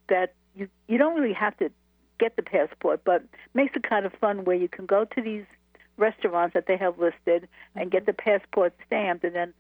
that 0.10 0.36
you 0.54 0.68
you 0.88 1.00
don't 1.00 1.20
really 1.20 1.34
have 1.34 1.58
to 1.58 1.72
get 2.20 2.36
the 2.36 2.44
passport, 2.44 3.02
but 3.04 3.24
makes 3.54 3.76
it 3.76 3.84
kind 3.84 4.06
of 4.06 4.14
fun 4.14 4.44
where 4.46 4.56
you 4.56 4.68
can 4.68 4.86
go 4.86 5.06
to 5.06 5.22
these 5.22 5.46
restaurants 5.98 6.54
that 6.54 6.66
they 6.68 6.78
have 6.78 7.00
listed 7.00 7.48
and 7.76 7.92
get 7.92 8.06
the 8.06 8.14
passport 8.14 8.74
stamped, 8.86 9.24
and 9.24 9.36
then 9.36 9.54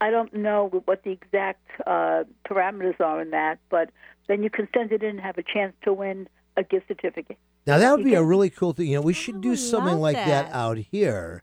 I 0.00 0.10
don't 0.10 0.32
know 0.34 0.68
what 0.84 1.02
the 1.04 1.10
exact 1.10 1.64
uh, 1.86 2.24
parameters 2.48 3.00
are 3.00 3.20
in 3.22 3.30
that, 3.30 3.58
but 3.70 3.90
then 4.28 4.42
you 4.42 4.50
can 4.50 4.68
send 4.74 4.92
it 4.92 5.02
in 5.02 5.10
and 5.10 5.20
have 5.20 5.38
a 5.38 5.42
chance 5.42 5.72
to 5.84 5.92
win 5.92 6.28
a 6.56 6.62
gift 6.62 6.88
certificate. 6.88 7.38
Now 7.66 7.78
that 7.78 7.94
would 7.96 8.04
be 8.04 8.14
a 8.14 8.22
really 8.22 8.50
cool 8.50 8.72
thing. 8.72 8.86
You 8.88 8.96
know, 8.96 9.00
we 9.02 9.12
should 9.12 9.40
do 9.40 9.56
something 9.56 9.98
like 9.98 10.16
that. 10.16 10.46
that. 10.50 10.54
out 10.54 10.76
here. 10.78 11.42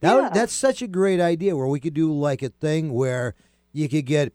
That 0.00 0.14
would, 0.14 0.22
Yeah. 0.24 0.30
that's 0.30 0.52
such 0.52 0.82
a 0.82 0.86
great 0.86 1.20
idea 1.20 1.56
where 1.56 1.66
we 1.66 1.80
could 1.80 1.94
do 1.94 2.12
like 2.12 2.42
a 2.42 2.48
thing 2.50 2.92
where 2.92 3.34
you 3.72 3.88
could 3.88 4.06
get 4.06 4.32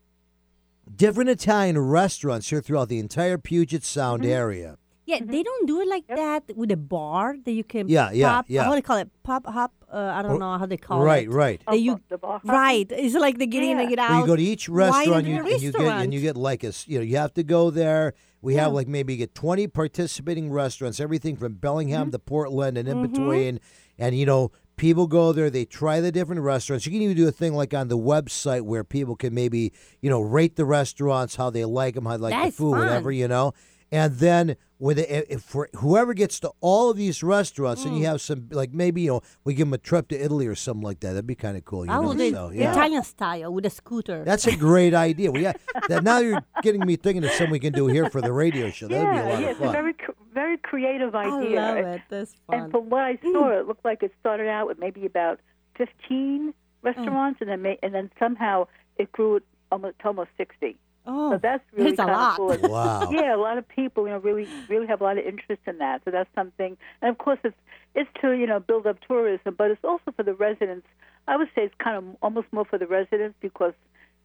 different 0.96 1.30
Italian 1.30 1.78
restaurants 1.78 2.50
here 2.50 2.62
throughout 2.62 2.90
the 2.90 3.00
entire 3.00 3.38
Puget 3.38 3.84
Sound 3.84 4.24
Mm-hmm. 4.24 4.32
area. 4.32 4.78
Yeah, 5.12 5.19
they 5.24 5.43
don't 5.43 5.67
do 5.67 5.82
it 5.82 5.88
like 5.88 6.08
that 6.08 6.43
with 6.56 6.71
a 6.71 6.78
bar 6.78 7.36
that 7.45 7.52
you 7.52 7.63
can 7.63 7.88
Yeah, 7.88 8.12
yeah, 8.12 8.30
pop, 8.30 8.45
yeah. 8.47 8.63
How 8.63 8.69
do 8.71 8.76
they 8.76 8.82
call 8.82 8.97
it? 8.97 9.10
Pop 9.24 9.45
hop? 9.45 9.74
Uh, 9.91 9.97
I 10.17 10.21
don't 10.21 10.39
know 10.39 10.58
how 10.58 10.65
they 10.65 10.78
call 10.78 11.04
right, 11.04 11.26
it. 11.26 11.30
right. 11.30 11.62
That 11.67 11.80
you, 11.80 12.00
the 12.08 12.17
bar 12.17 12.39
right. 12.45 12.88
It's 12.89 13.13
like 13.15 13.38
they 13.38 13.45
get 13.45 13.63
in 13.63 13.78
and 13.80 13.89
get 13.89 14.00
out. 14.00 14.12
Where 14.12 14.19
you 14.21 14.26
go 14.26 14.36
to 14.36 14.41
each 14.54 14.69
restaurant, 14.69 15.26
you, 15.28 15.43
the 15.43 15.50
and 15.52 15.62
you 15.62 15.71
get 15.71 15.82
and 16.04 16.13
you 16.13 16.21
get 16.21 16.38
like 16.38 16.63
a 16.63 16.71
you 16.88 16.97
know 17.00 17.04
you 17.04 17.17
have 17.17 17.34
to 17.36 17.43
go 17.43 17.69
there. 17.69 18.13
We 18.41 18.56
have 18.56 18.71
like 18.71 18.88
maybe 18.88 19.17
get 19.17 19.36
twenty 19.36 19.67
participating 19.67 20.52
restaurants, 20.52 21.00
everything 21.00 21.36
from 21.36 21.56
Bellingham 21.56 22.04
Mm-hmm. 22.04 22.12
to 22.12 22.19
Portland 22.19 22.78
and 22.78 22.88
in 22.88 23.02
between. 23.02 23.60
And 24.00 24.17
you 24.17 24.26
know 24.26 24.52
people 24.78 25.06
go 25.06 25.32
there, 25.32 25.52
they 25.52 25.65
try 25.65 26.00
the 26.00 26.12
different 26.12 26.41
restaurants. 26.41 26.88
You 26.88 26.91
can 26.91 27.02
even 27.04 27.15
do 27.15 27.28
a 27.28 27.32
thing 27.32 27.54
like 27.54 27.71
on 27.74 27.88
the 27.88 27.97
website 27.97 28.62
where 28.62 28.84
people 28.84 29.15
can 29.15 29.34
maybe 29.34 29.74
you 30.02 30.10
know 30.10 30.21
rate 30.21 30.56
the 30.56 30.65
restaurants, 30.65 31.36
how 31.36 31.50
they 31.52 31.65
like 31.65 31.93
them, 31.95 32.06
how 32.06 32.17
they 32.17 32.24
like 32.24 32.34
That's 32.34 32.56
the 32.56 32.63
food, 32.63 32.80
whatever 32.80 33.12
you 33.12 33.28
know. 33.28 33.54
And 33.91 34.15
then 34.17 34.56
with 34.80 34.97
it, 34.97 35.08
eh, 35.10 35.21
if 35.30 35.41
for 35.43 35.69
whoever 35.75 36.13
gets 36.13 36.39
to 36.39 36.51
all 36.60 36.89
of 36.89 36.97
these 36.97 37.21
restaurants, 37.21 37.84
Mm. 37.84 37.86
and 37.86 37.93
you 37.95 38.01
hmm. 38.01 38.12
have 38.12 38.21
some 38.21 38.47
like 38.51 38.73
maybe 38.73 39.01
you 39.01 39.12
know 39.12 39.21
we 39.43 39.54
give 39.54 39.67
them 39.67 39.73
a 39.73 39.77
trip 39.77 40.08
to 40.08 40.15
Italy 40.19 40.47
or 40.47 40.56
something 40.56 40.82
like 40.82 41.01
that. 41.01 41.10
That'd 41.10 41.27
be 41.27 41.36
kind 41.36 41.56
of 41.56 41.65
cool. 41.65 41.86
You 41.86 41.91
I 41.91 41.95
know? 41.95 42.01
will 42.01 42.13
do 42.15 42.32
so, 42.32 42.49
yeah. 42.49 42.71
Italian 42.71 43.04
style 43.04 43.54
with 43.54 43.65
a 43.65 43.69
scooter. 43.69 44.23
That's 44.23 44.47
a 44.47 44.56
great 44.56 44.93
idea. 44.93 45.32
We 45.32 45.41
got, 45.41 45.58
that 45.88 46.04
now 46.04 46.19
you're 46.19 46.41
getting 46.63 46.86
me 46.86 46.95
thinking 46.95 47.23
of 47.23 47.32
something 47.32 47.51
we 47.51 47.60
can 47.60 47.73
do 47.73 47.88
here 47.88 48.10
for 48.10 48.21
the 48.21 48.34
radio 48.34 48.71
show. 48.71 48.88
That 48.88 49.04
would 49.04 49.12
be 49.12 49.17
a 49.17 49.23
yeah, 49.23 49.30
lot 49.30 49.39
yeah, 49.39 49.45
of 49.45 49.51
it's 49.51 49.60
a 49.60 49.63
fun. 49.63 49.71
very 49.73 49.93
very 50.34 50.58
creative 50.58 51.13
idea. 51.13 51.34
I 51.34 51.41
idea. 51.41 51.62
love 51.62 51.77
it. 51.77 52.01
That's 52.10 52.36
fun. 52.47 52.60
And 52.60 52.71
from 52.71 52.89
what 52.89 53.04
I 53.04 53.17
saw, 53.21 53.49
mm. 53.49 53.60
it 53.60 53.67
looked 53.67 53.86
like 53.86 54.01
it 54.01 54.13
started 54.19 54.47
out 54.47 54.67
with 54.67 54.80
maybe 54.80 55.06
about 55.06 55.39
15 55.77 55.88
mm. 55.99 56.54
restaurants, 56.82 57.39
and 57.41 57.49
then 57.49 57.62
ma- 57.62 57.75
and 57.84 57.93
then 57.93 58.10
somehow 58.17 58.67
it 58.97 59.12
grew 59.12 59.36
it 59.38 59.43
almost 59.71 59.99
to 59.99 60.08
almost 60.08 60.30
60. 60.38 60.77
Oh, 61.06 61.32
so 61.34 61.38
that's 61.38 61.64
really 61.74 61.92
that's 61.92 62.00
a 62.00 62.06
kind 62.06 62.12
lot. 62.12 62.40
of 62.40 62.62
cool. 62.62 62.70
Wow. 62.72 63.10
Yeah, 63.12 63.36
a 63.36 63.38
lot 63.38 63.58
of 63.58 63.68
people, 63.68 64.06
you 64.06 64.12
know, 64.14 64.20
really 64.20 64.48
really 64.70 64.88
have 64.88 65.02
a 65.02 65.04
lot 65.04 65.18
of 65.18 65.26
interest 65.26 65.62
in 65.68 65.78
that. 65.80 66.02
So 66.06 66.12
that's 66.12 66.30
something. 66.36 66.78
And 67.02 67.10
of 67.12 67.18
course, 67.18 67.40
it's 67.44 67.56
it's 67.96 68.10
to 68.22 68.32
you 68.32 68.48
know 68.48 68.60
build 68.60 68.88
up 68.88 68.98
tourism, 69.08 69.56
but 69.58 69.72
it's 69.72 69.84
also 69.84 70.12
for 70.16 70.24
the 70.24 70.34
residents. 70.34 70.88
I 71.28 71.38
would 71.38 71.50
say 71.56 71.64
it's 71.64 71.76
kind 71.84 71.98
of 71.98 72.04
almost 72.22 72.48
more 72.52 72.66
for 72.66 72.78
the 72.78 72.88
residents 72.88 73.36
because 73.42 73.74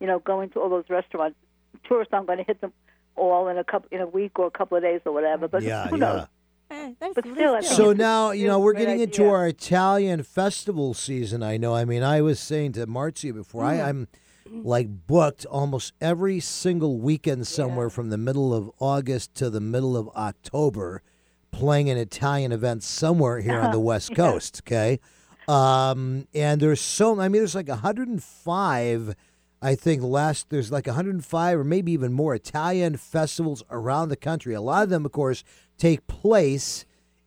you 0.01 0.07
know 0.07 0.19
going 0.21 0.51
to 0.51 0.61
all 0.61 0.69
those 0.71 0.89
restaurants, 0.89 1.37
tourists 1.89 2.13
aren't 2.13 2.27
going 2.27 2.39
to 2.39 2.45
hit 2.45 2.61
them 2.61 2.73
all 3.17 3.49
in 3.49 3.57
a 3.59 3.65
couple 3.65 3.89
in 3.93 4.01
a 4.01 4.07
week 4.07 4.39
or 4.39 4.47
a 4.47 4.51
couple 4.51 4.77
of 4.77 4.83
days 4.83 5.01
or 5.07 5.13
whatever. 5.13 5.49
But 5.49 5.63
Yeah, 5.63 5.89
who 5.89 5.97
knows? 5.97 6.21
yeah. 6.21 6.27
Eh, 6.69 6.93
But 7.15 7.25
still, 7.25 7.55
I 7.55 7.61
good. 7.61 7.65
think 7.69 7.77
So 7.77 7.93
now, 7.93 8.33
you 8.33 8.47
know, 8.49 8.59
we're 8.59 8.73
getting 8.73 8.99
into 9.01 9.23
idea. 9.23 9.33
our 9.33 9.47
Italian 9.47 10.23
festival 10.25 10.95
season. 10.95 11.43
I 11.43 11.57
know. 11.57 11.75
I 11.75 11.85
mean, 11.85 12.03
I 12.03 12.21
was 12.23 12.41
saying 12.41 12.73
to 12.73 12.87
Marzia 12.89 13.33
before, 13.33 13.63
I, 13.65 13.81
I'm 13.81 14.09
like 14.51 15.07
booked 15.07 15.47
almost 15.47 15.93
every 16.01 16.41
single 16.41 16.99
weekend 16.99 17.47
somewhere 17.47 17.91
from 17.91 18.11
the 18.11 18.19
middle 18.19 18.55
of 18.55 18.71
August 18.79 19.35
to 19.37 19.51
the 19.51 19.61
middle 19.61 19.97
of 19.97 20.09
October, 20.17 21.03
playing 21.51 21.91
an 21.91 21.99
Italian 21.99 22.53
event 22.53 22.83
somewhere 22.83 23.41
here 23.41 23.61
on 23.61 23.71
the 23.71 23.81
West 23.91 24.15
Coast. 24.15 24.63
Okay. 24.65 25.01
Um, 25.49 26.27
and 26.35 26.61
there's 26.61 26.81
so, 26.81 27.21
I 27.21 27.29
mean, 27.29 27.41
there's 27.41 27.55
like 27.55 27.69
105. 27.69 29.15
I 29.63 29.75
think 29.75 30.03
last 30.03 30.51
there's 30.51 30.71
like 30.71 30.87
105 30.87 31.59
or 31.59 31.65
maybe 31.65 31.93
even 31.93 32.13
more 32.13 32.35
Italian 32.35 32.97
festivals 32.97 33.63
around 33.71 34.09
the 34.09 34.17
country. 34.17 34.55
A 34.55 34.61
lot 34.61 34.83
of 34.83 34.91
them, 34.91 35.07
of 35.07 35.13
course, 35.13 35.45
take 35.79 36.07
place 36.07 36.85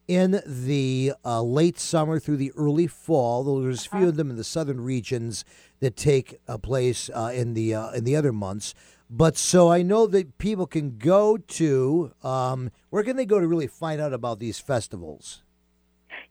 in 0.08 0.42
the 0.46 1.14
uh, 1.24 1.42
late 1.42 1.80
summer 1.80 2.20
through 2.20 2.38
the 2.38 2.52
early 2.58 2.88
fall. 2.88 3.44
Though 3.44 3.62
there's 3.62 3.86
a 3.86 3.90
few 3.90 4.08
of 4.08 4.16
them 4.16 4.30
in 4.30 4.38
the 4.38 4.44
southern 4.44 4.82
regions 4.82 5.46
that 5.80 5.96
take 5.96 6.40
uh, 6.48 6.58
place 6.58 7.10
uh, 7.14 7.32
in 7.34 7.54
the 7.54 7.74
uh, 7.74 7.92
in 7.92 8.04
the 8.04 8.16
other 8.16 8.34
months. 8.34 8.74
But 9.10 9.38
so 9.38 9.72
I 9.72 9.82
know 9.82 10.06
that 10.08 10.38
people 10.38 10.68
can 10.68 10.98
go 10.98 11.38
to 11.38 12.12
um, 12.24 12.72
where 12.90 13.04
can 13.04 13.16
they 13.16 13.26
go 13.26 13.40
to 13.40 13.48
really 13.48 13.68
find 13.68 14.00
out 14.00 14.14
about 14.14 14.40
these 14.40 14.60
festivals? 14.60 15.42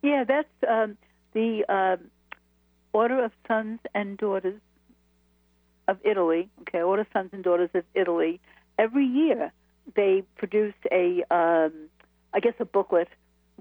Yeah, 0.03 0.25
that's 0.25 0.49
um, 0.69 0.97
the 1.33 1.65
um, 1.69 2.11
Order 2.93 3.25
of 3.25 3.33
Sons 3.49 3.81
and 3.95 4.17
Daughters 4.17 4.61
of 5.89 5.99
Italy. 6.05 6.49
Okay, 6.63 6.83
Order 6.83 7.03
of 7.03 7.09
Sons 7.13 7.31
and 7.33 7.43
Daughters 7.43 7.71
of 7.75 7.85
Italy. 7.95 8.41
Every 8.79 9.07
year 9.07 9.53
they 9.97 10.23
produce 10.37 10.75
a, 10.93 11.25
um, 11.31 11.73
I 12.33 12.41
guess, 12.41 12.55
a 12.61 12.65
booklet 12.65 13.09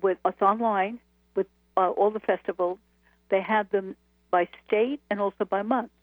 with 0.02 0.18
us 0.26 0.36
online 0.42 1.00
with 1.36 1.48
uh, 1.76 1.90
all 1.90 2.12
the 2.12 2.20
festivals. 2.20 2.78
They 3.30 3.42
have 3.42 3.70
them 3.72 3.96
by 4.38 4.48
state 4.68 5.00
and 5.10 5.20
also 5.20 5.46
by 5.46 5.64
month, 5.64 5.98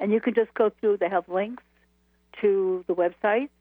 and 0.00 0.10
you 0.10 0.20
can 0.20 0.34
just 0.34 0.52
go 0.54 0.68
through. 0.80 0.96
They 0.96 1.08
have 1.08 1.28
links 1.28 1.62
to 2.40 2.84
the 2.88 2.94
websites, 2.94 3.58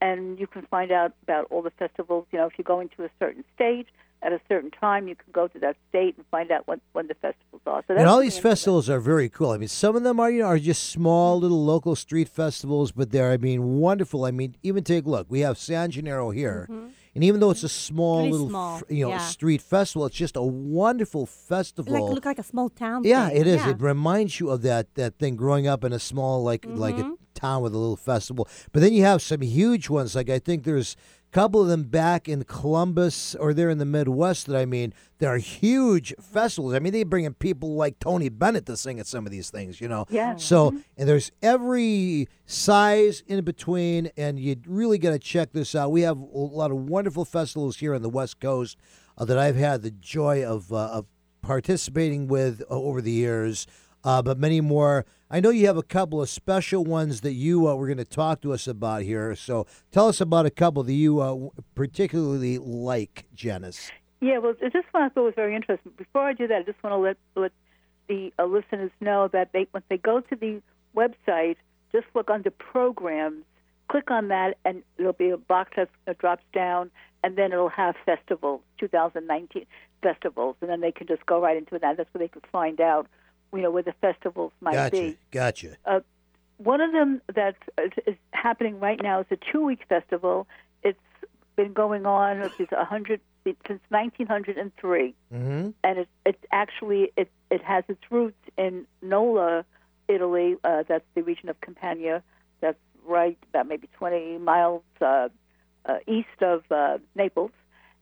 and 0.00 0.38
you 0.40 0.46
can 0.46 0.62
find 0.62 0.90
out 0.90 1.12
about 1.24 1.46
all 1.50 1.60
the 1.60 1.72
festivals. 1.72 2.26
You 2.32 2.38
know, 2.38 2.46
if 2.46 2.54
you're 2.56 2.72
going 2.76 2.88
to 2.96 3.04
a 3.04 3.10
certain 3.18 3.44
state 3.54 3.86
at 4.22 4.32
a 4.32 4.40
certain 4.48 4.70
time, 4.70 5.08
you 5.08 5.14
can 5.14 5.30
go 5.32 5.46
to 5.48 5.58
that 5.58 5.76
state 5.90 6.16
and 6.16 6.24
find 6.30 6.50
out 6.50 6.66
when, 6.68 6.80
when 6.94 7.06
the 7.06 7.14
festivals 7.14 7.60
are. 7.66 7.84
So 7.86 7.94
And 7.96 8.06
all 8.06 8.20
these 8.20 8.38
festivals 8.38 8.88
are 8.88 9.00
very 9.00 9.28
cool. 9.28 9.50
I 9.50 9.58
mean, 9.58 9.68
some 9.68 9.94
of 9.94 10.04
them 10.04 10.18
are 10.20 10.30
you 10.30 10.40
know 10.40 10.46
are 10.46 10.58
just 10.58 10.88
small 10.88 11.38
little 11.38 11.62
local 11.62 11.94
street 11.94 12.30
festivals, 12.30 12.92
but 12.92 13.10
they're 13.10 13.30
I 13.30 13.36
mean 13.36 13.78
wonderful. 13.78 14.24
I 14.24 14.30
mean, 14.30 14.56
even 14.62 14.84
take 14.84 15.04
a 15.04 15.10
look. 15.10 15.26
We 15.28 15.40
have 15.40 15.58
San 15.58 15.90
Gennaro 15.90 16.30
here, 16.30 16.66
mm-hmm. 16.70 16.88
And 17.14 17.24
even 17.24 17.40
though 17.40 17.50
it's 17.50 17.62
a 17.64 17.68
small 17.68 18.28
little 18.28 18.48
small, 18.48 18.76
f- 18.78 18.82
you 18.88 19.04
know 19.04 19.10
yeah. 19.10 19.18
street 19.18 19.62
festival, 19.62 20.06
it's 20.06 20.16
just 20.16 20.36
a 20.36 20.42
wonderful 20.42 21.26
festival. 21.26 21.92
like 21.92 22.02
look 22.14 22.24
like 22.24 22.38
a 22.38 22.42
small 22.44 22.68
town. 22.68 23.02
yeah, 23.04 23.28
thing. 23.28 23.36
it 23.40 23.46
is. 23.46 23.56
Yeah. 23.56 23.70
It 23.70 23.80
reminds 23.80 24.38
you 24.40 24.50
of 24.50 24.62
that 24.62 24.94
that 24.94 25.18
thing 25.18 25.36
growing 25.36 25.66
up 25.66 25.84
in 25.84 25.92
a 25.92 25.98
small 25.98 26.42
like 26.42 26.64
like 26.68 26.96
Mm-hmm. 26.96 27.12
a 27.12 27.16
town 27.34 27.62
with 27.62 27.74
a 27.74 27.78
little 27.78 27.96
festival. 27.96 28.46
But 28.72 28.80
then 28.82 28.92
you 28.92 29.02
have 29.04 29.22
some 29.22 29.40
huge 29.40 29.88
ones. 29.88 30.14
Like 30.14 30.28
I 30.28 30.38
think 30.38 30.64
there's 30.64 30.94
couple 31.30 31.62
of 31.62 31.68
them 31.68 31.84
back 31.84 32.28
in 32.28 32.44
Columbus 32.44 33.34
or 33.34 33.54
they're 33.54 33.70
in 33.70 33.78
the 33.78 33.84
Midwest 33.84 34.46
that 34.46 34.56
I 34.56 34.64
mean, 34.64 34.92
there 35.18 35.32
are 35.32 35.38
huge 35.38 36.14
festivals. 36.20 36.74
I 36.74 36.78
mean, 36.78 36.92
they 36.92 37.04
bring 37.04 37.24
in 37.24 37.34
people 37.34 37.74
like 37.74 37.98
Tony 37.98 38.28
Bennett 38.28 38.66
to 38.66 38.76
sing 38.76 38.98
at 38.98 39.06
some 39.06 39.26
of 39.26 39.32
these 39.32 39.50
things, 39.50 39.80
you 39.80 39.88
know. 39.88 40.06
Yeah. 40.08 40.36
So, 40.36 40.74
and 40.96 41.08
there's 41.08 41.30
every 41.42 42.28
size 42.46 43.22
in 43.26 43.44
between, 43.44 44.10
and 44.16 44.38
you 44.38 44.56
really 44.66 44.98
got 44.98 45.10
to 45.10 45.18
check 45.18 45.52
this 45.52 45.74
out. 45.74 45.92
We 45.92 46.02
have 46.02 46.18
a 46.18 46.22
lot 46.22 46.70
of 46.70 46.88
wonderful 46.88 47.24
festivals 47.24 47.76
here 47.76 47.94
on 47.94 48.02
the 48.02 48.10
West 48.10 48.40
Coast 48.40 48.76
uh, 49.16 49.24
that 49.26 49.38
I've 49.38 49.56
had 49.56 49.82
the 49.82 49.90
joy 49.90 50.44
of, 50.44 50.72
uh, 50.72 50.86
of 50.88 51.06
participating 51.42 52.26
with 52.26 52.62
uh, 52.62 52.74
over 52.74 53.00
the 53.00 53.10
years, 53.10 53.66
uh, 54.04 54.22
but 54.22 54.38
many 54.38 54.60
more. 54.60 55.04
I 55.30 55.40
know 55.40 55.50
you 55.50 55.66
have 55.66 55.76
a 55.76 55.82
couple 55.82 56.20
of 56.20 56.28
special 56.28 56.84
ones 56.84 57.20
that 57.20 57.34
you 57.34 57.68
uh, 57.68 57.74
were 57.74 57.86
going 57.86 57.98
to 57.98 58.04
talk 58.04 58.40
to 58.42 58.52
us 58.52 58.66
about 58.66 59.02
here. 59.02 59.34
So 59.36 59.66
tell 59.92 60.08
us 60.08 60.20
about 60.20 60.46
a 60.46 60.50
couple 60.50 60.82
that 60.82 60.92
you 60.92 61.20
uh, 61.20 61.48
particularly 61.74 62.58
like, 62.58 63.26
Janice. 63.34 63.90
Yeah, 64.20 64.38
well, 64.38 64.54
this 64.60 64.72
one 64.90 65.04
I 65.04 65.08
thought 65.08 65.24
was 65.24 65.34
very 65.34 65.54
interesting. 65.54 65.92
Before 65.96 66.22
I 66.22 66.32
do 66.32 66.46
that, 66.48 66.58
I 66.58 66.62
just 66.62 66.82
want 66.82 66.92
to 66.94 66.98
let 66.98 67.16
let 67.36 67.52
the 68.08 68.32
uh, 68.38 68.44
listeners 68.44 68.90
know 69.00 69.28
that 69.28 69.52
they 69.52 69.66
when 69.70 69.82
they 69.88 69.96
go 69.96 70.20
to 70.20 70.36
the 70.36 70.60
website, 70.94 71.56
just 71.92 72.06
look 72.14 72.28
under 72.28 72.50
programs, 72.50 73.44
click 73.88 74.10
on 74.10 74.28
that, 74.28 74.58
and 74.64 74.82
there'll 74.96 75.12
be 75.12 75.30
a 75.30 75.38
box 75.38 75.70
that 75.76 75.88
uh, 76.06 76.12
drops 76.18 76.44
down, 76.52 76.90
and 77.24 77.36
then 77.36 77.52
it'll 77.52 77.68
have 77.68 77.94
festivals, 78.04 78.60
2019 78.78 79.64
festivals, 80.02 80.56
and 80.60 80.68
then 80.68 80.80
they 80.80 80.92
can 80.92 81.06
just 81.06 81.24
go 81.24 81.40
right 81.40 81.56
into 81.56 81.78
that. 81.78 81.96
That's 81.96 82.12
where 82.12 82.20
they 82.20 82.28
could 82.28 82.46
find 82.52 82.80
out, 82.80 83.06
you 83.52 83.62
know, 83.62 83.70
where 83.70 83.82
the 83.82 83.94
festivals 84.00 84.52
might 84.60 84.74
Gotcha. 84.74 84.96
be. 84.96 85.18
Gotcha. 85.30 85.76
Uh, 85.84 86.00
one 86.58 86.80
of 86.80 86.92
them 86.92 87.22
that 87.34 87.56
is, 88.06 88.16
happening 88.32 88.78
right 88.80 89.00
now 89.02 89.20
is 89.20 89.26
a 89.30 89.38
two-week 89.50 89.80
festival. 89.88 90.46
It's 90.82 90.98
been 91.56 91.72
going 91.72 92.06
on 92.06 92.50
it's 92.58 92.72
a 92.72 92.84
hundred 92.84 93.20
since 93.44 93.80
1903, 93.88 95.14
Mm-hmm. 95.32 95.70
and 95.82 95.98
it 95.98 96.08
it 96.26 96.38
actually 96.52 97.12
it 97.16 97.30
it 97.50 97.62
has 97.62 97.84
its 97.88 98.00
roots 98.10 98.36
in 98.58 98.86
Nola, 99.02 99.64
Italy. 100.08 100.56
Uh, 100.62 100.84
that's 100.86 101.04
the 101.14 101.22
region 101.22 101.48
of 101.48 101.60
Campania. 101.60 102.22
That's 102.60 102.78
right 103.06 103.38
about 103.48 103.66
maybe 103.66 103.88
20 103.94 104.38
miles 104.38 104.82
uh, 105.00 105.28
uh, 105.86 105.96
east 106.06 106.42
of 106.42 106.62
uh, 106.70 106.98
Naples, 107.14 107.52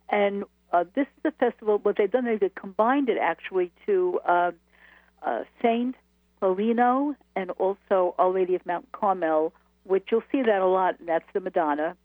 and 0.08 0.44
uh, 0.72 0.84
this 0.94 1.06
is 1.18 1.24
a 1.26 1.30
festival. 1.32 1.78
What 1.78 1.96
they've 1.96 2.10
done 2.10 2.26
is 2.26 2.40
they 2.40 2.50
combined 2.50 3.08
it 3.08 3.18
actually 3.20 3.70
to 3.86 4.18
uh, 5.24 5.44
Saint 5.62 5.94
Paulino 6.40 7.14
and 7.34 7.50
also 7.52 8.14
Our 8.18 8.30
Lady 8.30 8.54
of 8.54 8.64
Mount 8.64 8.90
Carmel, 8.92 9.52
which 9.84 10.08
you'll 10.10 10.22
see 10.30 10.42
that 10.42 10.60
a 10.60 10.66
lot. 10.66 10.98
And 10.98 11.08
that's 11.08 11.24
the 11.32 11.40
Madonna. 11.40 11.96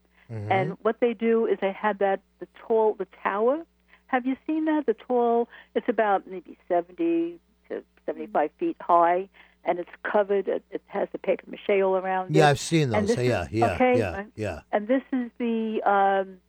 And 0.50 0.78
what 0.82 1.00
they 1.00 1.14
do 1.14 1.46
is 1.46 1.60
they 1.62 1.74
have 1.74 2.00
that 2.00 2.20
the 2.40 2.48
tall 2.60 2.96
the 2.96 3.06
tower. 3.22 3.64
Have 4.08 4.26
you 4.26 4.36
seen 4.48 4.66
that? 4.66 4.88
The 4.88 4.96
tall. 4.96 5.48
It's 5.76 5.88
about 5.88 6.26
maybe 6.26 6.58
seventy 6.68 7.40
to 7.70 7.84
seventy-five 8.08 8.50
feet 8.58 8.78
high, 8.82 9.30
and 9.64 9.78
it's 9.78 9.92
covered. 10.02 10.48
It, 10.48 10.64
it 10.72 10.82
has 10.88 11.08
the 11.12 11.20
paper 11.20 11.44
mache 11.48 11.82
all 11.84 11.98
around 11.98 12.32
it. 12.32 12.38
Yeah, 12.38 12.50
I've 12.50 12.60
seen 12.60 12.90
those. 12.90 13.10
this 13.10 13.18
Yeah, 13.18 13.48
yeah, 13.52 13.74
okay, 13.74 14.00
yeah, 14.00 14.10
uh, 14.10 14.24
yeah. 14.36 14.62
And 14.72 14.88
this 14.88 15.04
is 15.12 15.30
the 15.38 15.84
um, 15.86 16.40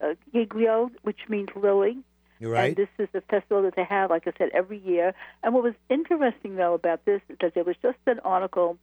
uh, 0.00 0.14
Giglio, 0.32 0.90
which 1.02 1.20
means 1.28 1.50
lily. 1.54 1.98
You're 2.38 2.50
right. 2.52 2.68
And 2.68 2.76
this 2.76 2.88
is 2.98 3.08
the 3.12 3.20
festival 3.22 3.62
that 3.62 3.76
they 3.76 3.84
have, 3.84 4.10
like 4.10 4.26
I 4.26 4.32
said, 4.36 4.50
every 4.52 4.78
year. 4.78 5.14
And 5.42 5.54
what 5.54 5.62
was 5.62 5.74
interesting, 5.88 6.56
though, 6.56 6.74
about 6.74 7.04
this 7.04 7.20
is 7.28 7.36
that 7.40 7.54
there 7.54 7.64
was 7.64 7.76
just 7.82 7.98
an 8.06 8.20
article 8.20 8.78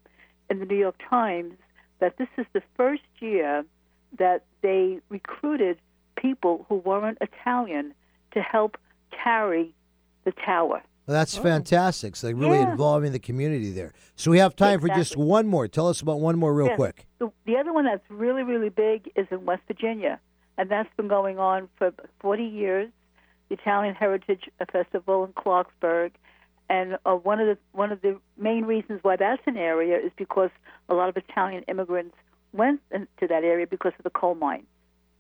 in 0.50 0.60
the 0.60 0.66
New 0.66 0.78
York 0.78 0.96
Times 1.10 1.54
that 2.00 2.18
this 2.18 2.28
is 2.38 2.46
the 2.54 2.62
first 2.76 3.04
year 3.20 3.64
that 4.18 4.44
they 4.62 5.00
recruited 5.10 5.78
people 6.16 6.66
who 6.70 6.76
weren't 6.76 7.18
Italian 7.22 7.94
to 8.34 8.42
help 8.42 8.78
carry 9.24 9.74
the 10.26 10.32
tower. 10.32 10.82
Well, 11.06 11.18
that's 11.18 11.38
oh. 11.38 11.44
fantastic. 11.44 12.16
So, 12.16 12.32
really 12.32 12.58
Oh. 12.58 12.62
Yeah. 12.62 12.72
involving 12.72 13.12
the 13.12 13.20
community 13.20 13.72
there. 13.72 13.92
So, 14.16 14.32
we 14.32 14.40
have 14.40 14.56
time 14.56 14.80
for 14.80 14.88
just 14.90 15.18
one 15.18 15.48
more. 15.48 15.68
Tell 15.68 15.88
us 15.88 16.02
about 16.02 16.20
one 16.20 16.38
more, 16.38 16.54
real 16.54 16.68
Yes. 16.68 16.76
quick. 16.78 17.06
The, 17.20 17.32
the 17.46 17.58
other 17.58 17.74
one 17.74 17.86
that's 17.86 18.10
really, 18.10 18.44
really 18.44 18.70
big 18.70 19.12
is 19.16 19.28
in 19.32 19.46
West 19.46 19.64
Virginia, 19.68 20.20
and 20.58 20.70
that's 20.70 20.90
been 20.96 21.08
going 21.08 21.40
on 21.40 21.68
for 21.78 21.92
40 22.20 22.44
years. 22.44 22.90
Italian 23.54 23.96
Heritage 23.96 24.50
Festival 24.72 25.24
in 25.26 25.34
Clarksburg, 25.34 26.12
and 26.70 26.98
uh, 27.06 27.14
one 27.14 27.40
of 27.40 27.48
the 27.48 27.58
one 27.72 27.92
of 27.92 28.02
the 28.02 28.20
main 28.38 28.66
reasons 28.66 29.00
why 29.04 29.16
that's 29.16 29.42
an 29.46 29.58
area 29.58 29.98
is 29.98 30.12
because 30.18 30.50
a 30.90 30.94
lot 30.94 31.10
of 31.10 31.18
Italian 31.18 31.64
immigrants 31.68 32.16
went 32.52 32.82
into 32.92 33.28
that 33.28 33.44
area 33.44 33.68
because 33.68 33.94
of 33.98 34.04
the 34.04 34.10
coal 34.10 34.36
mine. 34.36 34.66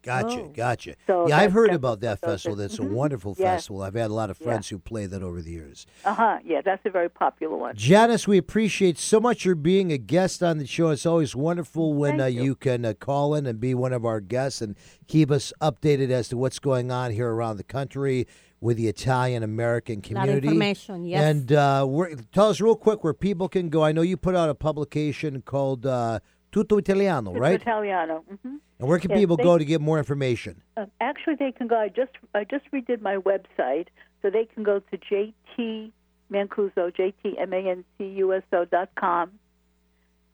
Gotcha, 0.03 0.41
Oh. 0.41 0.51
gotcha. 0.53 0.95
So 1.07 1.27
yeah, 1.29 1.37
I've 1.37 1.53
heard 1.53 1.71
about 1.73 2.01
that 2.01 2.19
what 2.21 2.31
festival. 2.31 2.57
That's 2.57 2.77
a 2.77 2.81
Mhm. 2.81 2.91
wonderful 2.91 3.35
Yeah. 3.39 3.55
festival. 3.55 3.81
I've 3.81 3.93
had 3.93 4.11
a 4.11 4.13
lot 4.13 4.29
of 4.29 4.37
Yeah. 4.39 4.45
friends 4.47 4.67
who 4.69 4.77
play 4.77 5.05
that 5.05 5.23
over 5.23 5.41
the 5.41 5.51
years. 5.51 5.87
Uh 6.03 6.13
huh. 6.13 6.39
Yeah, 6.45 6.61
that's 6.63 6.85
a 6.85 6.89
very 6.89 7.09
popular 7.09 7.55
one. 7.57 7.75
Janice, 7.75 8.27
we 8.27 8.37
appreciate 8.37 8.97
so 8.99 9.19
much 9.21 9.45
your 9.45 9.55
being 9.55 9.91
a 9.93 9.97
guest 9.97 10.43
on 10.43 10.57
the 10.57 10.67
show. 10.67 10.89
It's 10.89 11.05
always 11.05 11.35
wonderful 11.35 11.93
when 11.93 12.19
uh, 12.19 12.25
you. 12.25 12.43
you 12.43 12.55
can 12.55 12.83
uh, 12.85 12.93
call 12.99 13.33
in 13.33 13.45
and 13.45 13.59
be 13.59 13.73
one 13.73 13.93
of 13.93 14.03
our 14.05 14.19
guests 14.19 14.61
and 14.61 14.75
keep 15.07 15.31
us 15.31 15.53
updated 15.61 16.09
as 16.11 16.27
to 16.29 16.37
what's 16.37 16.59
going 16.59 16.91
on 16.91 17.11
here 17.11 17.31
around 17.31 17.55
the 17.57 17.63
country 17.63 18.27
with 18.59 18.77
the 18.77 18.87
Italian 18.87 19.43
American 19.43 19.95
Lot 19.95 20.05
of 20.05 20.11
community. 20.13 20.47
information, 20.47 21.05
yes. 21.05 21.21
And 21.23 21.51
uh, 21.51 21.85
tell 22.31 22.49
us 22.49 22.61
real 22.61 22.75
quick 22.77 23.03
where 23.03 23.13
people 23.13 23.47
can 23.49 23.69
go. 23.69 23.83
I 23.83 23.91
know 23.91 24.01
you 24.01 24.15
put 24.17 24.35
out 24.35 24.49
a 24.49 24.55
publication 24.55 25.41
called 25.41 25.85
uh, 25.85 26.19
Tutto 26.53 26.77
Italiano, 26.77 27.31
Tutto 27.31 27.41
right? 27.41 27.59
Italiano. 27.59 28.23
hmm 28.29 28.57
And 28.79 28.87
where 28.89 28.99
can 28.99 29.09
Yes, 29.11 29.19
people 29.19 29.37
they- 29.37 29.43
go 29.43 29.57
to 29.57 29.65
get 29.65 29.81
more 29.81 29.97
information? 29.97 30.61
Uh, 30.77 30.85
actually, 31.01 31.35
they 31.35 31.51
can 31.51 31.67
go. 31.67 31.77
I 31.77 31.89
just 31.89 32.11
I 32.35 32.43
just 32.43 32.65
redid 32.71 33.01
my 33.01 33.17
website, 33.17 33.87
so 34.21 34.29
they 34.29 34.45
can 34.45 34.63
go 34.63 34.79
to 34.79 34.97
JT 34.97 35.91
Mancuso, 36.31 36.91
JTMancuso 36.97 38.69
dot 38.69 38.89
com, 38.95 39.31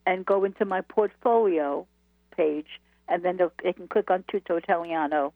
and 0.05 0.25
go 0.25 0.43
into 0.43 0.65
my 0.65 0.81
portfolio 0.81 1.85
page, 2.35 2.79
and 3.07 3.23
then 3.23 3.37
they 3.63 3.73
can 3.73 3.87
click 3.87 4.09
on 4.11 4.23
Tutto 4.29 4.57
Italiano, 4.57 5.33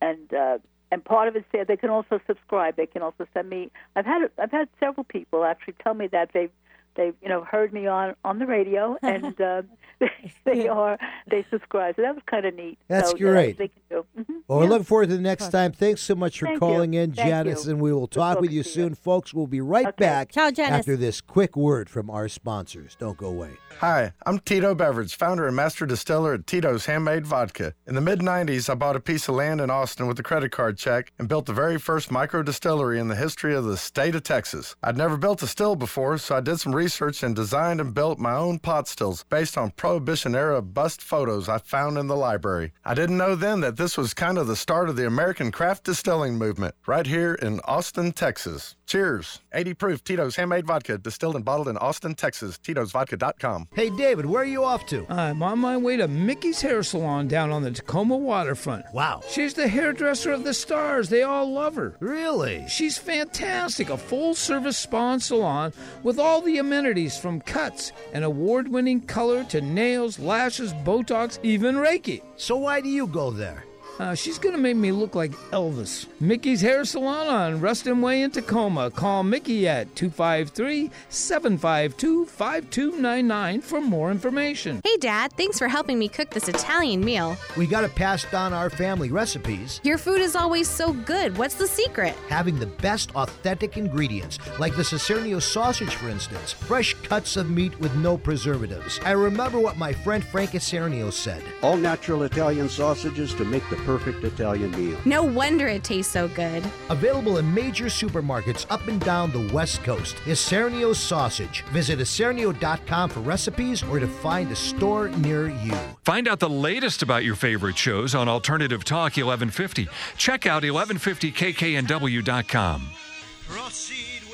and 0.00 0.32
uh, 0.32 0.58
and 0.90 1.04
part 1.04 1.28
of 1.28 1.36
it's 1.36 1.46
there. 1.52 1.64
They 1.64 1.76
can 1.76 1.90
also 1.90 2.20
subscribe. 2.26 2.76
They 2.76 2.86
can 2.86 3.02
also 3.02 3.26
send 3.34 3.48
me. 3.48 3.70
I've 3.96 4.06
had 4.06 4.30
I've 4.38 4.50
had 4.52 4.68
several 4.78 5.04
people 5.04 5.44
actually 5.44 5.74
tell 5.82 5.94
me 5.94 6.06
that 6.08 6.30
they've 6.32 6.50
they've 6.94 7.14
you 7.22 7.28
know 7.28 7.44
heard 7.44 7.72
me 7.72 7.86
on 7.86 8.14
on 8.24 8.38
the 8.38 8.46
radio 8.46 8.96
and 9.02 9.40
uh, 9.40 9.62
they 10.44 10.68
are 10.68 10.98
they 11.30 11.44
subscribe. 11.50 11.96
So 11.96 12.02
that 12.02 12.14
was 12.14 12.24
kind 12.26 12.44
of 12.46 12.54
neat. 12.54 12.78
That's 12.88 13.10
so, 13.12 13.16
great. 13.16 13.58
they 13.58 13.68
can 13.68 13.82
do. 13.88 14.06
Mhm. 14.18 14.42
Well, 14.48 14.58
we're 14.58 14.66
looking 14.66 14.84
forward 14.84 15.08
to 15.10 15.16
the 15.16 15.22
next 15.22 15.50
time. 15.50 15.72
Thanks 15.72 16.00
so 16.02 16.14
much 16.14 16.38
for 16.38 16.46
Thank 16.46 16.56
you. 16.56 16.60
calling 16.60 16.94
in, 16.94 17.12
Thank 17.12 17.28
Janice, 17.28 17.64
you. 17.66 17.72
and 17.72 17.80
we 17.80 17.92
will 17.92 18.06
talk 18.08 18.40
with 18.40 18.50
you 18.50 18.62
to 18.62 18.68
you. 18.68 18.74
soon, 18.74 18.94
folks. 18.94 19.32
We'll 19.32 19.46
be 19.46 19.60
right 19.60 19.86
Okay. 19.86 19.96
back 19.98 20.32
Ciao, 20.32 20.50
Janice. 20.50 20.72
after 20.80 20.96
this 20.96 21.20
quick 21.20 21.56
word 21.56 21.88
from 21.88 22.10
our 22.10 22.28
sponsors. 22.28 22.96
Don't 22.98 23.16
go 23.16 23.28
away. 23.28 23.50
Hi, 23.80 24.12
I'm 24.26 24.38
Tito 24.40 24.74
Beveridge, 24.74 25.16
founder 25.16 25.46
and 25.46 25.56
master 25.56 25.86
distiller 25.86 26.34
at 26.34 26.46
Tito's 26.46 26.86
Handmade 26.86 27.26
Vodka. 27.26 27.74
In 27.86 27.94
the 27.94 28.00
mid 28.00 28.20
90s, 28.20 28.68
I 28.68 28.74
bought 28.74 28.96
a 28.96 29.00
piece 29.00 29.28
of 29.28 29.34
land 29.34 29.60
in 29.60 29.70
Austin 29.70 30.06
with 30.06 30.18
a 30.18 30.22
credit 30.22 30.52
card 30.52 30.76
check 30.78 31.12
and 31.18 31.28
built 31.28 31.46
the 31.46 31.52
very 31.52 31.78
first 31.78 32.10
micro 32.10 32.42
distillery 32.42 32.98
in 32.98 33.08
the 33.08 33.16
history 33.16 33.54
of 33.54 33.64
the 33.64 33.76
state 33.76 34.14
of 34.14 34.22
Texas. 34.22 34.76
I'd 34.82 34.96
never 34.96 35.16
built 35.16 35.42
a 35.42 35.46
still 35.46 35.74
before, 35.76 36.18
so 36.18 36.36
I 36.36 36.40
did 36.40 36.58
some 36.60 36.74
research 36.82 37.22
and 37.22 37.36
designed 37.36 37.80
and 37.80 37.94
built 37.94 38.18
my 38.18 38.34
own 38.34 38.58
pot 38.58 38.88
stills 38.88 39.22
based 39.30 39.56
on 39.56 39.70
Prohibition 39.70 40.34
era 40.34 40.60
bust 40.60 41.00
photos 41.00 41.48
I 41.48 41.58
found 41.58 41.96
in 41.96 42.08
the 42.08 42.16
library. 42.16 42.72
I 42.84 42.92
didn't 42.94 43.18
know 43.18 43.36
then 43.36 43.60
that 43.60 43.76
this 43.76 43.96
was 43.96 44.14
kind 44.14 44.36
of 44.36 44.48
the 44.48 44.56
start 44.56 44.88
of 44.88 44.96
the 44.96 45.06
American 45.06 45.52
craft 45.52 45.84
distilling 45.84 46.36
movement 46.38 46.74
right 46.84 47.06
here 47.06 47.34
in 47.34 47.60
Austin, 47.60 48.10
Texas. 48.10 48.74
Cheers. 48.92 49.40
80 49.54 49.72
proof 49.72 50.04
Tito's 50.04 50.36
Handmade 50.36 50.66
Vodka, 50.66 50.98
distilled 50.98 51.36
and 51.36 51.42
bottled 51.46 51.68
in 51.68 51.78
Austin, 51.78 52.14
Texas. 52.14 52.58
Tito'sVodka.com. 52.58 53.68
Hey, 53.72 53.88
David, 53.88 54.26
where 54.26 54.42
are 54.42 54.44
you 54.44 54.64
off 54.64 54.84
to? 54.88 55.10
Uh, 55.10 55.30
I'm 55.30 55.42
on 55.42 55.60
my 55.60 55.78
way 55.78 55.96
to 55.96 56.06
Mickey's 56.06 56.60
Hair 56.60 56.82
Salon 56.82 57.26
down 57.26 57.50
on 57.50 57.62
the 57.62 57.70
Tacoma 57.70 58.18
waterfront. 58.18 58.84
Wow. 58.92 59.22
She's 59.26 59.54
the 59.54 59.66
hairdresser 59.66 60.30
of 60.30 60.44
the 60.44 60.52
stars. 60.52 61.08
They 61.08 61.22
all 61.22 61.50
love 61.50 61.74
her. 61.76 61.96
Really? 62.00 62.66
She's 62.68 62.98
fantastic. 62.98 63.88
A 63.88 63.96
full 63.96 64.34
service 64.34 64.76
spa 64.76 65.14
and 65.14 65.22
salon 65.22 65.72
with 66.02 66.18
all 66.18 66.42
the 66.42 66.58
amenities 66.58 67.16
from 67.16 67.40
cuts 67.40 67.92
and 68.12 68.26
award 68.26 68.68
winning 68.68 69.00
color 69.00 69.42
to 69.44 69.62
nails, 69.62 70.18
lashes, 70.18 70.74
Botox, 70.74 71.38
even 71.42 71.76
Reiki. 71.76 72.20
So 72.36 72.58
why 72.58 72.82
do 72.82 72.90
you 72.90 73.06
go 73.06 73.30
there? 73.30 73.64
Uh, 73.98 74.14
she's 74.14 74.38
going 74.38 74.54
to 74.54 74.60
make 74.60 74.76
me 74.76 74.90
look 74.92 75.14
like 75.14 75.32
Elvis. 75.50 76.06
Mickey's 76.20 76.60
Hair 76.60 76.84
Salon 76.84 77.26
on 77.26 77.60
Ruston 77.60 78.00
Way 78.00 78.22
in 78.22 78.30
Tacoma. 78.30 78.90
Call 78.90 79.22
Mickey 79.22 79.68
at 79.68 79.94
253 79.96 80.90
752 81.08 82.26
5299 82.26 83.60
for 83.60 83.80
more 83.80 84.10
information. 84.10 84.80
Hey, 84.84 84.96
Dad, 84.96 85.32
thanks 85.34 85.58
for 85.58 85.68
helping 85.68 85.98
me 85.98 86.08
cook 86.08 86.30
this 86.30 86.48
Italian 86.48 87.04
meal. 87.04 87.36
We 87.56 87.66
got 87.66 87.82
to 87.82 87.88
pass 87.88 88.24
down 88.30 88.52
our 88.52 88.70
family 88.70 89.10
recipes. 89.10 89.80
Your 89.84 89.98
food 89.98 90.20
is 90.20 90.36
always 90.36 90.68
so 90.68 90.92
good. 90.92 91.36
What's 91.36 91.54
the 91.54 91.66
secret? 91.66 92.14
Having 92.28 92.58
the 92.58 92.66
best 92.66 93.14
authentic 93.14 93.76
ingredients, 93.76 94.38
like 94.58 94.74
the 94.76 94.82
Isernio 94.82 95.40
sausage, 95.40 95.94
for 95.94 96.08
instance. 96.08 96.52
Fresh 96.52 96.94
cuts 97.02 97.36
of 97.36 97.50
meat 97.50 97.78
with 97.80 97.94
no 97.96 98.16
preservatives. 98.16 99.00
I 99.04 99.12
remember 99.12 99.58
what 99.58 99.76
my 99.76 99.92
friend 99.92 100.22
Frank 100.24 100.50
Isernio 100.50 101.12
said. 101.12 101.42
All 101.62 101.76
natural 101.76 102.22
Italian 102.22 102.68
sausages 102.68 103.34
to 103.34 103.44
make 103.44 103.68
the 103.70 103.76
perfect 103.84 104.24
Italian 104.24 104.70
meal. 104.72 104.98
No 105.04 105.22
wonder 105.22 105.68
it 105.68 105.84
tastes 105.84 106.12
so 106.12 106.28
good. 106.28 106.64
Available 106.88 107.36
in 107.38 107.54
major 107.54 107.86
supermarkets 107.86 108.66
up 108.70 108.86
and 108.88 109.00
down 109.00 109.30
the 109.32 109.52
West 109.52 109.82
Coast. 109.84 110.16
Isernio 110.24 110.94
Sausage. 110.94 111.62
Visit 111.72 111.98
isernio.com 111.98 113.10
for 113.10 113.20
recipes 113.20 113.82
or 113.82 113.98
to 113.98 114.06
find 114.06 114.50
a 114.50 114.56
store 114.56 115.08
near 115.08 115.48
you. 115.48 115.74
Find 116.04 116.28
out 116.28 116.40
the 116.40 116.50
latest 116.50 117.02
about 117.02 117.24
your 117.24 117.34
favorite 117.34 117.76
shows 117.76 118.14
on 118.14 118.28
Alternative 118.28 118.84
Talk 118.84 119.16
1150. 119.16 119.88
Check 120.16 120.46
out 120.46 120.62
1150kknw.com. 120.62 122.88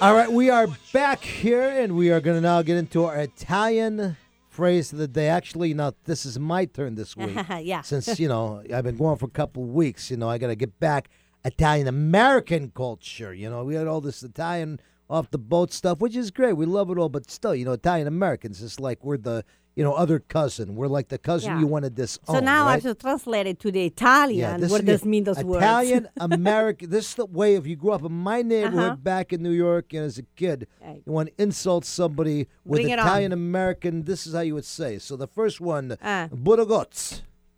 All 0.00 0.14
right, 0.14 0.30
we 0.30 0.48
are 0.48 0.68
back 0.92 1.24
here, 1.24 1.68
and 1.68 1.96
we 1.96 2.12
are 2.12 2.20
going 2.20 2.36
to 2.36 2.40
now 2.40 2.62
get 2.62 2.76
into 2.76 3.04
our 3.04 3.16
Italian 3.16 4.16
phrase 4.58 4.92
of 4.92 4.98
the 4.98 5.06
day. 5.20 5.28
Actually, 5.28 5.72
now 5.82 5.92
this 6.04 6.26
is 6.26 6.34
my 6.38 6.64
turn 6.76 6.96
this 6.96 7.16
week. 7.22 7.36
yeah. 7.72 7.82
Since 7.82 8.18
you 8.22 8.28
know 8.32 8.62
I've 8.74 8.84
been 8.88 8.96
going 9.04 9.16
for 9.22 9.26
a 9.26 9.36
couple 9.42 9.62
of 9.62 9.70
weeks, 9.82 10.10
you 10.10 10.16
know 10.20 10.28
I 10.28 10.36
got 10.38 10.48
to 10.48 10.56
get 10.56 10.78
back 10.80 11.08
Italian 11.44 11.86
American 11.86 12.64
culture. 12.74 13.32
You 13.32 13.48
know 13.50 13.60
we 13.64 13.74
had 13.76 13.86
all 13.86 14.00
this 14.00 14.22
Italian 14.22 14.80
off 15.10 15.30
the 15.30 15.38
boat 15.38 15.72
stuff, 15.72 16.00
which 16.00 16.16
is 16.16 16.30
great. 16.30 16.54
We 16.54 16.66
love 16.66 16.90
it 16.90 16.98
all, 16.98 17.08
but 17.08 17.30
still, 17.30 17.54
you 17.54 17.64
know, 17.64 17.72
Italian 17.72 18.06
Americans, 18.06 18.62
it's 18.62 18.78
like 18.78 19.02
we're 19.02 19.16
the 19.16 19.42
you 19.78 19.84
know 19.84 19.94
other 20.04 20.18
cousin. 20.18 20.66
We're 20.78 20.88
like 20.98 21.06
the 21.14 21.18
cousin 21.30 21.48
Yeah. 21.52 21.60
you 21.62 21.68
wanted 21.76 21.92
this. 22.00 22.12
So 22.26 22.40
now 22.40 22.62
I 22.66 22.72
have 22.72 22.82
to 22.82 22.94
translate 23.06 23.46
it 23.52 23.58
to 23.64 23.68
the 23.76 23.84
Italian. 23.92 24.40
Yeah, 24.50 24.56
this 24.62 24.72
what 24.72 24.84
does 24.84 25.04
mean 25.04 25.22
those 25.28 25.42
words? 25.44 25.62
Italian 25.64 26.08
American. 26.30 26.90
This 26.90 27.04
is 27.10 27.14
the 27.14 27.26
way 27.26 27.50
if 27.54 27.64
you 27.70 27.76
grew 27.82 27.92
up 27.96 28.02
in 28.10 28.16
my 28.30 28.42
neighborhood 28.42 28.92
Uh-huh. 28.92 29.12
back 29.12 29.26
in 29.34 29.40
New 29.48 29.56
York 29.66 29.86
and 29.96 30.02
as 30.10 30.18
a 30.18 30.26
kid, 30.42 30.58
Right. 30.84 31.00
you 31.06 31.12
want 31.18 31.26
to 31.30 31.34
insult 31.46 31.84
somebody 31.84 32.38
with 32.64 32.78
Bring. 32.82 32.90
Italian 32.90 33.32
American. 33.32 33.92
This 34.10 34.26
is 34.26 34.32
how 34.34 34.40
you 34.48 34.54
would 34.58 34.70
say. 34.80 34.98
So 34.98 35.12
the 35.16 35.28
first 35.38 35.60
one. 35.60 35.86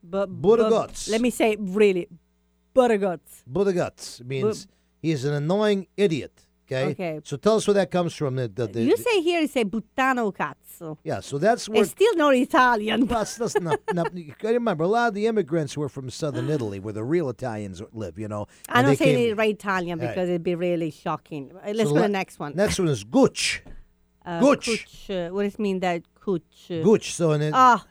But, 0.02 0.28
Budagots. 0.44 1.08
Let 1.14 1.20
me 1.26 1.30
say 1.30 1.52
it 1.52 1.60
really. 1.62 2.04
Budagots. 2.74 3.42
Budagots 3.46 4.20
means 4.24 4.66
he's 5.00 5.24
an 5.24 5.34
annoying 5.34 5.86
idiot. 5.96 6.34
Okay. 6.70 6.90
Okay. 6.92 7.20
So 7.24 7.36
tell 7.36 7.56
us 7.56 7.66
where 7.66 7.74
that 7.74 7.90
comes 7.90 8.14
from. 8.14 8.36
The, 8.36 8.46
the, 8.48 8.66
the- 8.68 8.82
You 8.82 8.96
say 8.96 9.20
here, 9.22 9.40
you 9.40 9.48
say 9.48 9.64
buttano 9.64 10.32
cazzo. 10.32 10.98
yeah. 11.02 11.20
So 11.20 11.38
that's 11.38 11.68
where. 11.68 11.82
It's 11.82 11.90
still 11.90 12.14
not 12.16 12.34
Italian. 12.36 13.06
That's, 13.06 13.36
that's 13.36 13.60
not, 13.60 13.80
not, 13.92 14.16
you 14.16 14.34
gotta 14.38 14.54
remember, 14.54 14.84
a 14.84 14.88
lot 14.88 15.08
of 15.08 15.14
the 15.14 15.26
immigrants 15.26 15.76
were 15.76 15.88
from 15.88 16.10
southern 16.10 16.48
Italy, 16.48 16.78
where 16.78 16.92
the 16.92 17.02
real 17.04 17.28
Italians 17.28 17.82
live. 17.92 18.18
You 18.18 18.28
know. 18.28 18.46
I 18.68 18.82
don't 18.82 18.96
say 18.96 19.14
came- 19.28 19.36
right 19.36 19.54
Italian 19.54 19.98
All 20.00 20.06
right. 20.06 20.14
because 20.14 20.28
it'd 20.28 20.42
be 20.44 20.54
really 20.54 20.90
shocking. 20.90 21.50
Uh, 21.56 21.72
Let's 21.72 21.90
So 21.90 21.94
go 21.96 22.02
to 22.02 22.02
the 22.02 22.08
next 22.08 22.38
one. 22.38 22.52
Next 22.54 22.78
one 22.78 22.88
is 22.88 23.04
Gucci. 23.04 23.60
Uh, 24.24 24.28
uh, 24.28 24.40
What 24.40 24.62
does 24.62 25.54
it 25.54 25.58
mean 25.58 25.80
that 25.80 26.02
Gucci? 26.24 26.82
Gucci. 26.84 27.10
So 27.10 27.32
in 27.32 27.42
it, 27.42 27.52
Ah, 27.54 27.84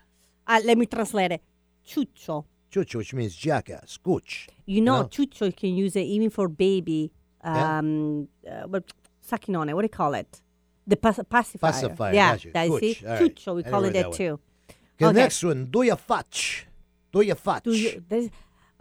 uh, 0.48 0.62
let 0.64 0.78
me 0.78 0.86
translate 0.86 1.32
it. 1.34 1.42
Chucho. 1.88 2.46
Chucho, 2.72 2.96
which 2.98 3.14
means 3.14 3.36
jackass. 3.36 3.98
Gucci. 3.98 4.48
You 4.66 4.82
know, 4.82 5.02
know? 5.02 5.08
chucho 5.08 5.48
you 5.48 5.52
can 5.54 5.74
use 5.76 5.96
it 5.96 6.02
even 6.02 6.30
for 6.30 6.48
baby. 6.48 7.12
Yeah. 7.44 7.78
Um, 7.80 8.28
uh, 8.50 8.64
what 8.68 8.84
sacchinone? 9.28 9.74
What 9.74 9.82
do 9.82 9.86
you 9.86 9.90
call 9.90 10.14
it? 10.14 10.42
The 10.88 10.98
pac- 10.98 11.30
pacifier. 11.30 11.72
Pacifier, 11.72 12.14
Yeah, 12.14 12.32
got 12.32 12.46
you. 12.46 12.52
that, 12.52 12.68
see, 12.80 12.98
right. 13.06 13.22
chucho. 13.22 13.56
We 13.56 13.64
call 13.64 13.84
it 13.86 13.94
that 13.94 14.12
that 14.12 14.14
too. 14.14 14.40
Okay, 14.98 15.06
Okay. 15.06 15.14
next 15.14 15.44
one. 15.44 15.66
Do 15.68 15.84
you 15.84 15.96
fetch? 15.96 16.66
Do 17.12 17.22
you 17.22 17.36
fetch? 17.36 17.64
Do 17.64 17.72
you, 17.72 18.04
this, 18.10 18.30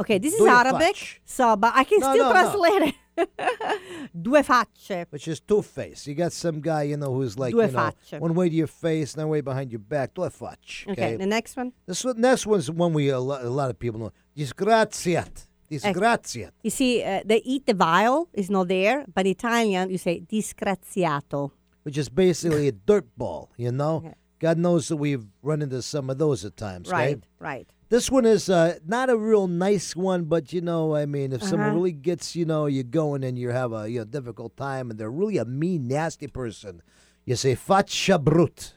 okay, 0.01 0.19
this 0.19 0.33
is 0.33 0.39
Do 0.39 0.45
you 0.45 0.51
Arabic, 0.51 1.21
so 1.25 1.55
but 1.57 1.73
I 1.77 1.85
can 1.85 2.01
No, 2.01 2.13
still 2.13 2.25
no, 2.25 2.33
no. 2.33 2.41
translate 2.41 2.83
it. 2.89 2.95
Due 4.23 4.31
facce. 4.43 5.07
Which 5.11 5.27
is 5.29 5.41
two 5.41 5.61
face. 5.63 6.07
You 6.07 6.15
got 6.15 6.33
some 6.33 6.61
guy, 6.61 6.85
you 6.85 6.97
know, 6.97 7.13
who's 7.13 7.39
like, 7.39 7.53
Due 7.53 7.63
you 7.63 7.67
know, 7.69 7.79
facce. 7.79 8.21
one 8.21 8.35
way 8.35 8.49
to 8.49 8.55
your 8.55 8.67
face, 8.69 9.15
another 9.15 9.29
way 9.29 9.41
behind 9.41 9.71
your 9.73 9.81
back. 9.81 10.15
Do 10.15 10.29
fetch. 10.31 10.87
Okay, 10.89 11.17
the 11.17 11.27
next 11.27 11.57
one. 11.57 11.73
This 11.87 12.05
one, 12.05 12.21
next 12.21 12.47
one's 12.47 12.71
one 12.71 12.93
we 12.93 13.09
a 13.11 13.19
lot, 13.19 13.45
a 13.45 13.51
lot 13.51 13.71
of 13.71 13.79
people 13.79 14.01
know. 14.01 14.13
Disgraziat. 14.37 15.48
Disgraziat. 15.71 16.53
You 16.63 16.71
see, 16.71 17.03
uh, 17.03 17.23
they 17.25 17.43
eat 17.45 17.67
the 17.67 17.75
vile 17.75 18.29
is 18.33 18.49
not 18.51 18.69
there, 18.69 19.05
but 19.15 19.27
in 19.27 19.33
Italian 19.33 19.91
you 19.91 19.99
say 19.99 20.21
disgraziato. 20.21 21.51
Which 21.83 21.97
is 21.99 22.09
basically 22.09 22.69
a 22.69 22.73
dirt 22.73 23.07
ball, 23.17 23.51
you 23.57 23.73
know? 23.73 24.13
God 24.41 24.57
knows 24.59 24.89
that 24.89 24.97
we've 24.97 25.27
run 25.43 25.63
into 25.63 25.83
some 25.83 26.11
of 26.11 26.19
those 26.19 26.45
at 26.45 26.57
times. 26.57 26.89
okay? 26.89 26.97
Right, 26.97 27.23
right. 27.41 27.67
This 27.89 28.11
one 28.11 28.25
is 28.27 28.49
uh, 28.51 28.79
not 28.87 29.09
a 29.11 29.17
real 29.17 29.49
nice 29.49 29.97
one, 29.97 30.25
but 30.25 30.53
you 30.53 30.61
know, 30.61 30.95
I 30.95 31.07
mean, 31.07 31.33
if 31.33 31.43
someone 31.43 31.69
Uh-huh. 31.69 31.77
really 31.79 31.93
gets, 31.93 32.37
you 32.37 32.45
know, 32.45 32.67
you 32.67 32.83
going 32.85 33.25
and 33.25 33.39
you 33.39 33.49
have 33.51 33.73
a 33.73 33.89
you 33.91 33.99
know, 34.01 34.05
difficult 34.05 34.57
time 34.57 34.91
and 34.91 34.99
they're 35.01 35.11
really 35.11 35.39
a 35.39 35.45
mean, 35.45 35.89
nasty 35.89 36.29
person, 36.29 36.83
you 37.25 37.35
say 37.37 37.57
faccia 37.57 38.23
brut. 38.23 38.75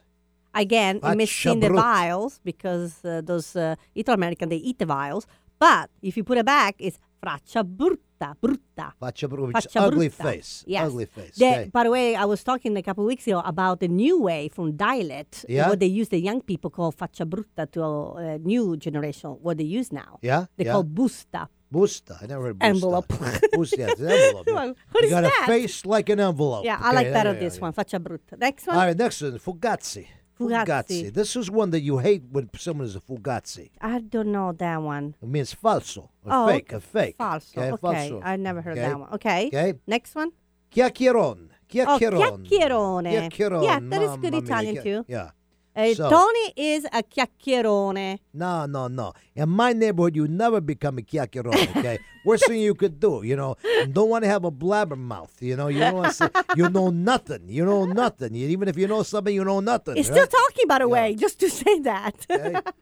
Again, 0.53 0.99
Faccia 0.99 1.59
the 1.61 1.69
vials 1.69 2.39
because 2.43 3.05
uh, 3.05 3.21
those 3.23 3.55
uh, 3.55 3.75
Italo 3.95 4.15
American 4.15 4.49
they 4.49 4.57
eat 4.57 4.79
the 4.79 4.85
vials, 4.85 5.25
but 5.61 5.85
if 6.01 6.17
you 6.17 6.23
put 6.23 6.37
it 6.41 6.45
back, 6.57 6.73
it's 6.79 6.97
faccia 7.23 7.61
brutta, 7.63 8.29
brutta. 8.41 8.87
Faccia 8.99 9.27
brut, 9.29 9.47
which 9.53 9.55
Faccia 9.57 9.79
ugly 9.87 10.09
brutta. 10.09 10.23
face. 10.27 10.51
Yes. 10.65 10.87
Ugly 10.87 11.05
face. 11.05 11.35
The- 11.37 11.45
okay. 11.53 11.69
By 11.71 11.83
the 11.85 11.91
way, 11.97 12.15
I 12.15 12.25
was 12.25 12.43
talking 12.43 12.75
a 12.77 12.81
couple 12.87 13.03
of 13.05 13.07
weeks 13.13 13.27
ago 13.27 13.41
about 13.53 13.79
the 13.79 13.87
new 13.87 14.15
way 14.29 14.49
from 14.49 14.67
dialect, 14.75 15.45
Yeah? 15.47 15.69
what 15.69 15.79
they 15.79 15.91
use 16.01 16.09
the 16.09 16.19
young 16.29 16.41
people 16.41 16.69
call 16.77 16.91
faccia 16.91 17.25
brutta 17.31 17.63
to 17.75 17.79
a 18.17 18.39
new 18.51 18.75
generation, 18.85 19.29
what 19.45 19.55
they 19.59 19.69
use 19.79 19.89
now. 19.93 20.17
Yeah? 20.23 20.45
They 20.57 20.65
yeah. 20.65 20.73
call 20.73 20.83
busta. 20.83 21.47
Busta. 21.71 22.13
I 22.21 22.25
never 22.25 22.43
heard 22.47 22.57
busta. 22.59 22.69
Envelope. 22.73 23.07
Busta, 23.55 23.85
an 23.85 24.07
envelope. 24.09 24.47
yeah. 24.47 24.73
What 24.91 25.03
you 25.03 25.09
got 25.15 25.21
that? 25.29 25.43
a 25.43 25.51
face 25.53 25.85
like 25.85 26.09
an 26.09 26.19
envelope. 26.19 26.65
Yeah, 26.65 26.77
I 26.81 26.91
like 26.91 27.13
better 27.13 27.33
yeah, 27.33 27.39
this 27.39 27.61
one, 27.61 27.71
faccia 27.71 27.99
brutta. 28.05 28.33
Next 28.37 28.65
one. 28.67 28.75
All 28.77 28.85
right, 28.87 28.97
next 28.97 29.21
one, 29.21 29.37
Fugazzi. 29.39 30.07
Fugazzi. 30.49 31.13
This 31.13 31.35
is 31.35 31.49
one 31.51 31.71
that 31.71 31.81
you 31.81 31.97
hate 31.99 32.23
when 32.31 32.49
someone 32.57 32.87
is 32.87 32.95
a 32.95 32.99
Fugazzi. 33.01 33.71
I 33.81 33.99
don't 33.99 34.31
know 34.31 34.51
that 34.53 34.81
one. 34.81 35.15
It 35.21 35.27
means 35.29 35.53
falso, 35.55 36.09
a 36.25 36.29
oh, 36.29 36.47
fake, 36.47 36.73
okay. 36.73 36.75
a 36.75 36.79
fake. 36.79 37.17
Falso. 37.17 37.57
Okay, 37.57 37.71
Okay, 37.71 37.81
falso. 37.81 38.21
I 38.23 38.35
never 38.35 38.61
heard 38.61 38.77
Okay? 38.77 38.87
that 38.87 38.99
one. 38.99 39.13
Okay. 39.13 39.47
Okay. 39.47 39.73
Next 39.87 40.15
one. 40.15 40.31
Chiacchieron. 40.73 41.49
Oh, 41.49 41.73
chiacchierone. 41.73 42.47
Chiacchierone. 42.47 43.63
Yeah, 43.63 43.79
that 43.81 44.01
is 44.01 44.17
good 44.17 44.33
mia, 44.33 44.41
Italian 44.41 44.75
chia- 44.75 44.83
too. 44.83 45.05
Yeah. 45.07 45.31
Uh, 45.75 45.93
So- 45.93 46.09
Tony 46.09 46.53
is 46.57 46.85
a 46.91 47.01
chiacchierone. 47.03 48.19
No, 48.33 48.65
no, 48.65 48.87
no. 48.87 49.13
In 49.35 49.49
my 49.49 49.71
neighborhood, 49.73 50.15
you 50.15 50.27
never 50.27 50.59
become 50.61 50.97
a 50.97 51.01
chiacchierone, 51.01 51.75
okay? 51.77 51.99
Worst 52.25 52.45
thing 52.47 52.59
you 52.61 52.75
could 52.75 52.99
do, 52.99 53.23
you 53.23 53.35
know, 53.35 53.55
you 53.63 53.87
don't 53.87 54.09
want 54.09 54.23
to 54.23 54.29
have 54.29 54.43
a 54.45 54.51
blabbermouth, 54.51 55.31
you 55.41 55.55
know? 55.55 55.69
You 55.69 55.79
don't 55.79 55.95
want 55.95 56.07
to 56.07 56.13
say, 56.13 56.27
you 56.57 56.69
know 56.69 56.89
nothing. 56.89 57.43
You 57.47 57.65
know 57.65 57.85
nothing. 57.85 58.35
You- 58.35 58.49
Even 58.49 58.67
if 58.67 58.77
you 58.77 58.87
know 58.87 59.01
something, 59.03 59.33
you 59.33 59.43
know 59.45 59.59
nothing. 59.61 59.95
He's 59.95 60.09
right? 60.09 60.17
still 60.27 60.27
talking, 60.27 60.67
by 60.67 60.79
the 60.79 60.87
way, 60.89 61.15
just 61.15 61.39
to 61.39 61.49
say 61.49 61.79
that. 61.79 62.15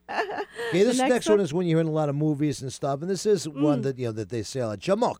Okay, 0.70 0.84
this 0.84 0.96
The 0.98 1.02
next, 1.04 1.10
next 1.10 1.28
one? 1.28 1.38
one? 1.38 1.44
is 1.44 1.54
when 1.54 1.66
you're 1.66 1.80
in 1.80 1.86
a 1.86 1.90
lot 1.92 2.08
of 2.08 2.14
movies 2.16 2.62
and 2.62 2.72
stuff, 2.72 3.00
and 3.02 3.10
this 3.10 3.24
is 3.26 3.48
one 3.48 3.80
Mm. 3.80 3.82
that, 3.84 3.98
you 3.98 4.06
know, 4.06 4.12
that 4.12 4.28
they 4.28 4.42
say, 4.42 4.60
uh, 4.60 4.76
jamok. 4.76 5.18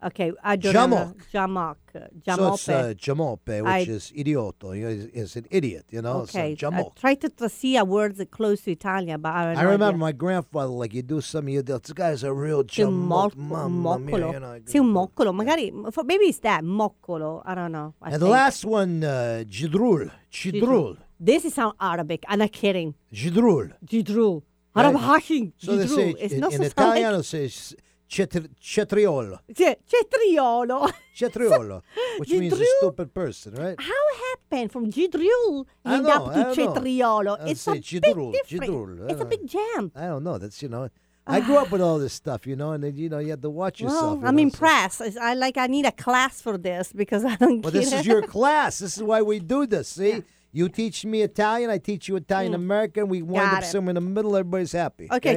Okay, 0.00 0.32
I 0.44 0.54
don't 0.54 0.74
Jamok. 0.74 0.90
know. 0.90 1.14
Jamok. 1.34 1.76
So 1.92 2.06
Jamope. 2.24 2.54
it's 2.54 2.68
uh, 2.68 2.94
jamope, 2.96 3.62
which 3.62 3.66
I- 3.66 3.78
is 3.90 4.12
idioto. 4.16 4.70
You 4.72 4.84
know, 4.84 4.88
is, 4.90 5.04
is 5.06 5.36
an 5.36 5.46
idiot, 5.50 5.86
you 5.90 6.00
know? 6.02 6.18
okay, 6.22 6.54
So 6.56 6.68
I 6.68 6.70
jamok. 6.70 6.94
try 6.94 7.14
to, 7.16 7.28
to 7.28 7.48
see 7.48 7.76
a 7.76 7.84
word 7.84 8.16
that 8.18 8.30
close 8.30 8.60
to 8.62 8.70
Italian, 8.70 9.20
but 9.20 9.32
I 9.34 9.46
don't 9.46 9.56
I 9.58 9.62
remember 9.62 9.98
my 9.98 10.12
grandfather, 10.12 10.68
like, 10.70 10.94
you 10.94 11.02
do 11.02 11.20
something, 11.20 11.52
you 11.52 11.62
do, 11.62 11.78
this 11.80 11.92
guy's 11.92 12.22
a 12.22 12.32
real 12.32 12.62
jamok. 12.62 13.34
mo- 13.34 13.58
mamma 13.58 13.90
un 13.90 14.04
mia, 14.04 14.18
moccolo. 14.18 14.32
you 14.34 14.38
know, 14.40 14.60
Sì, 14.66 14.78
un 14.78 14.88
moccolo. 14.88 15.32
Magari, 15.32 15.92
for, 15.92 16.04
maybe 16.04 16.26
it's 16.26 16.38
that, 16.40 16.62
moccolo. 16.62 17.42
I 17.44 17.56
don't 17.56 17.72
know. 17.72 17.94
I 18.00 18.10
and 18.12 18.22
the 18.22 18.28
last 18.28 18.64
one, 18.64 19.02
uh, 19.02 19.42
jidrul. 19.48 20.12
Jidrul. 20.30 20.96
This 21.18 21.44
is 21.44 21.54
sound 21.54 21.74
Arabic. 21.80 22.22
I'm 22.28 22.38
not 22.38 22.52
kidding. 22.52 22.94
Jidrul. 23.12 23.72
Jidrul. 23.84 24.42
Right? 24.76 24.84
Arab 24.86 25.00
hashing. 25.00 25.52
So 25.58 25.76
they 25.76 25.88
say, 25.88 26.10
It's 26.20 26.34
in, 26.34 26.40
not 26.40 26.52
in 26.52 26.58
so 26.58 26.62
like- 26.62 26.70
Italiano, 26.72 27.22
says 27.22 27.74
cetri- 28.08 28.48
cetriolo. 28.60 29.38
Cetriolo. 29.52 30.90
Cetriolo, 31.14 31.82
which 32.18 32.30
means 32.30 32.60
a 32.60 32.64
stupid 32.78 33.12
person, 33.12 33.54
right? 33.54 33.76
How 33.80 34.04
happened 34.30 34.72
from 34.72 34.90
Jidrul 34.90 35.66
I 35.84 35.94
end 35.94 36.04
know, 36.04 36.10
up 36.26 36.54
to 36.54 36.60
cetriolo? 36.60 37.48
It's 37.48 37.66
a 37.66 37.72
jidrul, 37.72 38.32
big 38.32 38.46
difference. 38.48 39.12
It's 39.12 39.20
a 39.20 39.24
big 39.24 39.46
jam. 39.46 39.92
I 39.94 40.06
don't 40.06 40.24
know. 40.24 40.38
That's, 40.38 40.62
you 40.62 40.68
know, 40.68 40.88
I 41.26 41.40
ah. 41.40 41.44
grew 41.44 41.56
up 41.56 41.70
with 41.70 41.82
all 41.82 41.98
this 41.98 42.14
stuff, 42.14 42.46
you 42.46 42.56
know, 42.56 42.72
and 42.72 42.82
then, 42.82 42.96
you 42.96 43.08
know, 43.08 43.18
you 43.18 43.30
had 43.30 43.42
to 43.42 43.50
watch 43.50 43.80
yourself. 43.80 44.20
Well, 44.20 44.28
I'm 44.28 44.36
know, 44.36 44.40
so- 44.40 44.44
impressed. 44.44 45.00
It's- 45.02 45.16
I 45.16 45.34
like. 45.34 45.58
I 45.58 45.66
need 45.66 45.84
a 45.84 45.92
class 45.92 46.40
for 46.40 46.56
this 46.56 46.92
because 46.92 47.24
I 47.24 47.36
don't 47.36 47.60
Well, 47.60 47.72
this 47.72 47.92
it. 47.92 48.00
is 48.00 48.06
your 48.06 48.22
class. 48.36 48.78
This 48.78 48.96
is 48.96 49.02
why 49.02 49.20
we 49.22 49.38
do 49.38 49.66
this. 49.66 49.88
See, 49.88 50.22
You 50.50 50.68
teach 50.70 51.04
me 51.04 51.20
Italian, 51.22 51.68
I 51.68 51.76
teach 51.78 52.08
you 52.08 52.16
Italian 52.16 52.54
American. 52.54 53.08
We 53.08 53.20
wind 53.22 53.46
Mm. 53.48 53.50
Got 53.50 53.56
up 53.58 53.62
it. 53.64 53.66
somewhere 53.66 53.90
in 53.90 53.94
the 53.96 54.00
middle. 54.00 54.34
Everybody's 54.34 54.72
happy. 54.72 55.08
Okay, 55.12 55.34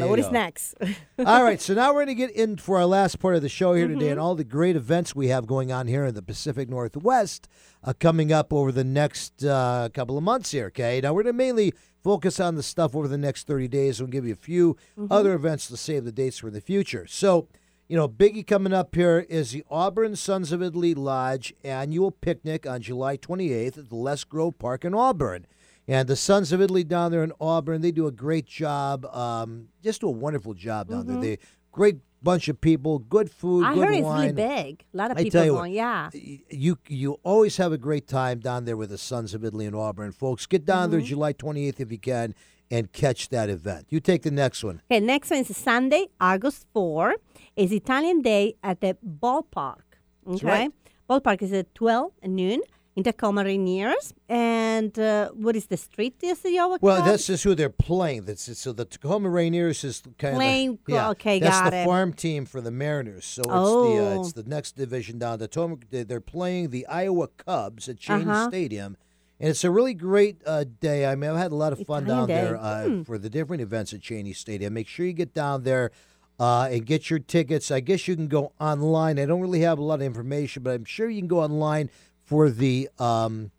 There 0.00 0.08
what 0.08 0.18
is 0.20 0.26
go. 0.26 0.32
next? 0.32 0.74
all 1.26 1.42
right, 1.42 1.60
so 1.60 1.74
now 1.74 1.88
we're 1.88 2.04
going 2.04 2.06
to 2.08 2.14
get 2.14 2.30
in 2.30 2.56
for 2.56 2.78
our 2.78 2.86
last 2.86 3.18
part 3.18 3.34
of 3.34 3.42
the 3.42 3.48
show 3.48 3.74
here 3.74 3.88
today 3.88 4.06
Mhm. 4.06 4.12
and 4.12 4.20
all 4.20 4.34
the 4.36 4.44
great 4.44 4.76
events 4.76 5.14
we 5.16 5.28
have 5.28 5.46
going 5.46 5.72
on 5.72 5.88
here 5.88 6.04
in 6.04 6.14
the 6.14 6.22
Pacific 6.22 6.68
Northwest 6.68 7.48
uh, 7.84 7.92
coming 7.98 8.32
up 8.32 8.52
over 8.52 8.70
the 8.70 8.84
next 8.84 9.44
uh, 9.44 9.88
couple 9.92 10.16
of 10.16 10.22
months 10.22 10.52
here, 10.52 10.66
okay? 10.66 11.00
Now, 11.02 11.12
we're 11.12 11.24
going 11.24 11.34
to 11.34 11.38
mainly 11.38 11.74
focus 12.04 12.38
on 12.40 12.54
the 12.54 12.62
stuff 12.62 12.94
over 12.94 13.08
the 13.08 13.18
next 13.18 13.46
30 13.48 13.66
days. 13.68 14.00
We'll 14.00 14.10
give 14.10 14.24
you 14.26 14.32
a 14.32 14.36
few 14.36 14.76
Mhm. 14.98 15.08
other 15.10 15.34
events 15.34 15.66
to 15.68 15.76
save 15.76 16.04
the 16.04 16.12
dates 16.12 16.38
for 16.38 16.50
the 16.50 16.60
future. 16.60 17.06
So, 17.08 17.48
you 17.88 17.96
know, 17.96 18.08
biggie 18.08 18.46
coming 18.46 18.72
up 18.72 18.94
here 18.94 19.26
is 19.28 19.52
the 19.52 19.64
Auburn 19.70 20.16
Sons 20.16 20.52
of 20.52 20.62
Italy 20.62 20.94
Lodge 20.94 21.52
annual 21.62 22.10
picnic 22.10 22.66
on 22.66 22.80
July 22.80 23.16
28th 23.16 23.76
at 23.78 23.88
the 23.90 23.96
Les 23.96 24.24
Gove 24.24 24.58
Park 24.58 24.84
in 24.84 24.94
Auburn. 24.94 25.46
And 25.88 26.08
the 26.08 26.16
Sons 26.16 26.52
of 26.52 26.62
Italy 26.62 26.84
down 26.84 27.10
there 27.10 27.24
in 27.24 27.32
Auburn, 27.40 27.80
they 27.82 27.90
do 27.90 28.06
a 28.06 28.12
great 28.12 28.46
job, 28.46 29.04
um, 29.06 29.68
just 29.82 30.00
do 30.00 30.08
a 30.08 30.12
wonderful 30.12 30.54
job 30.54 30.88
down 30.88 31.04
Mhm. 31.04 31.06
there. 31.08 31.20
They 31.20 31.38
great 31.72 31.98
bunch 32.22 32.46
of 32.48 32.60
people, 32.60 33.00
good 33.00 33.28
food, 33.30 33.64
I 33.64 33.74
good 33.74 33.84
heard 33.86 33.94
it's 33.96 34.06
really 34.06 34.32
big. 34.32 34.84
A 34.94 34.96
lot 34.96 35.10
of 35.10 35.16
I 35.16 35.24
people 35.24 35.38
tell 35.40 35.44
you 35.44 35.54
what, 35.54 35.70
yeah. 35.72 36.08
you 36.12 36.78
you 36.88 37.18
always 37.24 37.56
have 37.56 37.72
a 37.72 37.78
great 37.78 38.06
time 38.06 38.38
down 38.38 38.64
there 38.64 38.76
with 38.76 38.90
the 38.90 38.98
Sons 38.98 39.34
of 39.34 39.44
Italy 39.44 39.66
in 39.66 39.74
Auburn, 39.74 40.12
folks. 40.12 40.46
Get 40.46 40.64
down 40.64 40.90
there 40.92 41.00
Mhm. 41.00 41.04
July 41.04 41.32
28th 41.32 41.80
if 41.80 41.90
you 41.90 41.98
can 41.98 42.34
and 42.72 42.90
catch 42.92 43.28
that 43.28 43.48
event. 43.50 43.86
You 43.90 44.00
take 44.00 44.22
the 44.22 44.30
next 44.30 44.64
one. 44.64 44.80
Okay, 44.90 44.98
next 44.98 45.30
one 45.30 45.40
is 45.40 45.56
Sunday, 45.56 46.06
August 46.20 46.66
4. 46.72 47.14
Is 47.54 47.70
Italian 47.70 48.22
Day 48.22 48.54
at 48.64 48.80
the 48.80 48.96
ballpark. 49.22 49.82
Okay, 50.26 50.46
right. 50.46 50.70
ballpark 51.08 51.42
is 51.42 51.52
at 51.52 51.74
12 51.74 52.12
noon 52.24 52.62
in 52.96 53.02
Tacoma 53.04 53.44
Rainiers. 53.44 54.14
And 54.26 54.98
uh, 54.98 55.28
what 55.32 55.54
is 55.54 55.66
the 55.66 55.76
street 55.76 56.18
this 56.20 56.46
Iowa 56.46 56.78
Well, 56.80 56.96
Club? 56.96 57.06
that's 57.08 57.26
just 57.26 57.44
who 57.44 57.54
they're 57.54 57.68
playing. 57.68 58.22
That's 58.24 58.58
so 58.58 58.72
the 58.72 58.86
Tacoma 58.86 59.28
Rainiers 59.28 59.84
is 59.84 60.02
kind 60.18 60.36
Playing- 60.36 60.70
of 60.70 60.78
the, 60.86 60.92
yeah, 60.94 61.10
okay, 61.10 61.40
That's 61.40 61.60
got 61.60 61.70
the 61.72 61.82
it. 61.82 61.84
farm 61.84 62.14
team 62.14 62.46
for 62.46 62.62
the 62.62 62.70
Mariners. 62.70 63.26
So 63.26 63.42
it's 63.42 63.48
the 63.48 63.52
uh, 63.52 64.14
Oh. 64.14 64.20
it's 64.20 64.32
the 64.32 64.44
next 64.44 64.76
division 64.76 65.18
down. 65.18 65.38
The 65.40 65.48
Tacoma, 65.48 65.76
they- 65.90 66.04
they're 66.04 66.20
playing 66.22 66.70
the 66.70 66.86
Iowa 66.86 67.28
Cubs 67.28 67.86
at 67.90 67.98
Cheney 67.98 68.22
Uh-huh. 68.24 68.48
Stadium. 68.48 68.96
And 69.42 69.50
it's 69.50 69.64
a 69.64 69.70
really 69.72 69.92
great 69.92 70.40
uh, 70.46 70.64
day. 70.80 71.04
I 71.04 71.16
mean, 71.16 71.28
I've 71.30 71.36
had 71.36 71.50
a 71.52 71.56
lot 71.56 71.72
of 71.72 71.84
fun 71.84 72.04
down 72.04 72.28
day. 72.28 72.34
there 72.34 72.56
uh, 72.56 72.84
Hmm. 72.86 73.02
for 73.02 73.18
the 73.18 73.28
different 73.28 73.60
events 73.60 73.92
at 73.92 74.00
Cheney 74.00 74.32
Stadium. 74.32 74.72
Make 74.72 74.86
sure 74.86 75.04
you 75.04 75.12
get 75.12 75.34
down 75.34 75.64
there 75.64 75.90
uh, 76.38 76.68
and 76.70 76.86
get 76.86 77.10
your 77.10 77.18
tickets. 77.18 77.70
I 77.72 77.80
guess 77.80 78.06
you 78.06 78.14
can 78.14 78.28
go 78.28 78.52
online. 78.60 79.18
I 79.18 79.26
don't 79.26 79.40
really 79.40 79.60
have 79.62 79.78
a 79.78 79.82
lot 79.82 79.96
of 79.96 80.02
information, 80.02 80.62
but 80.62 80.70
I'm 80.74 80.84
sure 80.84 81.10
you 81.10 81.20
can 81.20 81.26
go 81.28 81.40
online 81.40 81.90
for 82.24 82.50
the 82.50 82.88
um, 83.00 83.50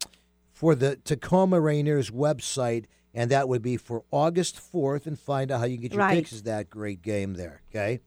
for 0.54 0.74
the 0.74 0.96
Tacoma 0.96 1.58
Rainiers 1.60 2.12
website, 2.12 2.86
and 3.14 3.30
that 3.30 3.50
would 3.50 3.62
be 3.62 3.76
for 3.76 4.06
August 4.10 4.56
4th, 4.74 5.06
and 5.06 5.20
find 5.20 5.52
out 5.52 5.60
how 5.60 5.66
you 5.66 5.76
can 5.76 5.82
get 5.82 5.92
your 5.92 6.00
Right. 6.00 6.16
tickets 6.16 6.38
to 6.38 6.44
that 6.46 6.70
great 6.70 7.02
game 7.02 7.34
there. 7.34 7.62
Okay. 7.70 8.00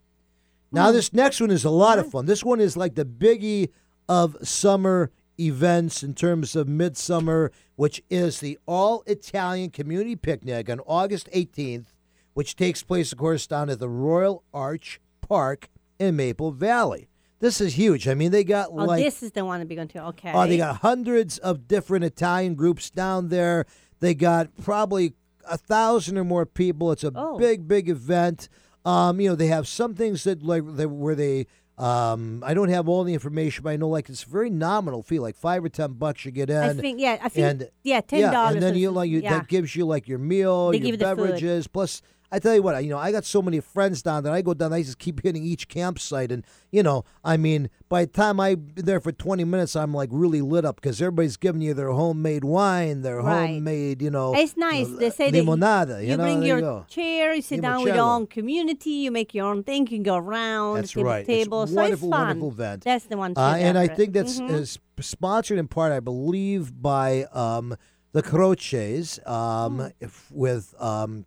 Now, 0.72 0.90
this 0.92 1.12
next 1.12 1.40
one 1.42 1.50
is 1.50 1.64
a 1.64 1.70
lot 1.70 1.98
of 1.98 2.10
fun. 2.10 2.24
This 2.24 2.42
one 2.42 2.58
is 2.60 2.74
like 2.76 2.94
the 2.94 3.04
biggie 3.04 3.68
of 4.08 4.36
summer 4.42 5.10
events 5.38 6.02
in 6.02 6.14
terms 6.14 6.56
of 6.56 6.66
midsummer, 6.66 7.52
which 7.76 8.02
is 8.10 8.40
the 8.40 8.58
All 8.66 9.02
Italian 9.06 9.70
Community 9.70 10.16
Picnic 10.16 10.68
on 10.68 10.80
August 10.80 11.28
18th, 11.32 11.86
which 12.34 12.56
takes 12.56 12.82
place, 12.82 13.12
of 13.12 13.18
course, 13.18 13.46
down 13.46 13.70
at 13.70 13.78
the 13.78 13.88
Royal 13.88 14.42
Arch 14.52 15.00
Park 15.20 15.68
in 15.98 16.16
Maple 16.16 16.50
Valley. 16.50 17.08
This 17.38 17.60
is 17.60 17.74
huge. 17.74 18.08
I 18.08 18.14
mean, 18.14 18.32
they 18.32 18.44
got 18.44 18.70
oh, 18.70 18.76
like 18.76 19.04
this 19.04 19.22
is 19.22 19.32
the 19.32 19.44
one 19.44 19.60
to 19.60 19.66
be 19.66 19.74
going 19.74 19.88
to. 19.88 20.06
Okay. 20.06 20.32
Oh, 20.34 20.46
they 20.46 20.56
got 20.56 20.76
hundreds 20.78 21.36
of 21.38 21.68
different 21.68 22.04
Italian 22.04 22.54
groups 22.54 22.90
down 22.90 23.28
there. 23.28 23.66
They 24.00 24.14
got 24.14 24.48
probably 24.62 25.14
a 25.48 25.58
thousand 25.58 26.16
or 26.16 26.24
more 26.24 26.46
people. 26.46 26.92
It's 26.92 27.04
a 27.04 27.12
Oh. 27.14 27.38
big, 27.38 27.68
big 27.68 27.88
event. 27.90 28.48
Um, 28.86 29.20
you 29.20 29.28
know, 29.28 29.34
they 29.36 29.48
have 29.48 29.68
some 29.68 29.94
things 29.94 30.24
that 30.24 30.42
like 30.42 30.62
they, 30.76 30.86
where 30.86 31.14
they. 31.14 31.46
Um, 31.78 32.42
I 32.44 32.54
don't 32.54 32.70
have 32.70 32.88
all 32.88 33.04
the 33.04 33.12
information, 33.12 33.62
but 33.62 33.70
I 33.70 33.76
know 33.76 33.88
like 33.88 34.08
it's 34.08 34.22
a 34.24 34.28
very 34.28 34.48
nominal 34.48 35.02
fee, 35.02 35.18
like 35.18 35.36
five 35.36 35.62
or 35.64 35.68
ten 35.68 35.92
bucks 35.92 36.24
you 36.24 36.30
get 36.30 36.48
in. 36.48 36.56
I 36.56 36.72
think, 36.72 36.98
yeah, 36.98 37.18
I 37.22 37.28
think, 37.28 37.46
and 37.46 37.70
yeah, 37.82 38.00
$10 38.00 38.20
Yeah, 38.20 38.50
and 38.50 38.62
then 38.62 38.76
you 38.76 38.90
like 38.90 39.10
you 39.10 39.20
yeah. 39.20 39.38
that 39.38 39.48
gives 39.48 39.76
you 39.76 39.84
like 39.84 40.08
your 40.08 40.18
meal, 40.18 40.70
They 40.70 40.78
your 40.78 40.86
you 40.86 40.92
the 40.96 41.04
beverages, 41.04 41.66
plus. 41.66 42.02
I 42.32 42.38
tell 42.40 42.54
you 42.54 42.62
what, 42.62 42.82
you 42.82 42.90
know, 42.90 42.98
I 42.98 43.12
got 43.12 43.24
so 43.24 43.40
many 43.40 43.60
friends 43.60 44.02
down 44.02 44.24
there. 44.24 44.32
I 44.32 44.42
go 44.42 44.52
down, 44.52 44.72
I 44.72 44.82
just 44.82 44.98
keep 44.98 45.22
hitting 45.22 45.44
each 45.44 45.68
campsite, 45.68 46.32
and 46.32 46.44
you 46.72 46.82
know, 46.82 47.04
I 47.24 47.36
mean, 47.36 47.70
by 47.88 48.04
the 48.04 48.10
time 48.12 48.40
I'm 48.40 48.68
there 48.74 49.00
for 49.00 49.12
20 49.12 49.44
minutes, 49.44 49.76
I'm 49.76 49.94
like 49.94 50.08
really 50.12 50.40
lit 50.40 50.64
up 50.64 50.76
because 50.76 51.00
everybody's 51.00 51.36
giving 51.36 51.60
you 51.60 51.72
their 51.72 51.90
homemade 51.90 52.44
wine, 52.44 53.02
their 53.02 53.20
Right. 53.20 53.46
homemade, 53.50 54.02
you 54.02 54.10
know, 54.10 54.34
It's 54.34 54.56
nice. 54.56 54.88
uh, 54.88 54.96
They 54.98 55.10
say 55.10 55.30
limonada. 55.30 56.02
You, 56.02 56.10
you 56.10 56.16
know, 56.16 56.24
bring 56.24 56.42
your 56.42 56.58
you 56.58 56.84
chair, 56.88 57.32
you 57.34 57.42
sit 57.42 57.62
down 57.62 57.84
with 57.84 57.94
your 57.94 58.04
own 58.04 58.26
community, 58.26 58.90
you 58.90 59.10
make 59.12 59.32
your 59.34 59.46
own 59.46 59.62
thing, 59.62 59.82
you 59.82 59.88
can 59.98 60.02
go 60.02 60.16
around 60.16 60.76
That's 60.78 60.92
the 60.92 61.00
table, 61.00 61.10
right. 61.10 61.28
It's 61.28 61.44
so 61.44 61.50
wonderful, 61.50 61.92
it's 61.92 62.00
fun. 62.02 62.10
wonderful 62.10 62.48
event. 62.50 62.84
That's 62.84 63.04
the 63.06 63.16
one. 63.16 63.32
Uh, 63.36 63.54
and 63.58 63.78
I 63.78 63.86
think 63.86 64.12
that's 64.14 64.40
Mhm. 64.40 64.50
is 64.50 64.78
sponsored 65.00 65.58
in 65.58 65.68
part, 65.68 65.92
I 65.92 66.00
believe, 66.00 66.80
by 66.82 67.24
um, 67.32 67.76
the 68.12 68.22
Croces 68.22 69.20
um, 69.26 69.78
Hmm. 69.78 69.86
if- 70.00 70.30
with 70.32 70.74
um, 70.80 71.26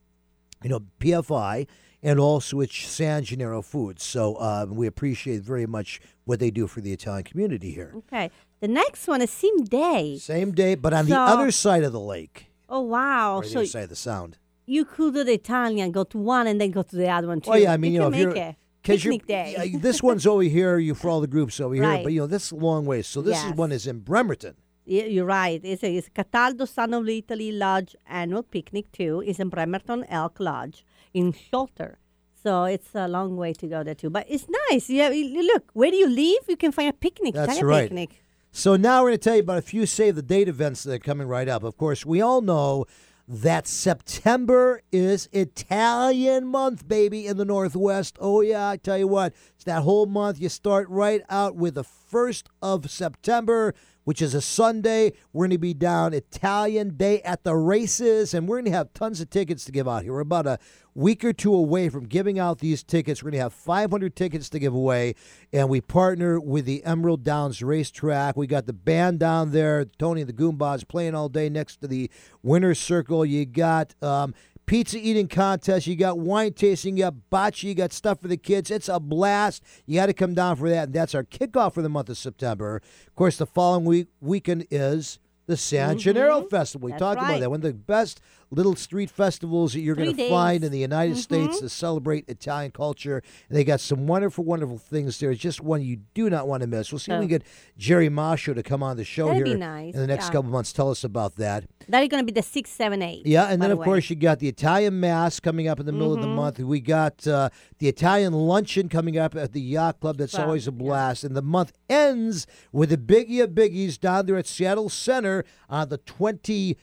you 0.64 0.70
know 0.70 0.82
PFI 0.99 1.68
and 2.01 2.20
also 2.20 2.62
it's 2.62 2.78
San 2.78 3.24
Gennaro 3.24 3.62
Foods. 3.62 4.03
So 4.03 4.39
um, 4.39 4.76
we 4.76 4.88
appreciate 4.88 5.41
very 5.41 5.66
much 5.66 5.99
what 6.26 6.39
they 6.39 6.49
do 6.51 6.66
for 6.68 6.80
the 6.82 6.93
Italian 6.93 7.24
community 7.26 7.72
here. 7.72 7.91
Okay. 7.97 8.32
The 8.62 8.68
next 8.70 9.07
one 9.07 9.22
is 9.22 9.30
same 9.32 9.64
day. 9.66 10.18
Same 10.18 10.51
day, 10.53 10.76
but 10.76 10.93
on 10.93 11.07
the 11.07 11.18
other 11.18 11.51
side 11.51 11.84
of 11.84 11.91
the 11.93 11.99
lake, 11.99 12.47
Oh 12.70 12.82
wow! 12.82 13.38
or 13.38 13.41
the 13.43 13.49
So 13.49 13.60
other 13.60 13.66
side 13.68 13.84
of 13.84 13.89
the 13.89 13.95
sound. 13.95 14.38
you 14.66 14.86
could 14.86 15.14
do 15.14 15.24
the 15.24 15.34
Italian, 15.34 15.91
go 15.91 16.03
to 16.05 16.18
one, 16.18 16.45
and 16.47 16.60
then 16.62 16.72
go 16.72 16.84
to 16.84 16.95
the 16.95 17.10
other 17.10 17.28
one 17.28 17.41
too. 17.41 17.51
Oh 17.51 17.55
yeah, 17.55 17.74
I 17.74 17.78
mean 17.78 17.93
you, 17.93 17.99
know 17.99 18.12
can 18.12 18.14
if 18.14 18.20
you're 18.22 18.34
make 18.34 18.43
it. 18.43 18.55
picnic 18.84 19.26
day. 19.28 19.76
this 19.82 20.01
one's 20.03 20.26
over 20.28 20.43
here, 20.43 20.78
you 20.78 20.93
for 20.95 21.10
all 21.10 21.20
the 21.22 21.28
groups 21.28 21.60
over 21.60 21.74
here, 21.74 21.99
but 22.03 22.14
you 22.14 22.20
know 22.22 22.28
this 22.28 22.45
is 22.47 22.51
a 22.51 22.55
long 22.55 22.86
way. 22.86 23.01
So 23.01 23.22
this 23.22 23.43
is 23.43 23.53
one 23.53 23.72
is 23.72 23.88
in 23.88 23.99
Bremerton. 23.99 24.55
Yeah, 24.90 25.04
You're 25.04 25.26
right. 25.26 25.62
It's, 25.64 25.84
a, 25.84 25.96
it's 25.98 26.10
Cataldo 26.10 26.66
Son 26.66 26.96
of 26.96 27.08
Italy 27.08 27.52
Lodge 27.52 27.96
annual 28.08 28.42
picnic 28.42 28.92
too. 28.92 29.24
It's 29.26 29.40
in 29.40 29.50
Bremerton 29.50 30.04
Elk 30.10 30.40
Lodge 30.40 30.84
in 31.14 31.32
Shelter. 31.32 32.00
So 32.42 32.64
it's 32.64 32.96
a 32.96 33.08
long 33.08 33.38
way 33.38 33.54
to 33.54 33.68
go 33.68 33.84
there 33.84 33.94
too. 33.94 34.10
But 34.10 34.26
it's 34.28 34.48
nice. 34.72 34.90
Yeah, 34.90 35.10
look, 35.10 35.70
where 35.74 35.92
do 35.92 35.98
you 35.98 36.10
leave? 36.10 36.40
You 36.48 36.58
can 36.58 36.72
find 36.72 36.90
a 36.90 36.94
picnic. 36.94 37.36
That's 37.36 37.62
right. 37.62 37.90
Picnic. 37.90 38.24
So 38.52 38.78
now 38.78 39.04
we're 39.04 39.10
going 39.10 39.20
to 39.20 39.24
tell 39.24 39.36
you 39.36 39.42
about 39.42 39.60
a 39.60 39.62
few 39.62 39.86
save 39.86 40.16
the 40.16 40.24
date 40.24 40.48
events 40.48 40.82
that 40.84 40.94
are 40.94 41.00
coming 41.00 41.28
right 41.28 41.48
up. 41.48 41.64
Of 41.64 41.78
course, 41.78 42.04
we 42.04 42.20
all 42.20 42.42
know 42.42 42.86
that 43.28 43.68
September 43.68 44.82
is 44.92 45.30
Italian 45.32 46.48
month, 46.48 46.88
baby, 46.88 47.28
in 47.28 47.38
the 47.38 47.46
Northwest. 47.46 48.18
Oh, 48.20 48.42
yeah, 48.42 48.70
I 48.70 48.78
tell 48.78 48.98
you 48.98 49.08
what, 49.08 49.36
it's 49.54 49.66
that 49.66 49.84
whole 49.84 50.08
month. 50.08 50.42
You 50.42 50.50
start 50.50 50.90
right 50.90 51.22
out 51.30 51.56
with 51.56 51.76
the 51.76 51.84
1st 51.84 52.46
of 52.64 52.90
September, 52.90 53.76
which 54.04 54.22
is 54.22 54.34
a 54.34 54.41
Sunday. 54.41 55.14
We're 55.34 55.43
going 55.43 55.52
to 55.52 55.58
be 55.58 55.74
down 55.74 56.14
Italian 56.14 56.97
Day 56.97 57.22
at 57.22 57.43
the 57.43 57.56
races, 57.56 58.34
and 58.34 58.47
we're 58.47 58.58
going 58.58 58.72
to 58.72 58.78
have 58.78 58.93
tons 58.93 59.22
of 59.22 59.30
tickets 59.30 59.66
to 59.66 59.72
give 59.72 59.88
out 59.88 60.04
here. 60.04 60.14
We're 60.14 60.22
about 60.22 60.47
a 60.47 60.60
week 60.95 61.24
or 61.24 61.34
two 61.34 61.54
away 61.54 61.89
from 61.89 62.06
giving 62.06 62.39
out 62.39 62.60
these 62.60 62.84
tickets. 62.84 63.24
We're 63.24 63.32
going 63.32 63.39
to 63.39 63.43
have 63.43 63.54
500 63.54 64.16
tickets 64.16 64.50
to 64.50 64.60
give 64.60 64.74
away, 64.74 65.16
and 65.54 65.70
we 65.70 65.82
partner 65.82 66.39
with 66.39 66.66
the 66.66 66.84
Emerald 66.84 67.24
Downs 67.24 67.62
Racetrack. 67.62 68.36
We 68.36 68.47
got 68.47 68.66
the 68.66 68.74
band 68.74 69.20
down 69.20 69.52
there, 69.52 69.86
Tony 69.86 70.22
and 70.22 70.30
the 70.30 70.34
Goombas 70.34 70.88
playing 70.88 71.16
all 71.16 71.30
day 71.30 71.50
next 71.50 71.78
to 71.82 71.88
the 71.88 72.10
winner's 72.43 72.80
circle. 72.80 73.26
You 73.26 73.45
got 73.45 73.95
um, 74.04 74.34
pizza 74.70 74.99
eating 74.99 75.28
contest. 75.28 75.88
You 75.88 75.95
got 75.95 76.20
wine 76.20 76.53
tasting. 76.53 76.95
You 76.95 77.05
got 77.05 77.15
bocce. 77.32 77.63
You 77.63 77.74
got 77.74 77.91
stuff 77.91 78.22
for 78.22 78.28
the 78.28 78.38
kids. 78.38 78.70
It's 78.70 78.88
a 78.88 78.99
blast. 78.99 79.63
You 79.88 79.95
got 79.95 80.05
to 80.05 80.13
come 80.13 80.36
down 80.36 80.57
for 80.57 80.70
that. 80.70 80.86
And 80.86 80.93
that's 80.93 81.15
our 81.15 81.24
kickoff 81.24 81.74
for 81.74 81.82
the 81.82 81.89
month 81.89 82.07
of 82.09 82.17
September. 82.20 82.80
Of 83.07 83.15
course, 83.15 83.38
the 83.38 83.47
following 83.47 83.84
week 83.84 84.07
weekend 84.22 84.67
is 84.70 85.17
the 85.47 85.57
San 85.57 85.89
mm-hmm. 85.89 85.97
Gennaro 85.97 86.43
Festival. 86.43 86.86
We 86.86 86.91
That's 86.91 86.99
talked 86.99 87.20
about 87.20 87.39
that. 87.39 87.49
One 87.49 87.57
of 87.57 87.63
the 87.63 87.74
best 87.74 88.22
little 88.52 88.76
street 88.76 89.10
festivals 89.12 89.74
that 89.74 89.82
you're 89.82 89.95
going 89.95 90.16
to 90.16 90.30
find 90.30 90.64
in 90.64 90.72
the 90.72 90.80
United 90.80 91.18
States 91.18 91.58
Mhm. 91.58 91.60
to 91.60 91.70
celebrate 91.70 92.26
Italian 92.28 92.72
culture. 92.72 93.22
And 93.47 93.58
they 93.58 93.64
got 93.64 93.80
some 93.80 94.08
wonderful, 94.08 94.43
wonderful 94.43 94.78
things 94.80 95.20
there. 95.20 95.32
It's 95.32 95.39
just 95.41 95.62
one 95.62 95.82
you 95.84 95.97
do 96.16 96.30
not 96.30 96.47
want 96.47 96.62
to 96.62 96.68
miss. 96.68 96.91
We'll 96.91 97.00
see 97.00 97.12
if 97.12 97.20
we 97.20 97.26
Oh. 97.26 97.28
can 97.28 97.38
get 97.38 97.43
Jerry 97.78 98.10
Mascio 98.10 98.56
to 98.56 98.64
come 98.64 98.82
on 98.82 98.97
the 98.97 99.04
show 99.04 99.28
That'd 99.28 99.45
here 99.47 99.58
nice, 99.58 99.93
in 99.93 100.00
the 100.00 100.08
next 100.08 100.26
yeah. 100.26 100.32
couple 100.32 100.50
months. 100.52 100.74
Tell 100.74 100.89
us 100.89 101.04
about 101.04 101.36
that. 101.36 101.66
That 101.88 102.02
is 102.04 102.10
going 102.10 102.26
to 102.26 102.32
be 102.32 102.36
the 102.36 102.45
six, 102.45 102.72
seven, 102.72 103.02
eight. 103.02 103.26
Yeah, 103.26 103.45
and 103.45 103.62
then 103.62 103.70
the 103.70 103.78
of 103.78 103.84
course 103.84 104.10
you 104.10 104.16
got 104.16 104.39
the 104.39 104.47
Italian 104.47 105.00
Mass 105.00 105.39
coming 105.39 105.68
up 105.68 105.80
in 105.80 105.86
the 105.86 105.91
middle 105.91 106.14
of 106.14 106.22
the 106.22 106.28
Mhm. 106.28 106.36
month. 106.36 106.60
We 106.60 106.80
got 106.80 107.26
uh, 107.28 107.50
the 107.80 107.88
Italian 107.88 108.34
luncheon 108.34 108.89
coming 108.89 109.18
up 109.18 109.36
at 109.36 109.54
the 109.54 109.62
Yacht 109.62 110.00
Club. 110.00 110.18
That's 110.18 110.34
Wow, 110.34 110.45
always 110.45 110.68
a 110.68 110.72
blast. 110.72 111.24
And 111.24 111.36
the 111.36 111.41
month 111.41 111.74
ends 111.89 112.47
with 112.72 112.89
the 112.89 112.97
biggie 112.97 113.43
of 113.43 113.52
biggies 113.52 114.00
down 114.00 114.26
there 114.26 114.38
at 114.38 114.47
Seattle 114.47 114.89
Center 114.89 115.43
on 115.70 115.89
the 115.89 115.97
twenty 115.97 116.78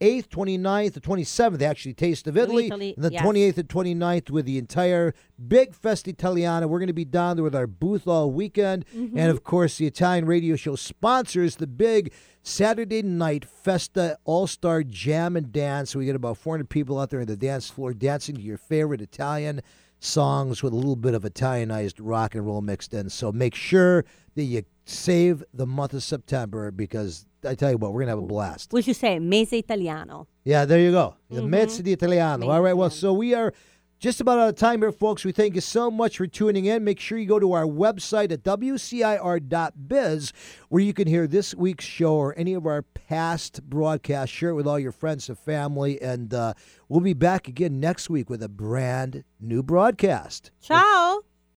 8th, 0.00 0.28
29th, 0.28 0.92
the 0.92 1.00
27th, 1.00 1.62
actually, 1.62 1.94
Taste 1.94 2.26
of 2.26 2.36
Italy. 2.36 2.66
Italy, 2.66 2.94
and 2.96 3.04
the 3.04 3.12
yes. 3.12 3.22
28th 3.22 3.58
and 3.58 3.68
29th 3.68 4.30
with 4.30 4.46
the 4.46 4.58
entire 4.58 5.14
Big 5.48 5.74
Festa 5.74 6.10
Italiana. 6.10 6.68
We're 6.68 6.78
going 6.78 6.88
to 6.88 6.92
be 6.92 7.04
down 7.04 7.36
there 7.36 7.44
with 7.44 7.54
our 7.54 7.66
booth 7.66 8.06
all 8.06 8.30
weekend. 8.30 8.86
Mm-hmm. 8.94 9.18
And 9.18 9.30
of 9.30 9.44
course, 9.44 9.78
the 9.78 9.86
Italian 9.86 10.26
radio 10.26 10.56
show 10.56 10.76
sponsors 10.76 11.56
the 11.56 11.66
big 11.66 12.12
Saturday 12.42 13.02
night 13.02 13.44
Festa 13.44 14.18
All 14.24 14.46
Star 14.46 14.82
Jam 14.82 15.36
and 15.36 15.52
Dance. 15.52 15.90
So 15.90 15.98
we 15.98 16.06
get 16.06 16.16
about 16.16 16.38
400 16.38 16.68
people 16.68 16.98
out 16.98 17.10
there 17.10 17.20
on 17.20 17.26
the 17.26 17.36
dance 17.36 17.70
floor 17.70 17.94
dancing 17.94 18.36
to 18.36 18.42
your 18.42 18.58
favorite 18.58 19.00
Italian 19.00 19.62
songs 20.00 20.62
with 20.62 20.72
a 20.72 20.76
little 20.76 20.96
bit 20.96 21.14
of 21.14 21.24
Italianized 21.24 22.00
rock 22.00 22.34
and 22.34 22.44
roll 22.44 22.60
mixed 22.60 22.92
in. 22.92 23.08
So 23.08 23.30
make 23.30 23.54
sure 23.54 24.04
that 24.34 24.42
you 24.42 24.62
save 24.84 25.44
the 25.54 25.66
month 25.66 25.94
of 25.94 26.02
September 26.02 26.70
because 26.70 27.26
I 27.44 27.54
tell 27.54 27.70
you 27.70 27.76
what, 27.78 27.92
we're 27.92 28.00
going 28.00 28.06
to 28.08 28.12
have 28.16 28.18
a 28.18 28.26
blast. 28.26 28.72
We 28.72 28.82
should 28.82 28.96
say 28.96 29.18
mese 29.18 29.52
italiano. 29.52 30.26
Yeah, 30.44 30.64
there 30.64 30.80
you 30.80 30.90
go. 30.92 31.16
The 31.30 31.40
Mhm. 31.42 31.48
Mezzo 31.48 31.82
di 31.82 31.92
Italiano. 31.92 32.48
All 32.48 32.60
right, 32.62 32.72
well, 32.76 32.90
so 32.90 33.12
we 33.12 33.34
are 33.34 33.52
just 33.98 34.20
about 34.20 34.38
out 34.40 34.48
of 34.48 34.56
time 34.56 34.80
here, 34.80 34.90
folks. 34.90 35.24
We 35.24 35.30
thank 35.32 35.54
you 35.54 35.60
so 35.60 35.88
much 35.90 36.16
for 36.18 36.26
tuning 36.26 36.64
in. 36.64 36.82
Make 36.82 36.98
sure 36.98 37.18
you 37.18 37.26
go 37.26 37.38
to 37.38 37.52
our 37.52 37.64
website 37.64 38.32
at 38.32 38.42
WCIR.biz 38.42 40.32
where 40.68 40.82
you 40.82 40.92
can 40.92 41.06
hear 41.06 41.26
this 41.28 41.54
week's 41.54 41.84
show 41.84 42.14
or 42.16 42.34
any 42.36 42.54
of 42.54 42.66
our 42.66 42.82
past 42.82 43.62
broadcasts. 43.68 44.34
Share 44.34 44.50
it 44.50 44.54
with 44.54 44.66
all 44.66 44.78
your 44.78 44.90
friends 44.92 45.28
and 45.28 45.38
family. 45.38 46.00
And 46.02 46.34
uh, 46.34 46.54
we'll 46.88 47.00
be 47.00 47.14
back 47.14 47.46
again 47.48 47.78
next 47.80 48.10
week 48.10 48.28
with 48.28 48.42
a 48.42 48.48
brand 48.48 49.22
new 49.40 49.62
broadcast. 49.62 50.50
Ciao. 50.60 51.20